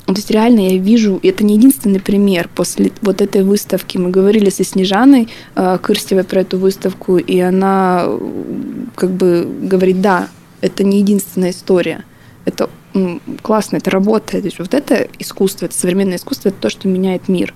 то 0.08 0.14
есть 0.14 0.32
реально 0.32 0.62
я 0.62 0.78
вижу, 0.78 1.20
это 1.22 1.44
не 1.44 1.56
единственный 1.56 2.00
пример. 2.00 2.50
После 2.56 2.94
вот 3.02 3.22
этой 3.22 3.44
выставки 3.44 3.98
мы 3.98 4.10
говорили 4.10 4.50
со 4.50 4.64
Снежаной 4.64 5.28
э, 5.56 5.78
Кырстевой 5.82 6.24
про 6.24 6.42
эту 6.42 6.58
выставку, 6.58 7.18
и 7.18 7.38
она 7.40 8.08
как 8.96 9.12
бы 9.12 9.46
говорит, 9.64 10.00
да, 10.00 10.30
это 10.62 10.86
не 10.86 11.00
единственная 11.00 11.52
история. 11.52 12.06
Это 12.46 12.70
классно, 13.42 13.78
это 13.78 13.92
работает. 13.92 14.58
Вот 14.58 14.74
это 14.74 15.10
искусство, 15.20 15.66
это 15.66 15.76
современное 15.76 16.16
искусство, 16.16 16.50
это 16.50 16.58
то, 16.62 16.70
что 16.70 16.88
меняет 16.88 17.28
мир. 17.28 17.54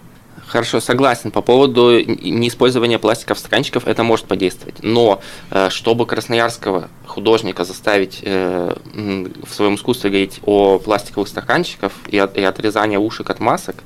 Хорошо, 0.51 0.81
согласен. 0.81 1.31
По 1.31 1.41
поводу 1.41 1.97
неиспользования 2.01 2.99
пластиковых 2.99 3.39
стаканчиков 3.39 3.87
это 3.87 4.03
может 4.03 4.25
подействовать. 4.25 4.83
Но 4.83 5.21
э, 5.49 5.69
чтобы 5.69 6.05
красноярского 6.05 6.89
художника 7.05 7.63
заставить 7.63 8.19
э, 8.21 8.75
в 8.93 9.53
своем 9.53 9.75
искусстве 9.75 10.09
говорить 10.09 10.41
о 10.43 10.77
пластиковых 10.79 11.29
стаканчиках 11.29 11.93
и, 12.09 12.17
от, 12.17 12.35
и 12.35 12.43
отрезания 12.43 12.99
ушек 12.99 13.29
от 13.29 13.39
масок, 13.39 13.77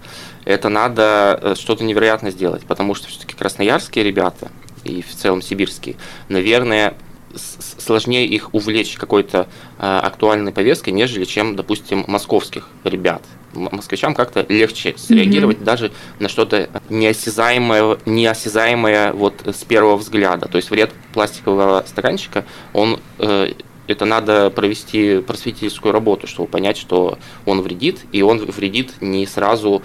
это 0.43 0.69
надо 0.69 1.39
э, 1.39 1.53
что-то 1.55 1.83
невероятно 1.83 2.31
сделать. 2.31 2.65
Потому 2.65 2.95
что 2.95 3.09
все-таки 3.09 3.35
красноярские 3.35 4.03
ребята 4.03 4.49
и 4.83 5.03
в 5.03 5.15
целом 5.15 5.43
сибирские, 5.43 5.97
наверное, 6.29 6.95
сложнее 7.35 8.25
их 8.25 8.53
увлечь 8.53 8.95
какой-то 8.95 9.47
э, 9.77 9.81
актуальной 9.81 10.51
повесткой, 10.51 10.91
нежели 10.91 11.25
чем, 11.25 11.55
допустим, 11.55 12.03
московских 12.07 12.69
ребят. 12.83 13.21
Москвичам 13.53 14.13
как-то 14.13 14.45
легче 14.49 14.95
среагировать 14.97 15.59
mm-hmm. 15.59 15.63
даже 15.63 15.91
на 16.19 16.27
что-то 16.27 16.69
неосязаемое, 16.89 17.97
неосязаемое 18.05 19.13
вот 19.13 19.41
с 19.45 19.63
первого 19.63 19.95
взгляда. 19.95 20.47
То 20.47 20.57
есть 20.57 20.69
вред 20.69 20.91
пластикового 21.13 21.83
стаканчика, 21.87 22.45
он 22.73 22.99
э, 23.19 23.53
это 23.87 24.05
надо 24.05 24.49
провести 24.49 25.19
просветительскую 25.19 25.91
работу, 25.91 26.27
чтобы 26.27 26.49
понять, 26.49 26.77
что 26.77 27.17
он 27.45 27.61
вредит, 27.61 28.01
и 28.11 28.21
он 28.21 28.39
вредит 28.39 29.01
не 29.01 29.25
сразу 29.25 29.83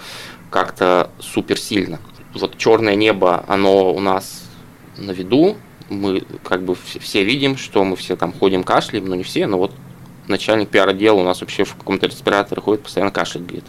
как-то 0.49 1.11
суперсильно. 1.19 1.99
Вот 2.33 2.57
черное 2.57 2.95
небо, 2.95 3.43
оно 3.47 3.93
у 3.93 3.99
нас 3.99 4.43
на 4.97 5.11
виду, 5.11 5.57
мы 5.91 6.23
как 6.43 6.63
бы 6.63 6.75
все 6.75 7.23
видим, 7.23 7.57
что 7.57 7.83
мы 7.83 7.95
все 7.95 8.15
там 8.15 8.33
ходим 8.33 8.63
кашляем, 8.63 9.05
но 9.05 9.15
не 9.15 9.23
все, 9.23 9.45
но 9.45 9.57
вот 9.57 9.71
начальник 10.27 10.69
пиар-отдела 10.69 11.19
у 11.19 11.23
нас 11.23 11.41
вообще 11.41 11.63
в 11.63 11.75
каком-то 11.75 12.07
респираторе 12.07 12.61
ходит, 12.61 12.83
постоянно 12.83 13.11
кашляет, 13.11 13.45
говорит, 13.45 13.65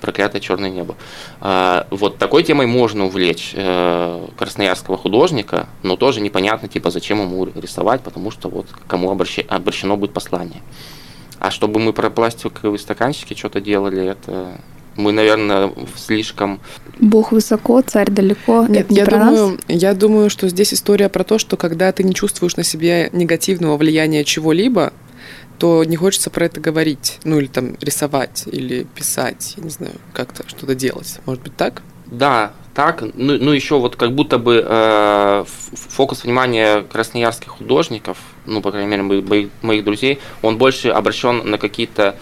проклятое 0.00 0.40
черное 0.40 0.70
небо. 0.70 0.96
А, 1.40 1.86
вот 1.90 2.18
такой 2.18 2.42
темой 2.42 2.66
можно 2.66 3.04
увлечь 3.04 3.52
э, 3.54 4.26
красноярского 4.36 4.96
художника, 4.96 5.68
но 5.82 5.96
тоже 5.96 6.20
непонятно, 6.20 6.68
типа, 6.68 6.90
зачем 6.90 7.20
ему 7.20 7.44
рисовать, 7.44 8.00
потому 8.02 8.30
что 8.30 8.48
вот 8.48 8.66
кому 8.88 9.10
обращено 9.10 9.96
будет 9.96 10.12
послание. 10.12 10.62
А 11.38 11.50
чтобы 11.50 11.80
мы 11.80 11.92
про 11.92 12.08
пластиковые 12.08 12.78
стаканчики 12.78 13.34
что-то 13.34 13.60
делали, 13.60 14.02
это 14.02 14.58
мы, 14.96 15.12
наверное, 15.12 15.72
слишком... 15.94 16.60
Бог 16.98 17.32
высоко, 17.32 17.82
царь 17.82 18.10
далеко. 18.10 18.66
Нет, 18.68 18.90
не 18.90 18.96
я, 18.96 19.04
про 19.04 19.18
думаю, 19.18 19.48
нас. 19.50 19.60
я 19.68 19.94
думаю, 19.94 20.30
что 20.30 20.48
здесь 20.48 20.72
история 20.72 21.08
про 21.08 21.24
то, 21.24 21.38
что 21.38 21.56
когда 21.56 21.92
ты 21.92 22.02
не 22.04 22.14
чувствуешь 22.14 22.56
на 22.56 22.64
себе 22.64 23.10
негативного 23.12 23.76
влияния 23.76 24.24
чего-либо, 24.24 24.92
то 25.58 25.84
не 25.84 25.96
хочется 25.96 26.30
про 26.30 26.46
это 26.46 26.60
говорить, 26.60 27.18
ну 27.24 27.38
или 27.38 27.46
там 27.46 27.76
рисовать, 27.80 28.44
или 28.50 28.84
писать, 28.94 29.54
я 29.56 29.64
не 29.64 29.70
знаю, 29.70 29.94
как-то 30.12 30.48
что-то 30.48 30.74
делать. 30.74 31.18
Может 31.24 31.42
быть 31.42 31.56
так? 31.56 31.82
Да, 32.06 32.52
так. 32.74 33.02
Ну, 33.14 33.38
ну 33.38 33.52
еще 33.52 33.78
вот 33.78 33.96
как 33.96 34.12
будто 34.14 34.38
бы 34.38 34.64
э, 34.64 35.44
фокус 35.72 36.24
внимания 36.24 36.82
красноярских 36.82 37.48
художников, 37.48 38.18
ну, 38.44 38.60
по 38.60 38.70
крайней 38.70 38.88
мере, 38.88 39.02
моих, 39.02 39.48
моих 39.62 39.84
друзей, 39.84 40.20
он 40.42 40.58
больше 40.58 40.90
обращен 40.90 41.50
на 41.50 41.58
какие-то 41.58 42.16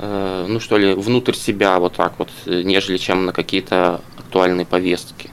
ну 0.00 0.60
что 0.60 0.78
ли, 0.78 0.94
внутрь 0.94 1.34
себя 1.34 1.78
вот 1.78 1.94
так 1.94 2.14
вот, 2.18 2.28
э, 2.46 2.62
нежели 2.62 2.98
чем 2.98 3.26
на 3.26 3.32
какие-то 3.32 4.00
актуальные 4.18 4.66
повестки. 4.66 5.30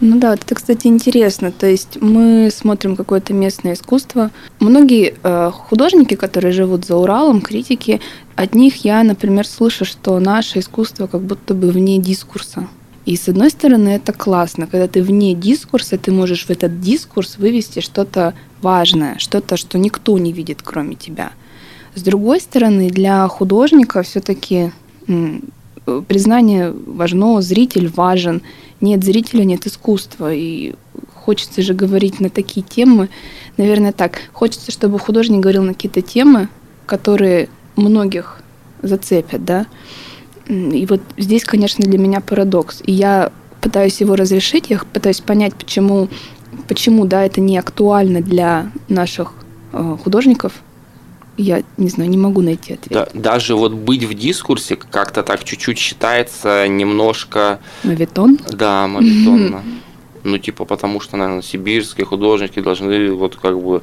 Ну 0.00 0.18
да, 0.18 0.34
это, 0.34 0.54
кстати, 0.54 0.86
интересно. 0.88 1.50
То 1.52 1.66
есть 1.66 2.00
мы 2.02 2.50
смотрим 2.50 2.96
какое-то 2.96 3.32
местное 3.32 3.72
искусство. 3.72 4.30
Многие 4.60 5.14
э, 5.22 5.50
художники, 5.50 6.14
которые 6.14 6.52
живут 6.52 6.84
за 6.84 6.96
Уралом, 6.96 7.40
критики, 7.40 8.00
от 8.34 8.54
них 8.54 8.84
я, 8.84 9.02
например, 9.02 9.46
слышу, 9.46 9.86
что 9.86 10.18
наше 10.18 10.58
искусство 10.58 11.06
как 11.06 11.22
будто 11.22 11.54
бы 11.54 11.70
вне 11.70 11.98
дискурса. 11.98 12.68
И 13.06 13.16
с 13.16 13.28
одной 13.28 13.50
стороны, 13.50 13.90
это 13.90 14.12
классно, 14.12 14.66
когда 14.66 14.88
ты 14.88 15.00
вне 15.00 15.34
дискурса, 15.34 15.96
ты 15.96 16.10
можешь 16.10 16.44
в 16.44 16.50
этот 16.50 16.80
дискурс 16.80 17.38
вывести 17.38 17.80
что-то 17.80 18.34
важное, 18.60 19.16
что-то, 19.18 19.56
что 19.56 19.78
никто 19.78 20.18
не 20.18 20.32
видит, 20.32 20.60
кроме 20.62 20.96
тебя. 20.96 21.30
С 21.96 22.02
другой 22.02 22.40
стороны, 22.42 22.90
для 22.90 23.26
художника 23.26 24.02
все-таки 24.02 24.70
признание 26.08 26.70
важно, 26.86 27.40
зритель 27.40 27.88
важен. 27.88 28.42
Нет 28.82 29.02
зрителя, 29.02 29.44
нет 29.44 29.66
искусства. 29.66 30.32
И 30.34 30.74
хочется 31.14 31.62
же 31.62 31.72
говорить 31.72 32.20
на 32.20 32.28
такие 32.28 32.64
темы. 32.64 33.08
Наверное, 33.56 33.92
так. 33.92 34.18
Хочется, 34.34 34.70
чтобы 34.70 34.98
художник 34.98 35.40
говорил 35.40 35.62
на 35.62 35.72
какие-то 35.72 36.02
темы, 36.02 36.50
которые 36.84 37.48
многих 37.76 38.42
зацепят, 38.82 39.46
да. 39.46 39.66
И 40.48 40.86
вот 40.86 41.00
здесь, 41.16 41.44
конечно, 41.44 41.82
для 41.82 41.98
меня 41.98 42.20
парадокс. 42.20 42.82
И 42.84 42.92
я 42.92 43.32
пытаюсь 43.62 44.02
его 44.02 44.16
разрешить, 44.16 44.68
я 44.68 44.80
пытаюсь 44.92 45.22
понять, 45.22 45.54
почему, 45.54 46.08
почему 46.68 47.06
да, 47.06 47.24
это 47.24 47.40
не 47.40 47.56
актуально 47.56 48.20
для 48.20 48.70
наших 48.88 49.32
э, 49.72 49.96
художников, 50.04 50.62
я 51.36 51.62
не 51.76 51.88
знаю, 51.88 52.10
не 52.10 52.16
могу 52.16 52.42
найти 52.42 52.74
ответ. 52.74 52.90
Да, 52.90 53.08
даже 53.14 53.54
вот 53.54 53.72
быть 53.72 54.04
в 54.04 54.14
дискурсе 54.14 54.76
как-то 54.76 55.22
так 55.22 55.44
чуть-чуть 55.44 55.78
считается 55.78 56.66
немножко... 56.68 57.60
Мавитон? 57.84 58.38
Да, 58.52 58.86
мавитонно. 58.86 59.62
Ну, 60.24 60.38
типа, 60.38 60.64
потому 60.64 61.00
что, 61.00 61.16
наверное, 61.16 61.42
сибирские 61.42 62.04
художники 62.04 62.60
должны 62.60 63.12
вот 63.12 63.36
как 63.36 63.60
бы 63.62 63.82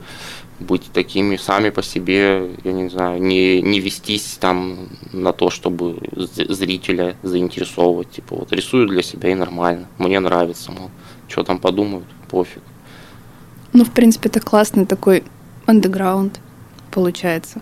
быть 0.60 0.92
такими 0.92 1.38
сами 1.38 1.70
по 1.70 1.82
себе, 1.82 2.50
я 2.64 2.72
не 2.72 2.90
знаю, 2.90 3.22
не, 3.22 3.62
не 3.62 3.80
вестись 3.80 4.38
там 4.40 4.90
на 5.12 5.32
то, 5.34 5.50
чтобы 5.50 5.98
зрителя 6.16 7.16
заинтересовывать. 7.24 8.12
Типа, 8.12 8.36
вот 8.36 8.52
рисую 8.52 8.88
для 8.88 9.04
себя 9.04 9.32
и 9.32 9.36
нормально. 9.36 9.88
Мне 9.98 10.20
нравится, 10.20 10.72
мол, 10.72 10.90
что 11.28 11.44
там 11.44 11.60
подумают, 11.60 12.06
пофиг. 12.30 12.62
Ну, 13.74 13.86
в 13.86 13.92
принципе, 13.92 14.30
это 14.30 14.40
классный 14.40 14.86
такой 14.86 15.24
андеграунд 15.66 16.40
получается. 16.94 17.62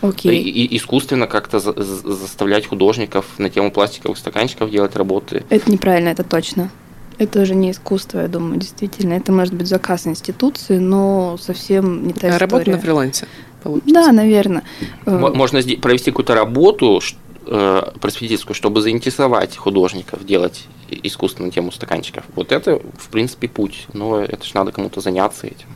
Окей. 0.00 0.42
И, 0.42 0.76
искусственно 0.76 1.26
как-то 1.26 1.60
за, 1.60 1.72
заставлять 1.72 2.66
художников 2.66 3.38
на 3.38 3.50
тему 3.50 3.70
пластиковых 3.70 4.16
стаканчиков 4.16 4.70
делать 4.70 4.96
работы. 4.96 5.44
Это 5.50 5.70
неправильно, 5.70 6.08
это 6.08 6.24
точно. 6.24 6.70
Это 7.18 7.42
уже 7.42 7.54
не 7.54 7.70
искусство, 7.70 8.20
я 8.20 8.28
думаю, 8.28 8.58
действительно. 8.58 9.12
Это 9.12 9.30
может 9.30 9.52
быть 9.52 9.66
заказ 9.66 10.06
институции, 10.06 10.78
но 10.78 11.36
совсем 11.38 12.06
не 12.06 12.14
та 12.14 12.28
а 12.28 12.30
история. 12.30 12.38
Работа 12.38 12.70
на 12.70 12.78
фрилансе 12.78 13.26
получится. 13.62 13.92
Да, 13.92 14.10
наверное. 14.12 14.62
Э, 15.04 15.18
можно 15.18 15.60
провести 15.82 16.10
какую-то 16.10 16.34
работу 16.34 17.02
э, 17.46 17.82
просветительскую, 18.00 18.54
чтобы 18.54 18.80
заинтересовать 18.80 19.54
художников 19.54 20.24
делать 20.24 20.66
искусственную 20.88 21.52
тему 21.52 21.72
стаканчиков. 21.72 22.24
Вот 22.34 22.52
это, 22.52 22.80
в 22.98 23.08
принципе, 23.10 23.48
путь. 23.48 23.86
Но 23.92 24.18
это 24.20 24.46
же 24.46 24.52
надо 24.54 24.72
кому-то 24.72 25.02
заняться 25.02 25.46
этим. 25.46 25.68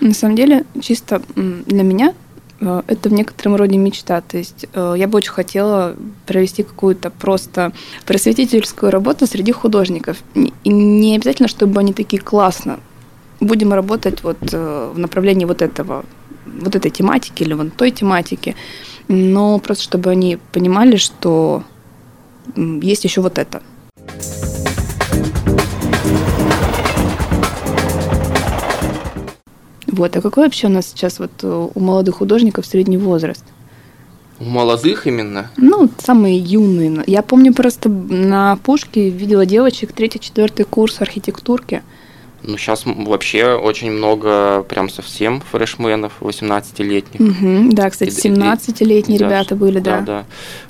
На 0.00 0.14
самом 0.14 0.34
деле, 0.34 0.64
чисто 0.80 1.22
для 1.36 1.82
меня 1.82 2.14
э, 2.60 2.82
это 2.86 3.08
в 3.10 3.12
некотором 3.12 3.56
роде 3.56 3.76
мечта. 3.76 4.20
То 4.22 4.38
есть 4.38 4.66
э, 4.72 4.94
я 4.96 5.06
бы 5.06 5.18
очень 5.18 5.30
хотела 5.30 5.94
провести 6.26 6.62
какую-то 6.62 7.10
просто 7.10 7.72
просветительскую 8.06 8.90
работу 8.90 9.26
среди 9.26 9.52
художников. 9.52 10.16
И 10.34 10.68
не 10.68 11.16
обязательно, 11.16 11.48
чтобы 11.48 11.80
они 11.80 11.92
такие 11.92 12.22
классно. 12.22 12.80
Будем 13.40 13.72
работать 13.72 14.22
вот 14.22 14.38
э, 14.52 14.92
в 14.94 14.98
направлении 14.98 15.44
вот 15.44 15.60
этого, 15.60 16.04
вот 16.46 16.74
этой 16.74 16.90
тематики 16.90 17.42
или 17.42 17.52
вон 17.52 17.70
той 17.70 17.90
тематики. 17.90 18.56
Но 19.08 19.58
просто 19.58 19.84
чтобы 19.84 20.10
они 20.10 20.38
понимали, 20.52 20.96
что 20.96 21.62
есть 22.56 23.04
еще 23.04 23.20
вот 23.20 23.38
это. 23.38 23.62
Вот. 30.00 30.16
А 30.16 30.22
какой 30.22 30.44
вообще 30.44 30.68
у 30.68 30.70
нас 30.70 30.86
сейчас 30.86 31.18
вот 31.18 31.30
э, 31.42 31.68
у 31.74 31.78
молодых 31.78 32.16
художников 32.16 32.64
средний 32.64 32.96
возраст? 32.96 33.44
У 34.38 34.44
молодых 34.44 35.06
именно? 35.06 35.50
Ну, 35.58 35.90
самые 35.98 36.38
юные. 36.38 37.04
Я 37.06 37.20
помню 37.20 37.52
просто 37.52 37.90
на 37.90 38.56
Пушке 38.56 39.10
видела 39.10 39.44
девочек 39.44 39.92
третий-четвертый 39.92 40.64
курс 40.64 41.02
архитектурки. 41.02 41.82
Ну, 42.42 42.56
сейчас 42.56 42.84
вообще 42.86 43.52
очень 43.52 43.90
много 43.90 44.62
прям 44.62 44.88
совсем 44.88 45.42
фрешменов 45.42 46.14
18-летних. 46.20 47.20
Угу, 47.20 47.74
да, 47.74 47.90
кстати, 47.90 48.08
17-летние 48.08 49.18
да, 49.18 49.26
ребята 49.26 49.54
были, 49.54 49.80
да. 49.80 50.00
Да, 50.00 50.06
да. 50.06 50.24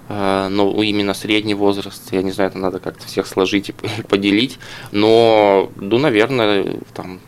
А, 0.08 0.48
но 0.48 0.82
именно 0.82 1.14
средний 1.14 1.54
возраст, 1.54 2.02
я 2.10 2.22
не 2.22 2.32
знаю, 2.32 2.50
это 2.50 2.58
надо 2.58 2.80
как-то 2.80 3.06
всех 3.06 3.28
сложить 3.28 3.68
и 3.68 3.74
поделить. 4.08 4.58
Но, 4.90 5.70
ну, 5.76 5.98
наверное, 5.98 6.78
там 6.92 7.20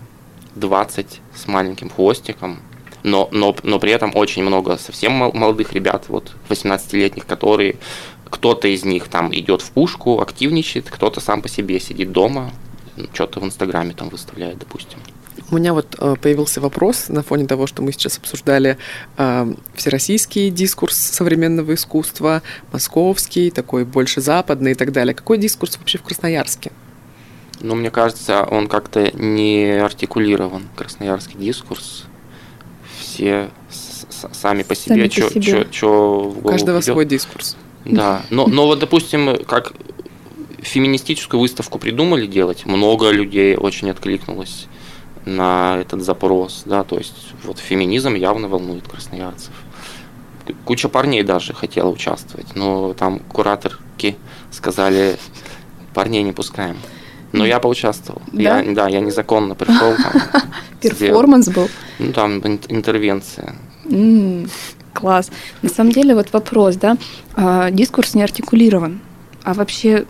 20 0.54 1.20
с 1.34 1.46
маленьким 1.46 1.90
хвостиком, 1.90 2.58
но, 3.02 3.28
но, 3.32 3.54
но 3.62 3.78
при 3.78 3.92
этом 3.92 4.12
очень 4.14 4.42
много 4.42 4.76
совсем 4.76 5.12
молодых 5.12 5.72
ребят, 5.72 6.04
вот 6.08 6.32
18-летних, 6.48 7.26
которые 7.26 7.76
кто-то 8.30 8.68
из 8.68 8.84
них 8.84 9.08
там 9.08 9.34
идет 9.34 9.60
в 9.62 9.70
пушку, 9.72 10.20
активничает, 10.20 10.90
кто-то 10.90 11.20
сам 11.20 11.42
по 11.42 11.48
себе 11.48 11.78
сидит 11.80 12.12
дома, 12.12 12.52
что-то 13.12 13.40
в 13.40 13.44
Инстаграме 13.44 13.92
там 13.92 14.08
выставляет, 14.08 14.58
допустим. 14.58 14.98
У 15.50 15.56
меня 15.56 15.74
вот 15.74 15.96
э, 15.98 16.16
появился 16.20 16.60
вопрос 16.60 17.08
на 17.08 17.22
фоне 17.22 17.46
того, 17.46 17.66
что 17.66 17.82
мы 17.82 17.92
сейчас 17.92 18.16
обсуждали 18.18 18.78
э, 19.18 19.54
всероссийский 19.74 20.50
дискурс 20.50 20.96
современного 20.96 21.74
искусства, 21.74 22.42
московский, 22.72 23.50
такой 23.50 23.84
больше 23.84 24.20
западный 24.20 24.72
и 24.72 24.74
так 24.74 24.92
далее. 24.92 25.14
Какой 25.14 25.38
дискурс 25.38 25.76
вообще 25.78 25.98
в 25.98 26.02
Красноярске? 26.02 26.72
Но 27.62 27.74
мне 27.76 27.90
кажется, 27.90 28.42
он 28.44 28.66
как-то 28.66 29.10
не 29.16 29.80
артикулирован, 29.80 30.68
красноярский 30.76 31.38
дискурс. 31.38 32.04
Все 33.00 33.50
сами 34.32 34.62
по 34.62 34.74
себе, 34.74 35.08
что 35.10 36.28
в 36.28 36.40
голову 36.40 36.48
У 36.48 36.48
каждого 36.50 36.78
придет. 36.78 36.92
свой 36.92 37.04
дискурс. 37.06 37.56
Да, 37.84 38.22
но, 38.30 38.46
но 38.46 38.66
вот, 38.66 38.78
допустим, 38.80 39.44
как 39.44 39.72
феминистическую 40.60 41.40
выставку 41.40 41.78
придумали 41.78 42.26
делать, 42.26 42.66
много 42.66 43.10
людей 43.10 43.56
очень 43.56 43.90
откликнулось. 43.90 44.66
на 45.24 45.78
этот 45.80 46.02
запрос, 46.02 46.62
да, 46.66 46.82
то 46.84 46.98
есть 46.98 47.32
вот 47.44 47.58
феминизм 47.58 48.14
явно 48.14 48.48
волнует 48.48 48.86
красноярцев. 48.88 49.52
Куча 50.64 50.88
парней 50.88 51.22
даже 51.22 51.54
хотела 51.54 51.88
участвовать, 51.90 52.56
но 52.56 52.92
там 52.94 53.20
кураторки 53.20 54.16
сказали, 54.50 55.16
парней 55.94 56.22
не 56.22 56.32
пускаем. 56.32 56.76
Но 57.32 57.46
я 57.46 57.58
поучаствовал. 57.58 58.22
Да, 58.32 58.60
я, 58.60 58.74
да, 58.74 58.88
я 58.88 59.00
незаконно 59.00 59.54
пришел. 59.54 59.94
Перформанс 60.80 61.48
был? 61.48 61.68
Ну, 61.98 62.12
там 62.12 62.38
интервенция. 62.68 63.54
Класс. 64.92 65.30
На 65.62 65.68
самом 65.68 65.92
деле, 65.92 66.14
вот 66.14 66.32
вопрос, 66.32 66.76
да, 66.76 66.96
а, 67.34 67.70
дискурс 67.70 68.14
не 68.14 68.22
артикулирован. 68.22 69.00
А 69.42 69.54
вообще, 69.54 70.04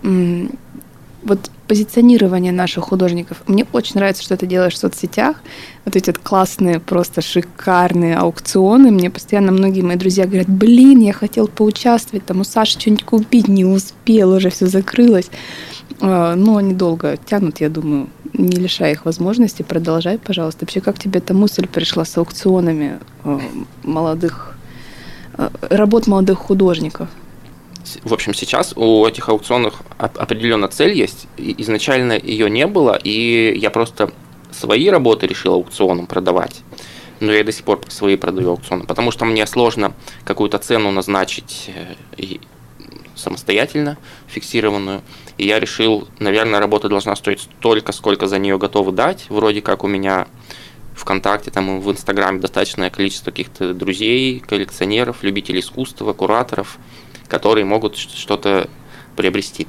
вот 1.23 1.51
позиционирование 1.73 2.53
наших 2.53 2.85
художников. 2.85 3.39
Мне 3.47 3.67
очень 3.73 3.95
нравится, 3.95 4.23
что 4.23 4.37
ты 4.37 4.45
делаешь 4.45 4.75
в 4.75 4.77
соцсетях. 4.77 5.37
Вот 5.87 5.97
эти 5.97 6.11
классные, 6.11 6.81
просто 6.81 7.23
шикарные 7.23 8.19
аукционы. 8.19 8.91
Мне 8.91 9.09
постоянно 9.09 9.53
многие 9.53 9.81
мои 9.81 9.97
друзья 9.97 10.27
говорят, 10.27 10.51
блин, 10.51 11.01
я 11.01 11.15
хотел 11.15 11.49
поучаствовать, 11.49 12.27
там 12.27 12.41
у 12.41 12.45
Саши 12.45 12.79
что-нибудь 12.79 13.05
купить, 13.05 13.49
не 13.49 13.65
успел, 13.65 14.35
уже 14.35 14.51
все 14.51 14.67
закрылось. 14.67 15.31
А, 16.03 16.35
но 16.35 16.59
они 16.59 16.75
долго 16.75 17.17
тянут, 17.17 17.63
я 17.63 17.71
думаю, 17.71 18.11
не 18.35 18.59
лишай 18.59 18.93
их 18.93 19.07
возможности. 19.07 19.63
Продолжай, 19.63 20.19
пожалуйста. 20.19 20.67
Вообще, 20.67 20.83
как 20.83 20.99
тебе 20.99 21.21
эта 21.21 21.33
мысль 21.33 21.67
пришла 21.67 22.05
с 22.05 22.19
аукционами 22.19 22.99
а, 23.25 23.41
молодых, 23.83 24.59
а, 25.39 25.51
работ 25.71 26.07
молодых 26.07 26.37
художников? 26.37 27.09
В 28.05 28.12
общем, 28.12 28.35
сейчас 28.35 28.73
у 28.77 29.07
этих 29.07 29.29
аукционов 29.29 29.83
определенно 29.99 30.68
цель 30.68 30.92
есть. 30.92 31.27
Изначально 31.37 32.12
ее 32.12 32.49
не 32.49 32.66
было, 32.66 32.99
и 33.03 33.57
я 33.57 33.71
просто 33.71 34.12
свои 34.51 34.88
работы 34.88 35.27
решил 35.27 35.55
аукционом 35.55 36.07
продавать. 36.07 36.62
Но 37.21 37.33
я 37.33 37.45
до 37.45 37.53
сих 37.53 37.64
пор 37.64 37.81
свои 37.88 38.16
продаю 38.16 38.51
аукционом, 38.51 38.87
потому 38.87 39.11
что 39.11 39.25
мне 39.25 39.47
сложно 39.47 39.95
какую-то 40.25 40.59
цену 40.59 40.90
назначить 40.90 41.71
э, 42.16 42.37
самостоятельно, 43.14 43.97
фиксированную. 44.27 45.03
И 45.38 45.47
я 45.47 45.61
решил, 45.61 46.09
наверное, 46.18 46.61
работа 46.61 46.88
должна 46.88 47.14
стоить 47.16 47.40
столько, 47.40 47.92
сколько 47.92 48.27
за 48.27 48.38
нее 48.38 48.59
готовы 48.59 48.92
дать. 48.92 49.27
Вроде 49.29 49.62
как 49.62 49.85
у 49.85 49.88
меня 49.88 50.27
ВКонтакте, 50.95 51.51
там 51.51 51.81
в 51.81 51.90
Инстаграме 51.90 52.40
достаточное 52.40 52.90
количество 52.90 53.31
каких-то 53.31 53.73
друзей, 53.73 54.40
коллекционеров, 54.40 55.23
любителей 55.23 55.61
искусства, 55.61 56.12
кураторов– 56.12 56.79
которые 57.33 57.64
могут 57.64 57.97
что-то 57.97 58.68
приобрести. 59.16 59.66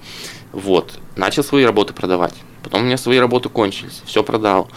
Вот. 0.51 0.99
Начал 1.15 1.45
свои 1.45 1.63
работы 1.63 1.93
продавать. 1.93 2.33
Потом 2.61 2.81
у 2.81 2.83
меня 2.83 2.97
свои 2.97 3.17
работы 3.19 3.47
кончились. 3.47 4.01
Все 4.05 4.21
продал, 4.21 4.69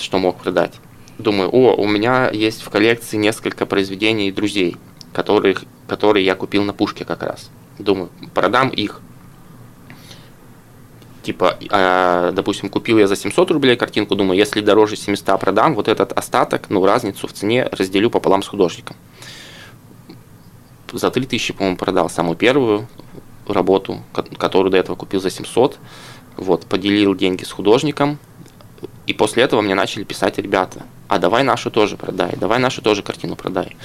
что 0.00 0.18
мог 0.18 0.42
продать. 0.42 0.72
Думаю, 1.18 1.48
о, 1.52 1.76
у 1.76 1.86
меня 1.86 2.30
есть 2.30 2.62
в 2.62 2.70
коллекции 2.70 3.16
несколько 3.16 3.66
произведений 3.66 4.32
друзей, 4.32 4.76
которых, 5.12 5.62
которые 5.86 6.26
я 6.26 6.34
купил 6.34 6.64
на 6.64 6.72
пушке 6.72 7.04
как 7.04 7.22
раз. 7.22 7.50
Думаю, 7.78 8.10
продам 8.34 8.70
их. 8.70 9.00
Типа, 11.22 11.56
э, 11.60 12.32
допустим, 12.34 12.68
купил 12.68 12.98
я 12.98 13.06
за 13.06 13.14
700 13.14 13.52
рублей 13.52 13.76
картинку, 13.76 14.16
думаю, 14.16 14.36
если 14.36 14.60
дороже 14.60 14.96
700 14.96 15.38
продам, 15.38 15.76
вот 15.76 15.86
этот 15.86 16.12
остаток, 16.12 16.68
ну, 16.68 16.84
разницу 16.84 17.28
в 17.28 17.32
цене 17.32 17.68
разделю 17.70 18.10
пополам 18.10 18.42
с 18.42 18.48
художником 18.48 18.96
за 20.94 21.10
3000, 21.10 21.52
по-моему, 21.54 21.76
продал 21.76 22.08
самую 22.08 22.36
первую 22.36 22.86
работу, 23.46 24.02
которую 24.38 24.70
до 24.70 24.78
этого 24.78 24.96
купил 24.96 25.20
за 25.20 25.30
700. 25.30 25.78
Вот, 26.36 26.66
поделил 26.66 27.14
деньги 27.14 27.44
с 27.44 27.50
художником. 27.50 28.18
И 29.06 29.12
после 29.12 29.42
этого 29.42 29.60
мне 29.60 29.74
начали 29.74 30.04
писать 30.04 30.38
ребята, 30.38 30.82
а 31.08 31.18
давай 31.18 31.42
нашу 31.42 31.70
тоже 31.70 31.96
продай, 31.96 32.34
давай 32.36 32.58
нашу 32.58 32.80
тоже 32.80 33.02
картину 33.02 33.36
продай. 33.36 33.76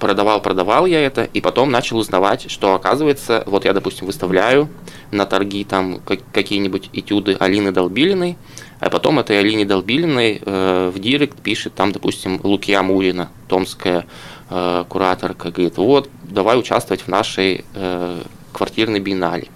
Продавал, 0.00 0.42
продавал 0.42 0.84
я 0.84 1.00
это, 1.00 1.24
и 1.24 1.40
потом 1.40 1.70
начал 1.70 1.96
узнавать, 1.96 2.50
что 2.50 2.74
оказывается, 2.74 3.44
вот 3.46 3.64
я, 3.64 3.72
допустим, 3.72 4.06
выставляю 4.06 4.68
на 5.10 5.24
торги 5.26 5.64
там 5.64 6.00
какие-нибудь 6.32 6.90
этюды 6.92 7.36
Алины 7.38 7.70
Долбилиной, 7.72 8.36
а 8.80 8.90
потом 8.90 9.18
этой 9.18 9.38
Алине 9.38 9.64
Долбилиной 9.64 10.42
э, 10.44 10.92
в 10.94 10.98
директ 10.98 11.40
пишет 11.40 11.74
там, 11.74 11.92
допустим, 11.92 12.40
Лукия 12.42 12.82
Мурина, 12.82 13.30
томская 13.48 14.06
э, 14.50 14.84
кураторка, 14.88 15.50
говорит, 15.50 15.76
вот, 15.76 16.10
давай 16.22 16.58
участвовать 16.58 17.02
в 17.02 17.08
нашей 17.08 17.64
э, 17.74 18.22
квартирной 18.52 19.00
биеннале. 19.00 19.48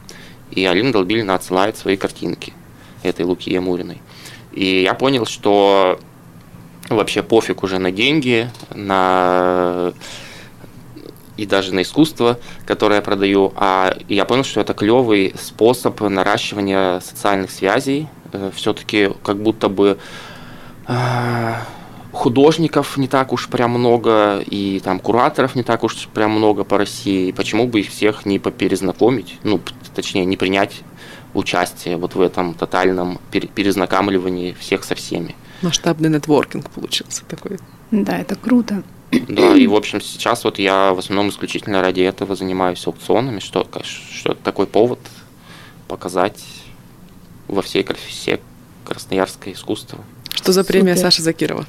И 0.50 0.64
Алина 0.64 0.92
Долбилина 0.92 1.35
отсылает 1.35 1.76
свои 1.76 1.96
картинки 1.96 2.53
этой 3.03 3.24
Луки 3.24 3.57
Муриной. 3.59 4.00
И 4.53 4.83
я 4.83 4.94
понял, 4.94 5.26
что 5.26 6.00
вообще 6.88 7.22
пофиг 7.22 7.62
уже 7.62 7.79
на 7.79 7.92
деньги, 7.92 8.50
на 8.74 9.92
и 11.37 11.46
даже 11.46 11.74
на 11.74 11.81
искусство, 11.83 12.38
которое 12.66 12.96
я 12.96 13.03
продаю. 13.03 13.55
А 13.57 13.96
я 14.09 14.26
понял, 14.26 14.44
что 14.44 14.61
это 14.61 14.74
клевый 14.74 15.35
способ 15.40 15.98
наращивания 16.03 17.00
социальных 17.00 17.50
связей. 17.50 18.09
Э, 18.33 18.50
Все-таки 18.55 19.11
как 19.22 19.38
будто 19.38 19.68
бы 19.70 19.98
э, 20.87 21.55
художников 22.12 22.96
не 22.96 23.09
так 23.09 23.33
уж 23.33 23.49
прям 23.49 23.73
много, 23.73 24.40
и 24.40 24.81
там 24.81 25.01
кураторов 25.01 25.55
не 25.55 25.62
так 25.62 25.85
уж 25.85 26.09
прям 26.09 26.33
много 26.33 26.64
по 26.64 26.79
России. 26.79 27.33
Почему 27.33 27.66
бы 27.66 27.81
их 27.81 27.90
всех 27.90 28.27
не 28.27 28.38
поперезнакомить, 28.38 29.38
ну, 29.42 29.61
точнее, 29.94 30.25
не 30.25 30.37
принять 30.37 30.83
участие 31.35 31.96
вот 31.96 32.14
в 32.14 32.20
этом 32.20 32.55
тотальном 32.55 33.20
перезнакомливании 33.31 34.57
всех 34.59 34.85
со 34.85 34.94
всеми. 34.94 35.37
Масштабный 35.62 36.11
нетворкинг 36.11 36.70
получился 36.70 37.25
такой. 37.25 37.59
Да, 37.90 38.18
это 38.18 38.35
круто. 38.35 38.83
Да, 39.29 39.57
и 39.57 39.66
в 39.66 39.75
общем 39.75 40.01
сейчас 40.01 40.44
вот 40.44 40.59
я 40.59 40.92
в 40.94 40.99
основном 40.99 41.31
исключительно 41.31 41.83
ради 41.83 42.01
этого 42.01 42.37
занимаюсь 42.37 42.87
аукционами, 42.87 43.40
что, 43.40 43.66
что 43.85 44.35
такой 44.35 44.66
повод 44.66 45.01
показать 45.88 46.42
во 47.49 47.62
всей 47.62 47.83
красе 47.83 48.40
красноярское 48.85 49.55
искусство. 49.55 49.99
Что 50.33 50.53
за 50.53 50.64
премия 50.64 50.94
Супер. 50.94 51.11
Саши 51.11 51.23
Закирова? 51.23 51.66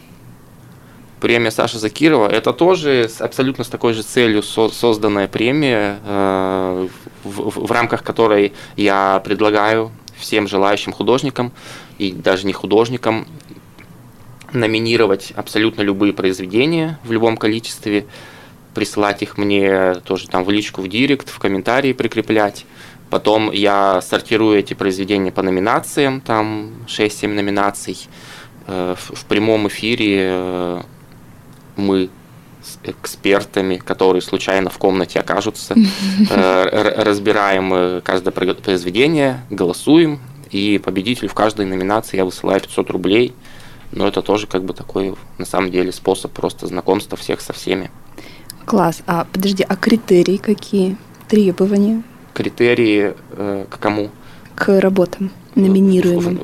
Премия 1.21 1.51
Саши 1.51 1.77
Закирова– 1.77 2.27
это 2.31 2.51
тоже 2.51 3.07
абсолютно 3.19 3.63
с 3.63 3.69
такой 3.69 3.93
же 3.93 4.01
целью 4.01 4.41
созданная 4.41 5.27
премия, 5.27 5.99
э, 6.03 6.87
в, 7.23 7.71
рамках 7.71 8.03
которой 8.03 8.53
я 8.75 9.21
предлагаю 9.23 9.91
всем 10.17 10.47
желающим 10.47 10.91
художникам 10.91 11.51
и 11.99 12.11
даже 12.11 12.47
не 12.47 12.53
художникам 12.53 13.27
номинировать 14.51 15.31
абсолютно 15.35 15.83
любые 15.83 16.11
произведения 16.11 16.99
в 17.03 17.11
любом 17.11 17.37
количестве, 17.37 18.07
присылать 18.73 19.21
их 19.21 19.37
мне 19.37 19.93
тоже 20.03 20.27
там 20.27 20.43
в 20.43 20.49
личку 20.49 20.81
в 20.81 20.87
директ, 20.87 21.29
в 21.29 21.37
комментарии 21.37 21.93
прикреплять. 21.93 22.65
Потом 23.11 23.51
я 23.51 24.01
сортирую 24.01 24.57
эти 24.57 24.73
произведения 24.73 25.31
по 25.31 25.43
номинациям, 25.43 26.19
там 26.19 26.71
6-7 26.87 27.27
номинаций. 27.27 28.07
Э, 28.65 28.95
в 28.97 29.25
прямом 29.25 29.67
эфире 29.67 30.29
э, 30.31 30.81
мы 31.75 32.09
с 32.63 32.77
экспертами, 32.83 33.77
которые 33.77 34.21
случайно 34.21 34.69
в 34.69 34.77
комнате 34.77 35.19
окажутся, 35.19 35.75
э, 36.29 37.03
разбираем 37.03 37.73
э, 37.73 38.01
каждое 38.01 38.31
произведение, 38.31 39.41
голосуем, 39.49 40.19
и 40.51 40.77
победителю 40.83 41.29
в 41.29 41.33
каждой 41.33 41.65
номинации 41.65 42.17
я 42.17 42.25
высылаю 42.25 42.59
500 42.61 42.89
рублей. 42.91 43.33
Но 43.93 44.07
это 44.07 44.21
тоже 44.21 44.47
как 44.47 44.63
бы 44.63 44.73
такой, 44.73 45.15
на 45.37 45.45
самом 45.45 45.71
деле, 45.71 45.91
способ 45.91 46.31
просто 46.31 46.67
знакомства 46.67 47.17
всех 47.17 47.41
со 47.41 47.51
всеми. 47.51 47.91
Класс. 48.65 49.01
А 49.05 49.25
подожди, 49.31 49.65
а 49.67 49.75
критерии 49.75 50.37
какие? 50.37 50.97
Требования? 51.27 52.03
Критерии 52.33 53.13
э, 53.31 53.65
к 53.69 53.79
кому? 53.79 54.09
К 54.55 54.79
работам 54.79 55.31
номинируемым. 55.55 56.39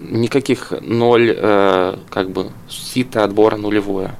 Никаких 0.00 0.72
ноль, 0.80 1.34
э, 1.36 1.96
как 2.10 2.30
бы, 2.30 2.50
сито 2.68 3.24
отбора 3.24 3.56
нулевое. 3.56 4.14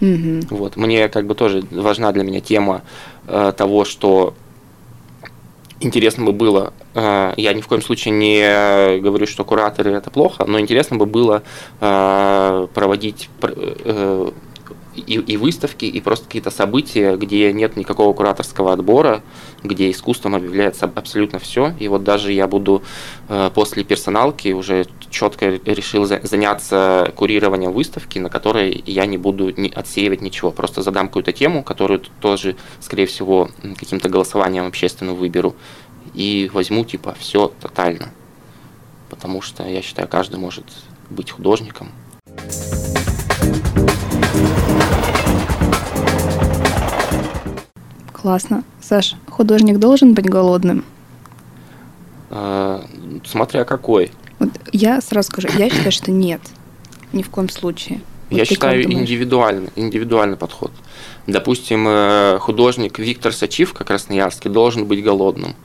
Угу. 0.00 0.56
Вот. 0.56 0.76
Мне 0.76 1.08
как 1.08 1.26
бы 1.26 1.34
тоже 1.34 1.62
важна 1.70 2.12
для 2.12 2.24
меня 2.24 2.40
тема 2.40 2.82
э, 3.26 3.52
того, 3.56 3.84
что 3.84 4.34
интересно 5.80 6.24
бы 6.24 6.32
было, 6.32 6.72
э, 6.94 7.34
я 7.36 7.52
ни 7.52 7.60
в 7.60 7.68
коем 7.68 7.82
случае 7.82 8.12
не 8.12 9.00
говорю, 9.00 9.26
что 9.26 9.44
кураторы 9.44 9.92
это 9.92 10.10
плохо, 10.10 10.44
но 10.46 10.60
интересно 10.60 10.96
бы 10.96 11.06
было 11.06 11.42
э, 11.80 12.66
проводить 12.72 13.28
э, 13.42 14.30
и, 15.00 15.14
и 15.14 15.36
выставки, 15.36 15.84
и 15.84 16.00
просто 16.00 16.26
какие-то 16.26 16.50
события, 16.50 17.16
где 17.16 17.52
нет 17.52 17.76
никакого 17.76 18.12
кураторского 18.12 18.72
отбора, 18.72 19.22
где 19.62 19.90
искусством 19.90 20.34
объявляется 20.34 20.90
абсолютно 20.94 21.38
все. 21.38 21.74
И 21.78 21.88
вот 21.88 22.04
даже 22.04 22.32
я 22.32 22.46
буду 22.46 22.82
э, 23.28 23.50
после 23.54 23.84
персоналки 23.84 24.52
уже 24.52 24.86
четко 25.10 25.60
решил 25.64 26.04
заняться 26.04 27.12
курированием 27.16 27.72
выставки, 27.72 28.18
на 28.18 28.30
которой 28.30 28.82
я 28.86 29.06
не 29.06 29.18
буду 29.18 29.52
отсеивать 29.74 30.20
ничего. 30.20 30.50
Просто 30.50 30.82
задам 30.82 31.08
какую-то 31.08 31.32
тему, 31.32 31.62
которую 31.62 32.02
тоже, 32.20 32.56
скорее 32.80 33.06
всего, 33.06 33.50
каким-то 33.78 34.08
голосованием 34.08 34.66
общественным 34.66 35.16
выберу. 35.16 35.56
И 36.14 36.50
возьму 36.52 36.84
типа 36.84 37.14
все 37.18 37.52
тотально. 37.60 38.10
Потому 39.08 39.42
что 39.42 39.66
я 39.66 39.82
считаю, 39.82 40.08
каждый 40.08 40.38
может 40.38 40.64
быть 41.10 41.30
художником. 41.30 41.90
Классно. 48.20 48.64
Саш, 48.82 49.14
художник 49.30 49.78
должен 49.78 50.12
быть 50.12 50.28
голодным? 50.28 50.84
А, 52.28 52.84
смотря 53.24 53.64
какой. 53.64 54.10
Вот 54.38 54.50
я 54.72 55.00
сразу 55.00 55.28
скажу, 55.28 55.48
я 55.56 55.70
считаю, 55.70 55.92
что 55.92 56.10
нет. 56.10 56.40
Ни 57.12 57.22
в 57.22 57.30
коем 57.30 57.48
случае. 57.48 58.02
Вот 58.28 58.36
Я 58.36 58.44
как 58.44 58.48
считаю 58.48 58.84
индивидуальный, 58.84 59.70
индивидуальный 59.74 60.36
подход. 60.36 60.70
Допустим, 61.26 61.86
э, 61.88 62.38
художник 62.40 62.98
Виктор 62.98 63.32
Сачивка, 63.32 63.84
красноярский, 63.84 64.50
должен 64.50 64.84
быть 64.84 65.02
голодным, 65.02 65.56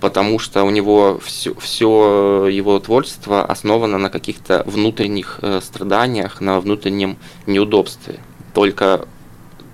потому 0.00 0.38
что 0.38 0.64
у 0.64 0.70
него 0.70 1.20
все, 1.22 1.54
все 1.54 2.48
его 2.50 2.78
творчество 2.80 3.44
основано 3.44 3.98
на 3.98 4.08
каких-то 4.08 4.62
внутренних 4.66 5.38
э, 5.42 5.60
страданиях, 5.62 6.40
на 6.40 6.60
внутреннем 6.60 7.18
неудобстве. 7.46 8.20
Только, 8.54 9.06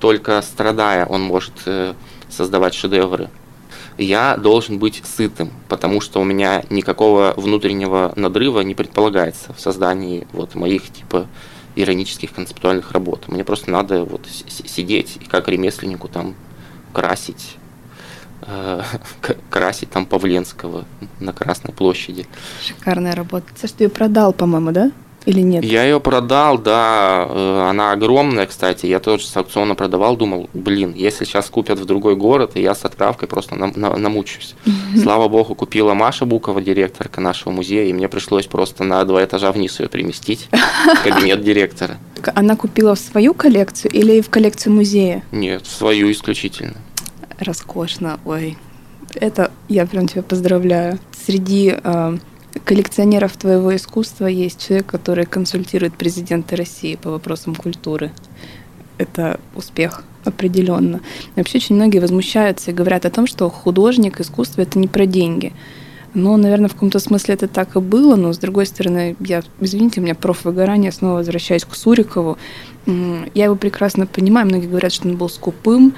только 0.00 0.40
страдая 0.42 1.06
он 1.06 1.22
может 1.22 1.52
э, 1.66 1.94
создавать 2.28 2.74
шедевры. 2.74 3.28
Я 3.98 4.36
должен 4.38 4.78
быть 4.78 5.02
сытым, 5.04 5.52
потому 5.68 6.00
что 6.00 6.20
у 6.20 6.24
меня 6.24 6.64
никакого 6.70 7.34
внутреннего 7.36 8.12
надрыва 8.16 8.60
не 8.62 8.74
предполагается 8.74 9.52
в 9.52 9.60
создании 9.60 10.26
вот 10.32 10.54
моих 10.54 10.90
типа 10.90 11.26
иронических 11.76 12.32
концептуальных 12.32 12.92
работ. 12.92 13.28
Мне 13.28 13.44
просто 13.44 13.70
надо 13.70 14.04
вот 14.04 14.26
сидеть 14.26 15.18
и 15.20 15.26
как 15.26 15.48
ремесленнику 15.48 16.08
там 16.08 16.34
красить 16.92 17.56
э, 18.42 18.82
красить 19.50 19.90
там 19.90 20.06
Павленского 20.06 20.86
на 21.20 21.32
Красной 21.32 21.74
площади. 21.74 22.26
Шикарная 22.62 23.14
работа. 23.14 23.46
Саш, 23.56 23.72
ты 23.72 23.84
ее 23.84 23.90
продал, 23.90 24.32
по-моему, 24.32 24.72
да? 24.72 24.90
Или 25.26 25.42
нет? 25.42 25.62
Я 25.64 25.84
ее 25.84 26.00
продал, 26.00 26.56
да, 26.58 27.26
э, 27.28 27.66
она 27.68 27.92
огромная, 27.92 28.46
кстати. 28.46 28.86
Я 28.86 29.00
тоже 29.00 29.26
с 29.26 29.36
аукциона 29.36 29.74
продавал, 29.74 30.16
думал, 30.16 30.48
блин, 30.54 30.94
если 30.96 31.24
сейчас 31.26 31.50
купят 31.50 31.78
в 31.78 31.84
другой 31.84 32.16
город, 32.16 32.52
и 32.54 32.62
я 32.62 32.74
с 32.74 32.84
отправкой 32.86 33.28
просто 33.28 33.54
нам- 33.54 33.74
на- 33.76 33.96
намучусь. 33.96 34.54
Слава 35.02 35.28
богу, 35.28 35.54
купила 35.54 35.92
Маша 35.92 36.24
Букова, 36.24 36.62
директорка 36.62 37.20
нашего 37.20 37.52
музея, 37.52 37.84
и 37.88 37.92
мне 37.92 38.08
пришлось 38.08 38.46
просто 38.46 38.82
на 38.84 39.04
два 39.04 39.22
этажа 39.22 39.52
вниз 39.52 39.78
ее 39.78 39.88
переместить 39.88 40.48
в 40.50 41.02
кабинет 41.04 41.42
директора. 41.44 41.98
Она 42.34 42.56
купила 42.56 42.94
в 42.94 42.98
свою 42.98 43.34
коллекцию 43.34 43.92
или 43.92 44.20
в 44.22 44.30
коллекцию 44.30 44.72
музея? 44.74 45.22
Нет, 45.32 45.66
в 45.66 45.70
свою 45.70 46.10
исключительно. 46.10 46.74
Роскошно, 47.38 48.20
ой. 48.24 48.56
Это 49.14 49.50
я 49.68 49.86
прям 49.86 50.06
тебя 50.08 50.22
поздравляю. 50.22 50.98
Среди 51.26 51.74
э, 51.82 52.16
коллекционеров 52.64 53.36
твоего 53.36 53.74
искусства 53.74 54.26
есть 54.26 54.66
человек, 54.66 54.86
который 54.86 55.26
консультирует 55.26 55.94
президента 55.94 56.56
России 56.56 56.96
по 56.96 57.10
вопросам 57.10 57.54
культуры. 57.54 58.10
Это 58.98 59.40
успех 59.54 60.04
определенно. 60.24 61.00
Вообще 61.36 61.58
очень 61.58 61.76
многие 61.76 61.98
возмущаются 62.00 62.70
и 62.70 62.74
говорят 62.74 63.06
о 63.06 63.10
том, 63.10 63.26
что 63.26 63.48
художник, 63.48 64.20
искусство 64.20 64.62
это 64.62 64.78
не 64.78 64.88
про 64.88 65.06
деньги. 65.06 65.52
Но, 66.12 66.36
наверное, 66.36 66.68
в 66.68 66.74
каком-то 66.74 66.98
смысле 66.98 67.34
это 67.34 67.46
так 67.46 67.76
и 67.76 67.80
было, 67.80 68.16
но 68.16 68.32
с 68.32 68.38
другой 68.38 68.66
стороны, 68.66 69.16
я, 69.20 69.42
извините, 69.60 70.00
у 70.00 70.02
меня 70.04 70.16
профвыгорание, 70.16 70.90
снова 70.90 71.18
возвращаюсь 71.18 71.64
к 71.64 71.74
Сурикову. 71.74 72.36
Я 72.86 73.44
его 73.44 73.54
прекрасно 73.54 74.06
понимаю, 74.06 74.46
многие 74.46 74.66
говорят, 74.66 74.92
что 74.92 75.08
он 75.08 75.16
был 75.16 75.28
скупым. 75.28 75.94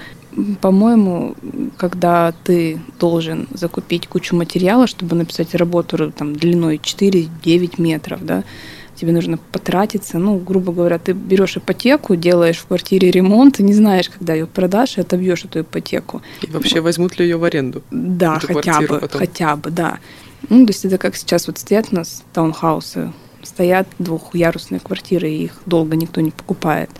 По-моему, 0.60 1.34
когда 1.76 2.32
ты 2.44 2.80
должен 2.98 3.48
закупить 3.52 4.06
кучу 4.06 4.34
материала, 4.34 4.86
чтобы 4.86 5.16
написать 5.16 5.54
работу 5.54 6.10
там, 6.10 6.34
длиной 6.34 6.76
4-9 6.76 7.74
метров, 7.78 8.24
да, 8.24 8.44
тебе 8.96 9.12
нужно 9.12 9.36
потратиться. 9.36 10.18
Ну, 10.18 10.38
грубо 10.38 10.72
говоря, 10.72 10.98
ты 10.98 11.12
берешь 11.12 11.56
ипотеку, 11.56 12.16
делаешь 12.16 12.58
в 12.58 12.66
квартире 12.66 13.10
ремонт, 13.10 13.60
и 13.60 13.62
не 13.62 13.74
знаешь, 13.74 14.08
когда 14.08 14.34
ее 14.34 14.46
продашь, 14.46 14.96
и 14.96 15.00
отобьешь 15.00 15.44
эту 15.44 15.60
ипотеку. 15.60 16.22
И 16.40 16.46
вообще 16.46 16.80
возьмут 16.80 17.18
ли 17.18 17.26
ее 17.26 17.36
в 17.36 17.44
аренду? 17.44 17.82
Да, 17.90 18.38
хотя 18.38 18.80
бы, 18.80 19.00
потом. 19.00 19.18
хотя 19.18 19.56
бы, 19.56 19.70
да. 19.70 19.98
Ну, 20.48 20.66
то 20.66 20.72
есть 20.72 20.84
это 20.84 20.98
как 20.98 21.16
сейчас 21.16 21.46
вот 21.46 21.58
стоят 21.58 21.88
у 21.92 21.96
нас 21.96 22.22
таунхаусы, 22.32 23.12
стоят 23.42 23.88
двухъярусные 23.98 24.80
квартиры, 24.80 25.30
и 25.30 25.44
их 25.44 25.52
долго 25.66 25.96
никто 25.96 26.20
не 26.20 26.30
покупает. 26.30 26.90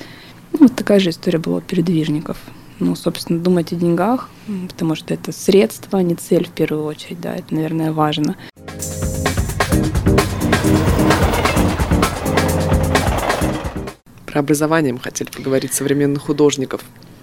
Ну, 0.53 0.61
вот 0.67 0.77
такая 0.77 1.01
же 1.01 1.11
история 1.11 1.39
была 1.39 1.59
у 1.59 1.61
передвижников. 1.61 2.37
Ну, 2.85 2.97
собственно, 2.97 3.39
думать 3.39 3.73
о 3.73 3.77
деньгах, 3.77 4.29
потому 4.69 4.97
что 4.97 5.15
это 5.15 5.31
средство, 5.31 6.01
а 6.01 6.03
не 6.03 6.17
цель 6.17 6.49
в 6.49 6.51
первую 6.51 6.85
очередь, 6.85 7.21
да, 7.21 7.33
это, 7.37 7.55
наверное, 7.55 7.93
важно. 7.93 8.35
Про 14.27 14.41
образование 14.41 14.93
мы 14.93 14.99
хотели 14.99 15.31
поговорить 15.31 15.73
современных 15.73 16.23
художников. 16.23 16.81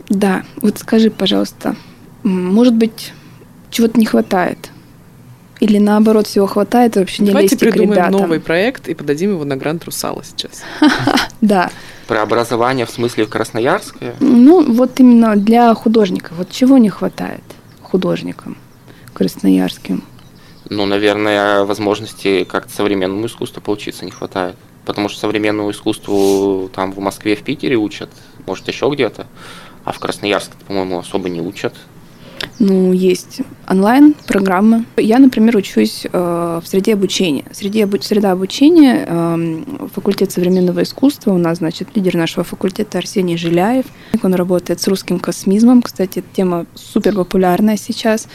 Да, 0.08 0.46
вот 0.62 0.78
скажи, 0.78 1.12
пожалуйста, 1.12 1.76
может 2.24 2.76
быть, 2.76 3.12
чего-то 3.70 4.00
не 4.00 4.06
хватает? 4.06 4.72
Или 5.60 5.78
наоборот, 5.78 6.28
всего 6.28 6.48
хватает, 6.48 6.96
и 6.96 7.00
вообще 7.00 7.24
не 7.24 7.32
Давайте 7.32 7.56
лезьте 7.56 7.58
к 7.58 7.72
придумаем 7.72 7.92
ребятам? 7.92 8.22
новый 8.22 8.40
проект 8.40 8.88
и 8.88 8.94
подадим 8.94 9.32
его 9.32 9.44
на 9.44 9.58
грант 9.58 9.84
Русала 9.86 10.24
сейчас. 10.24 10.64
Да, 11.42 11.70
Про 12.08 12.22
образование 12.22 12.86
в 12.86 12.90
смысле 12.90 13.26
в 13.26 13.30
Красноярске. 13.30 14.16
Ну, 14.20 14.74
вот 14.74 15.00
именно 15.00 15.36
для 15.38 15.74
художников. 15.74 16.38
Вот 16.38 16.52
чего 16.52 16.78
не 16.78 16.90
хватает 16.90 17.44
художникам 17.82 18.58
красноярским? 19.14 20.04
Ну, 20.70 20.86
наверное, 20.86 21.64
возможности 21.64 22.44
как-то 22.44 22.72
современному 22.74 23.26
искусству 23.26 23.62
поучиться 23.62 24.06
не 24.06 24.12
хватает. 24.12 24.56
Потому 24.86 25.10
что 25.10 25.20
современному 25.20 25.72
искусству 25.72 26.70
там 26.74 26.92
в 26.92 27.00
Москве, 27.00 27.36
в 27.36 27.44
Питере 27.44 27.76
учат, 27.76 28.10
может, 28.46 28.68
еще 28.68 28.90
где-то. 28.90 29.28
А 29.86 29.92
в 29.92 30.00
Красноярске, 30.00 30.54
по-моему, 30.68 31.00
особо 31.00 31.30
не 31.30 31.42
учат. 31.42 31.74
Ну, 32.60 32.92
есть 32.92 33.42
онлайн-программы. 33.68 34.86
Я, 34.98 35.20
например, 35.20 35.56
учусь 35.56 36.06
э, 36.12 36.62
в 36.64 36.68
среде 36.68 36.94
обучения. 36.94 37.46
Среди 37.52 37.84
обу- 37.84 38.02
среда 38.02 38.32
обучения, 38.32 39.06
эм, 39.08 39.90
факультет 39.94 40.32
современного 40.32 40.84
искусства. 40.84 41.32
У 41.32 41.38
нас, 41.38 41.60
значит, 41.60 41.90
лидер 41.96 42.16
нашего 42.16 42.44
факультета 42.44 42.98
Арсений 42.98 43.38
Жиляев. 43.38 43.86
Он 44.24 44.34
работает 44.34 44.82
с 44.82 44.88
русским 44.88 45.20
космизмом. 45.20 45.82
Кстати, 45.82 46.24
тема 46.34 46.66
супер 46.76 47.16
популярная 47.16 47.78
сейчас. 47.78 48.28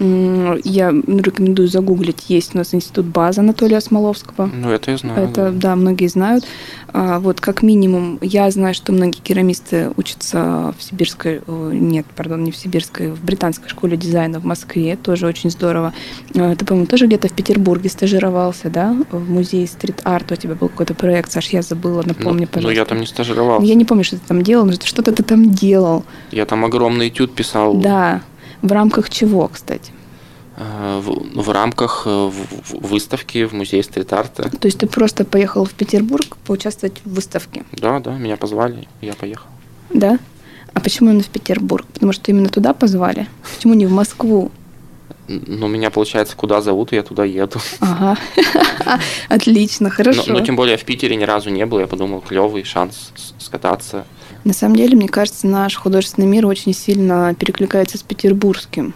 Я 0.00 0.90
рекомендую 0.90 1.68
загуглить. 1.68 2.24
Есть 2.28 2.54
у 2.54 2.58
нас 2.58 2.72
институт 2.74 3.06
базы 3.06 3.40
Анатолия 3.40 3.80
Смоловского. 3.80 4.46
Ну, 4.46 4.70
это 4.70 4.92
я 4.92 4.96
знаю. 4.96 5.28
Это, 5.28 5.50
да. 5.50 5.70
да, 5.70 5.76
многие 5.76 6.06
знают. 6.06 6.44
А, 6.92 7.18
Вот, 7.18 7.40
как 7.40 7.62
минимум, 7.62 8.18
я 8.22 8.50
знаю, 8.50 8.74
что 8.74 8.92
многие 8.92 9.20
керамисты 9.20 9.90
учатся 9.96 10.74
в 10.78 10.82
сибирской, 10.82 11.42
нет, 11.48 12.06
пардон, 12.16 12.44
не 12.44 12.52
в 12.52 12.56
сибирской, 12.56 13.10
в 13.10 13.22
британской 13.24 13.68
школе 13.68 13.96
дизайна 13.96 14.40
в 14.40 14.44
Москве, 14.44 14.96
тоже 14.96 15.26
очень 15.26 15.50
здорово. 15.50 15.92
А, 16.36 16.54
Ты, 16.54 16.64
по-моему, 16.64 16.86
тоже 16.86 17.06
где-то 17.06 17.28
в 17.28 17.32
Петербурге 17.32 17.88
стажировался, 17.90 18.70
да, 18.70 18.96
в 19.10 19.30
музее 19.30 19.66
стрит-арта 19.66 20.34
у 20.34 20.36
тебя 20.36 20.54
был 20.54 20.68
какой-то 20.68 20.94
проект, 20.94 21.32
Саш, 21.32 21.48
я 21.48 21.62
забыла, 21.62 22.02
напомни, 22.06 22.42
ну, 22.42 22.46
пожалуйста. 22.46 22.60
ну, 22.60 22.70
я 22.70 22.84
там 22.84 23.00
не 23.00 23.06
стажировался. 23.06 23.66
Я 23.66 23.74
не 23.74 23.84
помню, 23.84 24.04
что 24.04 24.16
ты 24.16 24.22
там 24.26 24.42
делал, 24.42 24.64
но 24.64 24.72
что-то 24.72 25.12
ты 25.12 25.22
там 25.22 25.50
делал. 25.50 26.04
Я 26.30 26.46
там 26.46 26.64
огромный 26.64 27.08
этюд 27.08 27.34
писал. 27.34 27.74
Да, 27.74 28.22
в 28.62 28.72
рамках 28.72 29.10
чего, 29.10 29.48
кстати? 29.48 29.92
э, 30.56 31.00
В, 31.00 31.42
в 31.42 31.50
рамках 31.50 32.02
э, 32.06 32.10
в- 32.10 32.32
в- 32.32 32.88
выставки 32.88 33.44
в 33.44 33.52
музее 33.52 33.82
стрит-арта. 33.82 34.50
То 34.50 34.66
есть 34.66 34.78
ты 34.78 34.86
просто 34.86 35.24
поехал 35.24 35.64
в 35.64 35.72
Петербург 35.72 36.36
поучаствовать 36.46 37.00
в 37.04 37.14
выставке? 37.14 37.64
Да, 37.72 38.00
да, 38.00 38.12
меня 38.16 38.36
позвали, 38.36 38.88
я 39.00 39.12
поехал. 39.14 39.46
Да? 39.90 40.18
А 40.74 40.80
почему 40.80 41.10
именно 41.10 41.22
в 41.22 41.28
Петербург? 41.28 41.86
Потому 41.92 42.12
что 42.12 42.30
именно 42.30 42.48
туда 42.48 42.74
позвали? 42.74 43.26
Почему 43.56 43.74
не 43.74 43.86
в 43.86 43.92
Москву? 43.92 44.50
Ну, 45.28 45.68
меня, 45.68 45.90
получается, 45.90 46.34
куда 46.36 46.60
зовут, 46.62 46.92
я 46.92 47.02
туда 47.02 47.24
еду. 47.24 47.60
Ага. 47.80 48.16
Отлично, 49.28 49.88
Но, 49.88 49.94
хорошо. 49.94 50.32
но 50.32 50.40
тем 50.40 50.56
более 50.56 50.76
в 50.76 50.84
Питере 50.84 51.16
ни 51.16 51.24
разу 51.24 51.50
не 51.50 51.66
был, 51.66 51.80
я 51.80 51.86
подумал, 51.86 52.20
клевый 52.20 52.64
шанс 52.64 53.12
скататься. 53.38 54.06
На 54.48 54.54
самом 54.54 54.76
деле, 54.76 54.96
мне 54.96 55.08
кажется, 55.08 55.46
наш 55.46 55.76
художественный 55.76 56.26
мир 56.26 56.46
очень 56.46 56.72
сильно 56.72 57.34
перекликается 57.38 57.98
с 57.98 58.02
петербургским. 58.02 58.94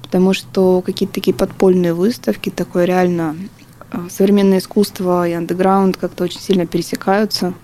Потому 0.00 0.34
что 0.34 0.82
какие-то 0.82 1.14
такие 1.14 1.34
подпольные 1.34 1.92
выставки, 1.92 2.48
такое 2.48 2.84
реально 2.84 3.34
э, 3.90 3.98
современное 4.08 4.58
искусство 4.58 5.28
и 5.28 5.32
андеграунд 5.32 5.96
как-то 5.96 6.22
очень 6.22 6.38
сильно 6.38 6.64
пересекаются. 6.64 7.54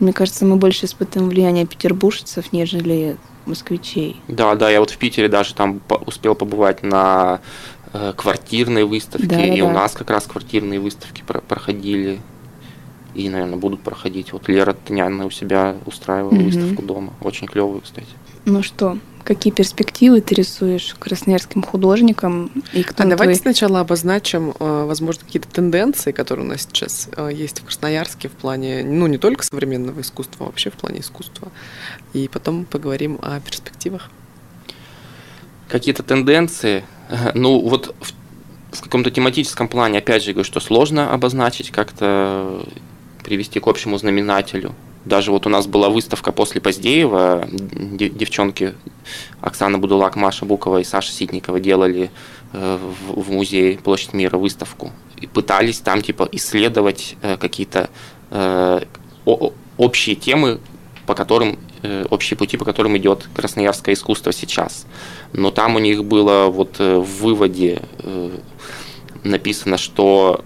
Мне 0.00 0.12
кажется, 0.12 0.44
мы 0.44 0.56
больше 0.56 0.86
испытываем 0.86 1.28
влияние 1.30 1.64
петербуржцев, 1.64 2.52
нежели 2.52 3.16
москвичей. 3.46 4.20
Да, 4.26 4.56
да, 4.56 4.68
я 4.68 4.80
вот 4.80 4.90
в 4.90 4.98
Питере 4.98 5.28
даже 5.28 5.54
там 5.54 5.80
успел 6.06 6.34
побывать 6.34 6.82
на 6.82 7.38
э, 7.92 8.12
квартирной 8.16 8.82
выставке, 8.82 9.26
и 9.26 9.60
Да-да-да. 9.60 9.64
у 9.64 9.70
нас 9.70 9.92
как 9.92 10.10
раз 10.10 10.26
квартирные 10.26 10.80
выставки 10.80 11.22
про- 11.24 11.40
проходили. 11.40 12.18
И, 13.14 13.28
наверное, 13.28 13.56
будут 13.56 13.80
проходить. 13.80 14.32
Вот 14.32 14.48
Лера 14.48 14.72
Тыняна 14.74 15.26
у 15.26 15.30
себя 15.30 15.76
устраивала 15.86 16.34
Мгм. 16.34 16.44
выставку 16.44 16.82
дома. 16.82 17.12
Очень 17.20 17.46
клевую, 17.46 17.80
кстати. 17.80 18.08
Ну 18.44 18.62
что, 18.62 18.98
Какие 19.28 19.52
перспективы 19.52 20.22
ты 20.22 20.36
рисуешь 20.36 20.96
красноярским 20.98 21.62
художникам? 21.62 22.50
И 22.72 22.82
кто 22.82 23.02
а 23.02 23.06
давайте 23.06 23.34
твой... 23.34 23.52
сначала 23.52 23.80
обозначим, 23.80 24.54
э, 24.58 24.84
возможно, 24.86 25.22
какие-то 25.26 25.48
тенденции, 25.48 26.12
которые 26.12 26.46
у 26.46 26.48
нас 26.48 26.62
сейчас 26.62 27.10
э, 27.14 27.30
есть 27.34 27.60
в 27.60 27.64
Красноярске 27.66 28.30
в 28.30 28.32
плане, 28.32 28.82
ну, 28.84 29.06
не 29.06 29.18
только 29.18 29.44
современного 29.44 30.00
искусства, 30.00 30.46
а 30.46 30.48
вообще 30.48 30.70
в 30.70 30.76
плане 30.76 31.00
искусства. 31.00 31.48
И 32.14 32.26
потом 32.28 32.64
поговорим 32.64 33.18
о 33.20 33.38
перспективах. 33.40 34.10
Какие-то 35.68 36.02
тенденции? 36.02 36.84
Ну, 37.34 37.60
вот 37.60 37.94
в, 38.00 38.76
в 38.78 38.82
каком-то 38.82 39.10
тематическом 39.10 39.68
плане, 39.68 39.98
опять 39.98 40.22
же, 40.22 40.32
говорю, 40.32 40.46
что 40.46 40.60
сложно 40.60 41.12
обозначить, 41.12 41.70
как-то 41.70 42.66
привести 43.28 43.60
к 43.60 43.66
общему 43.68 43.98
знаменателю. 43.98 44.74
Даже 45.04 45.32
вот 45.32 45.46
у 45.46 45.50
нас 45.50 45.66
была 45.66 45.90
выставка 45.90 46.32
после 46.32 46.62
Поздеева, 46.62 47.46
девчонки 47.50 48.72
Оксана 49.42 49.78
Будулак, 49.78 50.16
Маша 50.16 50.46
Букова 50.46 50.78
и 50.78 50.84
Саша 50.84 51.12
Ситникова 51.12 51.60
делали 51.60 52.10
э, 52.54 52.78
в 53.08 53.30
музее 53.30 53.76
Площадь 53.76 54.14
мира 54.14 54.38
выставку. 54.38 54.92
И 55.20 55.26
пытались 55.26 55.80
там 55.80 56.00
типа 56.00 56.26
исследовать 56.32 57.16
э, 57.20 57.36
какие-то 57.36 57.90
э, 58.30 58.80
общие 59.76 60.16
темы, 60.16 60.58
по 61.06 61.14
которым 61.14 61.58
общие 62.10 62.36
пути, 62.36 62.56
по 62.56 62.64
которым 62.64 62.96
идет 62.96 63.28
красноярское 63.36 63.94
искусство 63.94 64.32
сейчас. 64.32 64.84
Но 65.32 65.50
там 65.52 65.76
у 65.76 65.78
них 65.78 66.04
было 66.04 66.46
вот 66.46 66.80
в 66.80 67.22
выводе 67.22 67.82
написано, 69.22 69.78
что 69.78 70.44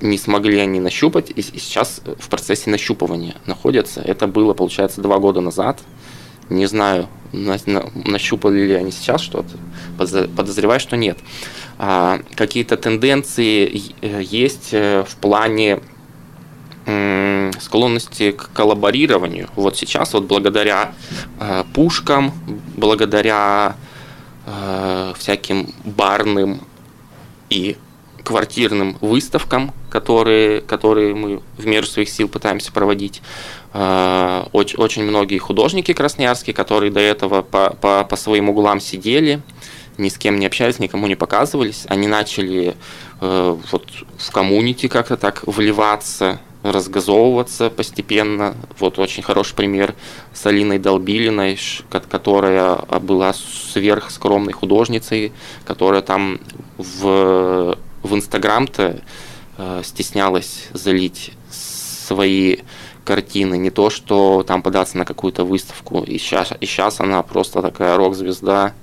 не 0.00 0.18
смогли 0.18 0.58
они 0.58 0.80
нащупать, 0.80 1.32
и 1.34 1.42
сейчас 1.42 2.00
в 2.18 2.28
процессе 2.28 2.70
нащупывания 2.70 3.36
находятся. 3.46 4.00
Это 4.00 4.26
было, 4.26 4.54
получается, 4.54 5.00
два 5.00 5.18
года 5.18 5.40
назад. 5.40 5.80
Не 6.48 6.66
знаю, 6.66 7.08
нащупали 7.32 8.66
ли 8.66 8.74
они 8.74 8.90
сейчас 8.90 9.20
что-то. 9.20 9.50
Подозреваю, 10.36 10.80
что 10.80 10.96
нет. 10.96 11.18
А, 11.78 12.20
какие-то 12.34 12.76
тенденции 12.76 13.82
э, 14.00 14.22
есть 14.22 14.70
э, 14.72 15.04
в 15.06 15.16
плане 15.16 15.80
склонности 17.60 18.30
к 18.30 18.48
коллаборированию. 18.54 19.50
Вот 19.56 19.76
сейчас 19.76 20.14
вот 20.14 20.24
благодаря 20.24 20.94
э, 21.38 21.64
пушкам, 21.74 22.32
благодаря 22.76 23.76
всяким 25.18 25.74
барным 25.84 26.62
и 27.50 27.76
квартирным 28.28 28.98
выставкам, 29.00 29.72
которые, 29.88 30.60
которые 30.60 31.14
мы 31.14 31.40
в 31.56 31.64
меру 31.64 31.86
своих 31.86 32.10
сил 32.10 32.28
пытаемся 32.28 32.70
проводить. 32.70 33.22
А, 33.72 34.50
очень, 34.52 34.78
очень 34.78 35.02
многие 35.04 35.38
художники 35.38 35.94
красноярские, 35.94 36.52
которые 36.52 36.92
до 36.92 37.00
этого 37.00 37.40
по, 37.40 37.70
по, 37.70 38.04
по 38.04 38.16
своим 38.16 38.50
углам 38.50 38.80
сидели, 38.80 39.40
ни 39.96 40.10
с 40.10 40.18
кем 40.18 40.38
не 40.38 40.44
общались, 40.44 40.78
никому 40.78 41.06
не 41.06 41.14
показывались, 41.14 41.86
они 41.88 42.06
начали 42.06 42.76
э, 43.22 43.56
вот 43.72 43.86
в 44.18 44.30
коммунити 44.30 44.88
как-то 44.88 45.16
так 45.16 45.44
вливаться, 45.46 46.38
разгазовываться 46.62 47.70
постепенно. 47.70 48.56
Вот 48.78 48.98
очень 48.98 49.22
хороший 49.22 49.54
пример 49.54 49.94
с 50.34 50.44
Алиной 50.44 50.78
Долбилиной, 50.78 51.58
которая 52.10 52.76
была 53.00 53.32
сверхскромной 53.32 54.52
художницей, 54.52 55.32
которая 55.64 56.02
там 56.02 56.40
в 56.76 57.78
в 58.02 58.14
Инстаграм-то 58.14 59.02
э, 59.56 59.82
стеснялась 59.84 60.68
залить 60.72 61.32
свои 61.50 62.58
картины, 63.04 63.56
не 63.56 63.70
то, 63.70 63.90
что 63.90 64.44
там 64.46 64.62
податься 64.62 64.98
на 64.98 65.04
какую-то 65.04 65.44
выставку. 65.44 66.02
И 66.02 66.18
сейчас, 66.18 66.52
и 66.60 66.66
сейчас 66.66 67.00
она 67.00 67.22
просто 67.22 67.62
такая 67.62 67.96
рок-звезда, 67.96 68.74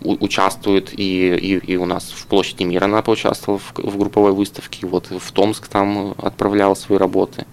участвует 0.00 0.98
и, 0.98 1.34
и, 1.34 1.58
и 1.58 1.76
у 1.76 1.84
нас 1.84 2.10
в 2.10 2.26
Площади 2.26 2.62
мира 2.62 2.84
она 2.84 3.02
поучаствовала 3.02 3.58
в, 3.58 3.72
в 3.76 3.98
групповой 3.98 4.32
выставке, 4.32 4.86
вот 4.86 5.10
в 5.10 5.32
Томск 5.32 5.66
там 5.66 6.14
отправляла 6.18 6.74
свои 6.74 6.98
работы. 6.98 7.46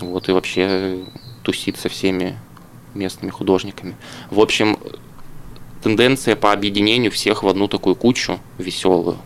Вот 0.00 0.28
и 0.28 0.32
вообще 0.32 1.04
тусит 1.42 1.76
со 1.76 1.88
всеми 1.88 2.38
местными 2.94 3.30
художниками. 3.30 3.96
В 4.30 4.40
общем, 4.40 4.78
тенденция 5.82 6.36
по 6.36 6.52
объединению 6.52 7.10
всех 7.10 7.42
в 7.42 7.48
одну 7.48 7.68
такую 7.68 7.96
кучу 7.96 8.38
веселую 8.58 9.18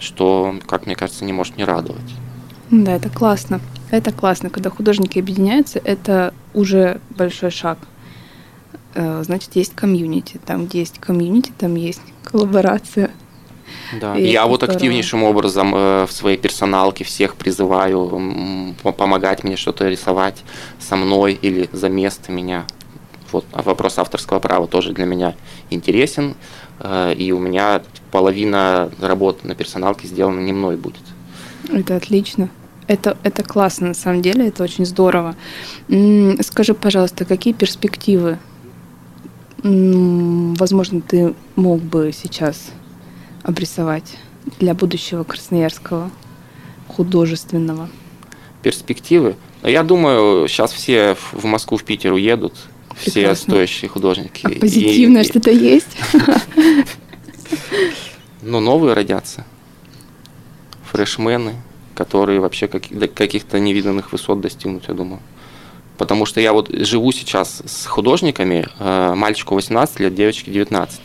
что, 0.00 0.54
как 0.66 0.86
мне 0.86 0.96
кажется, 0.96 1.24
не 1.24 1.32
может 1.32 1.56
не 1.56 1.64
радовать. 1.64 2.14
Да, 2.70 2.92
это 2.92 3.08
классно. 3.08 3.60
Это 3.90 4.12
классно, 4.12 4.50
когда 4.50 4.68
художники 4.68 5.18
объединяются, 5.18 5.80
это 5.82 6.34
уже 6.52 7.00
большой 7.10 7.50
шаг. 7.50 7.78
Э, 8.94 9.22
значит, 9.24 9.56
есть 9.56 9.74
комьюнити. 9.74 10.38
Там, 10.44 10.66
где 10.66 10.80
есть 10.80 10.98
комьюнити, 10.98 11.52
там 11.56 11.74
есть 11.74 12.02
коллаборация. 12.22 13.10
Да, 14.00 14.16
и 14.16 14.26
я 14.26 14.46
вот 14.46 14.60
здорово. 14.60 14.74
активнейшим 14.74 15.22
образом 15.22 15.74
э, 15.74 16.06
в 16.06 16.12
своей 16.12 16.36
персоналке 16.36 17.04
всех 17.04 17.36
призываю 17.36 18.74
помогать 18.82 19.44
мне 19.44 19.56
что-то 19.56 19.88
рисовать 19.88 20.42
со 20.78 20.96
мной 20.96 21.38
или 21.40 21.68
за 21.72 21.88
место 21.88 22.32
меня. 22.32 22.66
Вот 23.32 23.44
а 23.52 23.62
вопрос 23.62 23.98
авторского 23.98 24.40
права 24.40 24.66
тоже 24.66 24.92
для 24.92 25.04
меня 25.04 25.34
интересен. 25.70 26.34
Э, 26.80 27.12
и 27.14 27.32
у 27.32 27.38
меня 27.38 27.82
половина 28.10 28.90
работы 29.00 29.46
на 29.46 29.54
персоналке 29.54 30.06
сделана 30.06 30.40
не 30.40 30.52
мной 30.52 30.76
будет. 30.76 31.02
Это 31.70 31.96
отлично. 31.96 32.48
Это, 32.86 33.18
это 33.22 33.42
классно, 33.42 33.88
на 33.88 33.94
самом 33.94 34.22
деле, 34.22 34.48
это 34.48 34.62
очень 34.62 34.86
здорово. 34.86 35.36
Скажи, 36.40 36.72
пожалуйста, 36.72 37.26
какие 37.26 37.52
перспективы, 37.52 38.38
возможно, 39.62 41.02
ты 41.02 41.34
мог 41.54 41.80
бы 41.80 42.12
сейчас 42.14 42.70
обрисовать 43.42 44.16
для 44.58 44.72
будущего 44.72 45.22
красноярского 45.24 46.10
художественного? 46.86 47.90
Перспективы? 48.62 49.36
Я 49.62 49.82
думаю, 49.82 50.48
сейчас 50.48 50.72
все 50.72 51.14
в 51.32 51.44
Москву, 51.44 51.76
в 51.76 51.84
Питер 51.84 52.14
уедут, 52.14 52.54
Прекрасно. 52.88 53.34
все 53.34 53.34
стоящие 53.34 53.88
художники. 53.88 54.46
А 54.46 54.60
позитивное 54.60 55.22
и... 55.22 55.24
что-то 55.24 55.50
есть? 55.50 55.96
Ну, 58.42 58.60
новые 58.60 58.94
родятся. 58.94 59.44
Фрешмены, 60.90 61.56
которые 61.94 62.40
вообще 62.40 62.68
каких-то 62.68 63.58
невиданных 63.58 64.12
высот 64.12 64.40
достигнут, 64.40 64.88
я 64.88 64.94
думаю. 64.94 65.20
Потому 65.96 66.26
что 66.26 66.40
я 66.40 66.52
вот 66.52 66.68
живу 66.70 67.10
сейчас 67.10 67.62
с 67.66 67.86
художниками, 67.86 68.68
э, 68.78 69.14
мальчику 69.14 69.56
18 69.56 69.98
лет, 69.98 70.14
девочке 70.14 70.52
19. 70.52 71.00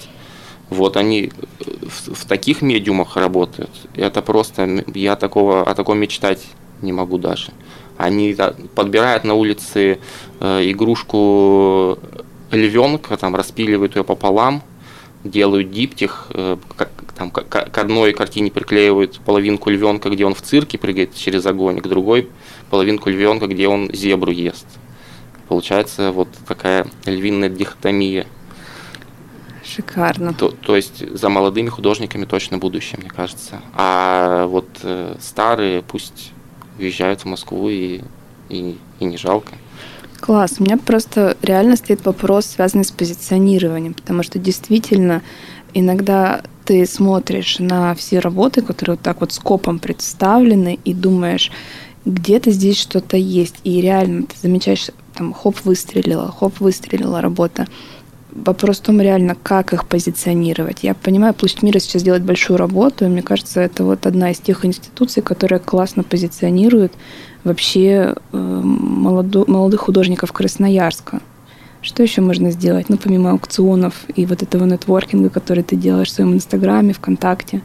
Вот 0.70 0.96
они 0.96 1.32
в, 1.60 2.14
в 2.14 2.26
таких 2.26 2.62
медиумах 2.62 3.18
работают. 3.18 3.72
Это 3.96 4.22
просто, 4.22 4.86
я 4.94 5.16
такого, 5.16 5.64
о 5.64 5.74
таком 5.74 5.98
мечтать 5.98 6.46
не 6.84 6.92
могу 6.92 7.18
даже. 7.18 7.52
Они 7.98 8.36
подбирают 8.76 9.24
на 9.24 9.34
улице 9.34 10.00
э, 10.40 10.72
игрушку 10.72 11.98
львенка, 12.52 13.18
там 13.18 13.36
распиливают 13.36 13.96
ее 13.96 14.04
пополам, 14.04 14.62
делают 15.24 15.72
диптих, 15.72 16.28
э, 16.32 16.58
как, 16.76 16.92
там, 17.16 17.32
к, 17.32 17.44
к 17.44 17.78
одной 17.78 18.14
картине 18.14 18.52
приклеивают 18.52 19.20
половинку 19.20 19.70
львенка, 19.70 20.10
где 20.10 20.26
он 20.26 20.34
в 20.34 20.42
цирке 20.42 20.78
прыгает 20.78 21.16
через 21.16 21.46
огонь, 21.46 21.80
к 21.80 21.88
другой 21.88 22.30
половинку 22.70 23.10
львенка, 23.10 23.48
где 23.48 23.68
он 23.68 23.90
зебру 23.94 24.32
ест. 24.32 24.66
Получается 25.48 26.12
вот 26.12 26.30
такая 26.48 26.88
львиная 27.06 27.50
дихотомия. 27.50 28.28
Шикарно. 29.64 30.34
То, 30.34 30.50
то 30.50 30.76
есть 30.76 31.08
за 31.16 31.30
молодыми 31.30 31.70
художниками 31.70 32.26
точно 32.26 32.58
будущее, 32.58 33.00
мне 33.00 33.10
кажется. 33.10 33.62
А 33.74 34.46
вот 34.48 34.68
э, 34.84 35.16
старые 35.22 35.82
пусть 35.82 36.32
уезжают 36.78 37.22
в 37.22 37.26
Москву 37.26 37.70
и, 37.70 38.02
и, 38.50 38.78
и 39.00 39.06
не 39.06 39.18
жалко. 39.18 39.54
Класс. 40.24 40.56
У 40.58 40.64
меня 40.64 40.78
просто 40.78 41.36
реально 41.42 41.76
стоит 41.76 42.06
вопрос, 42.06 42.46
связанный 42.46 42.86
с 42.86 42.92
позиционированием, 42.92 43.94
потому 43.94 44.24
что 44.24 44.40
действительно 44.40 45.22
иногда 45.74 46.44
ты 46.64 46.86
смотришь 46.86 47.60
на 47.60 47.94
все 47.94 48.20
работы, 48.20 48.62
которые 48.62 48.96
вот 48.96 49.04
так 49.04 49.20
вот 49.20 49.34
скопом 49.34 49.80
представлены, 49.80 50.80
и 50.86 50.94
думаешь, 50.94 51.52
где-то 52.06 52.52
здесь 52.52 52.80
что-то 52.80 53.18
есть. 53.18 53.56
И 53.66 53.82
реально 53.82 54.24
ты 54.24 54.36
замечаешь, 54.42 54.92
там, 55.14 55.34
хоп, 55.34 55.58
выстрелила, 55.66 56.32
хоп, 56.32 56.62
выстрелила 56.62 57.20
работа. 57.20 57.68
Вопрос 58.36 58.80
в 58.80 58.82
том 58.82 59.00
реально, 59.00 59.36
как 59.36 59.74
их 59.74 59.86
позиционировать. 59.86 60.80
Я 60.82 60.96
понимаю, 60.96 61.36
Площадь 61.36 61.62
мира 61.62 61.78
сейчас 61.78 62.02
делает 62.02 62.24
большую 62.24 62.58
работу, 62.58 63.06
и 63.06 63.08
мне 63.08 63.22
кажется, 63.22 63.62
это 63.62 63.84
вот 63.84 64.08
одна 64.08 64.32
из 64.32 64.40
тех 64.40 64.66
институций, 64.66 65.22
которая 65.22 65.60
классно 65.60 66.02
позиционирует 66.02 66.94
вообще 67.44 68.16
э, 68.32 68.38
молодо, 68.38 69.46
молодых 69.48 69.82
художников 69.82 70.32
Красноярска. 70.32 71.22
Что 71.82 72.02
еще 72.02 72.22
можно 72.22 72.50
сделать? 72.50 72.90
Ну, 72.90 72.98
помимо 72.98 73.32
аукционов 73.32 74.06
и 74.16 74.26
вот 74.26 74.42
этого 74.42 74.66
нетворкинга, 74.66 75.30
который 75.30 75.64
ты 75.64 75.76
делаешь 75.76 76.08
в 76.08 76.14
своем 76.14 76.34
Инстаграме, 76.34 76.94
ВКонтакте. 76.94 77.62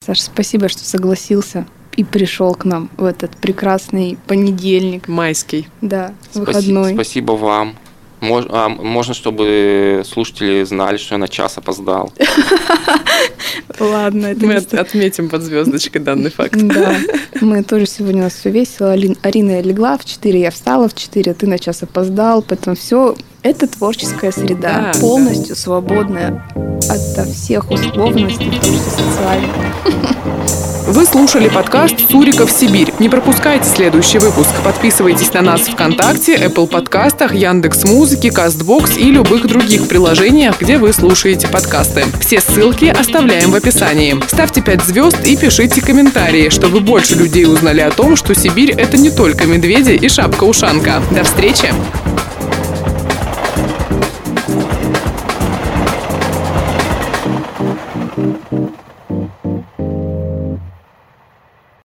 Саша, 0.00 0.22
спасибо, 0.22 0.68
что 0.68 0.82
согласился 0.82 1.66
и 1.96 2.04
пришел 2.04 2.54
к 2.54 2.64
нам 2.64 2.90
в 2.96 3.04
этот 3.04 3.36
прекрасный 3.36 4.18
понедельник. 4.26 5.08
Майский. 5.08 5.68
Да, 5.80 6.12
Спаси- 6.32 6.38
выходной. 6.40 6.94
Спасибо 6.94 7.32
вам. 7.32 7.76
Мож- 8.20 8.48
а, 8.50 8.68
можно, 8.70 9.12
чтобы 9.14 10.02
слушатели 10.06 10.62
знали, 10.64 10.96
что 10.96 11.14
я 11.14 11.18
на 11.18 11.28
час 11.28 11.58
опоздал. 11.58 12.12
Ладно, 13.78 14.26
это 14.26 14.46
Мы 14.46 14.54
отметим 14.54 15.28
под 15.28 15.42
звездочкой 15.42 16.00
данный 16.02 16.30
факт. 16.36 16.56
Да, 16.56 16.96
мы 17.40 17.62
тоже 17.62 17.86
сегодня 17.86 18.20
у 18.22 18.24
нас 18.24 18.34
все 18.34 18.50
весело. 18.50 18.92
Арина 19.22 19.60
легла 19.60 19.98
в 19.98 20.04
4, 20.04 20.40
я 20.40 20.50
встала 20.50 20.88
в 20.88 20.94
4, 20.94 21.34
ты 21.34 21.46
на 21.46 21.58
час 21.58 21.82
опоздал, 21.82 22.42
поэтому 22.42 22.74
все 22.76 23.16
это 23.46 23.66
творческая 23.66 24.32
среда, 24.32 24.90
Да, 24.92 25.00
полностью 25.00 25.56
свободная 25.56 26.42
от 26.88 27.28
всех 27.28 27.70
условностей, 27.70 28.50
в 28.50 28.60
том 28.60 28.60
числе 28.60 28.78
социальных. 28.78 29.50
Вы 30.88 31.04
слушали 31.04 31.48
подкаст 31.48 31.96
«Суриков 32.10 32.48
Сибирь». 32.48 32.92
Не 33.00 33.08
пропускайте 33.08 33.68
следующий 33.68 34.18
выпуск. 34.18 34.50
Подписывайтесь 34.62 35.32
на 35.32 35.42
нас 35.42 35.62
ВКонтакте, 35.62 36.36
Apple 36.36 36.68
подкастах, 36.68 37.34
Яндекс 37.34 37.84
Музыки, 37.84 38.30
Кастбокс 38.30 38.96
и 38.96 39.10
любых 39.10 39.48
других 39.48 39.88
приложениях, 39.88 40.60
где 40.60 40.78
вы 40.78 40.92
слушаете 40.92 41.48
подкасты. 41.48 42.04
Все 42.20 42.40
ссылки 42.40 42.84
оставляем 42.84 43.50
в 43.50 43.56
описании. 43.56 44.16
Ставьте 44.28 44.62
5 44.62 44.82
звезд 44.84 45.26
и 45.26 45.36
пишите 45.36 45.80
комментарии, 45.80 46.50
чтобы 46.50 46.78
больше 46.78 47.16
людей 47.16 47.46
узнали 47.46 47.80
о 47.80 47.90
том, 47.90 48.14
что 48.14 48.36
Сибирь– 48.36 48.70
это 48.78 48.96
не 48.96 49.10
только 49.10 49.46
медведи 49.46 49.92
и 49.92 50.08
шапка-ушанка. 50.08 51.02
До 51.10 51.24
встречи! 51.24 51.72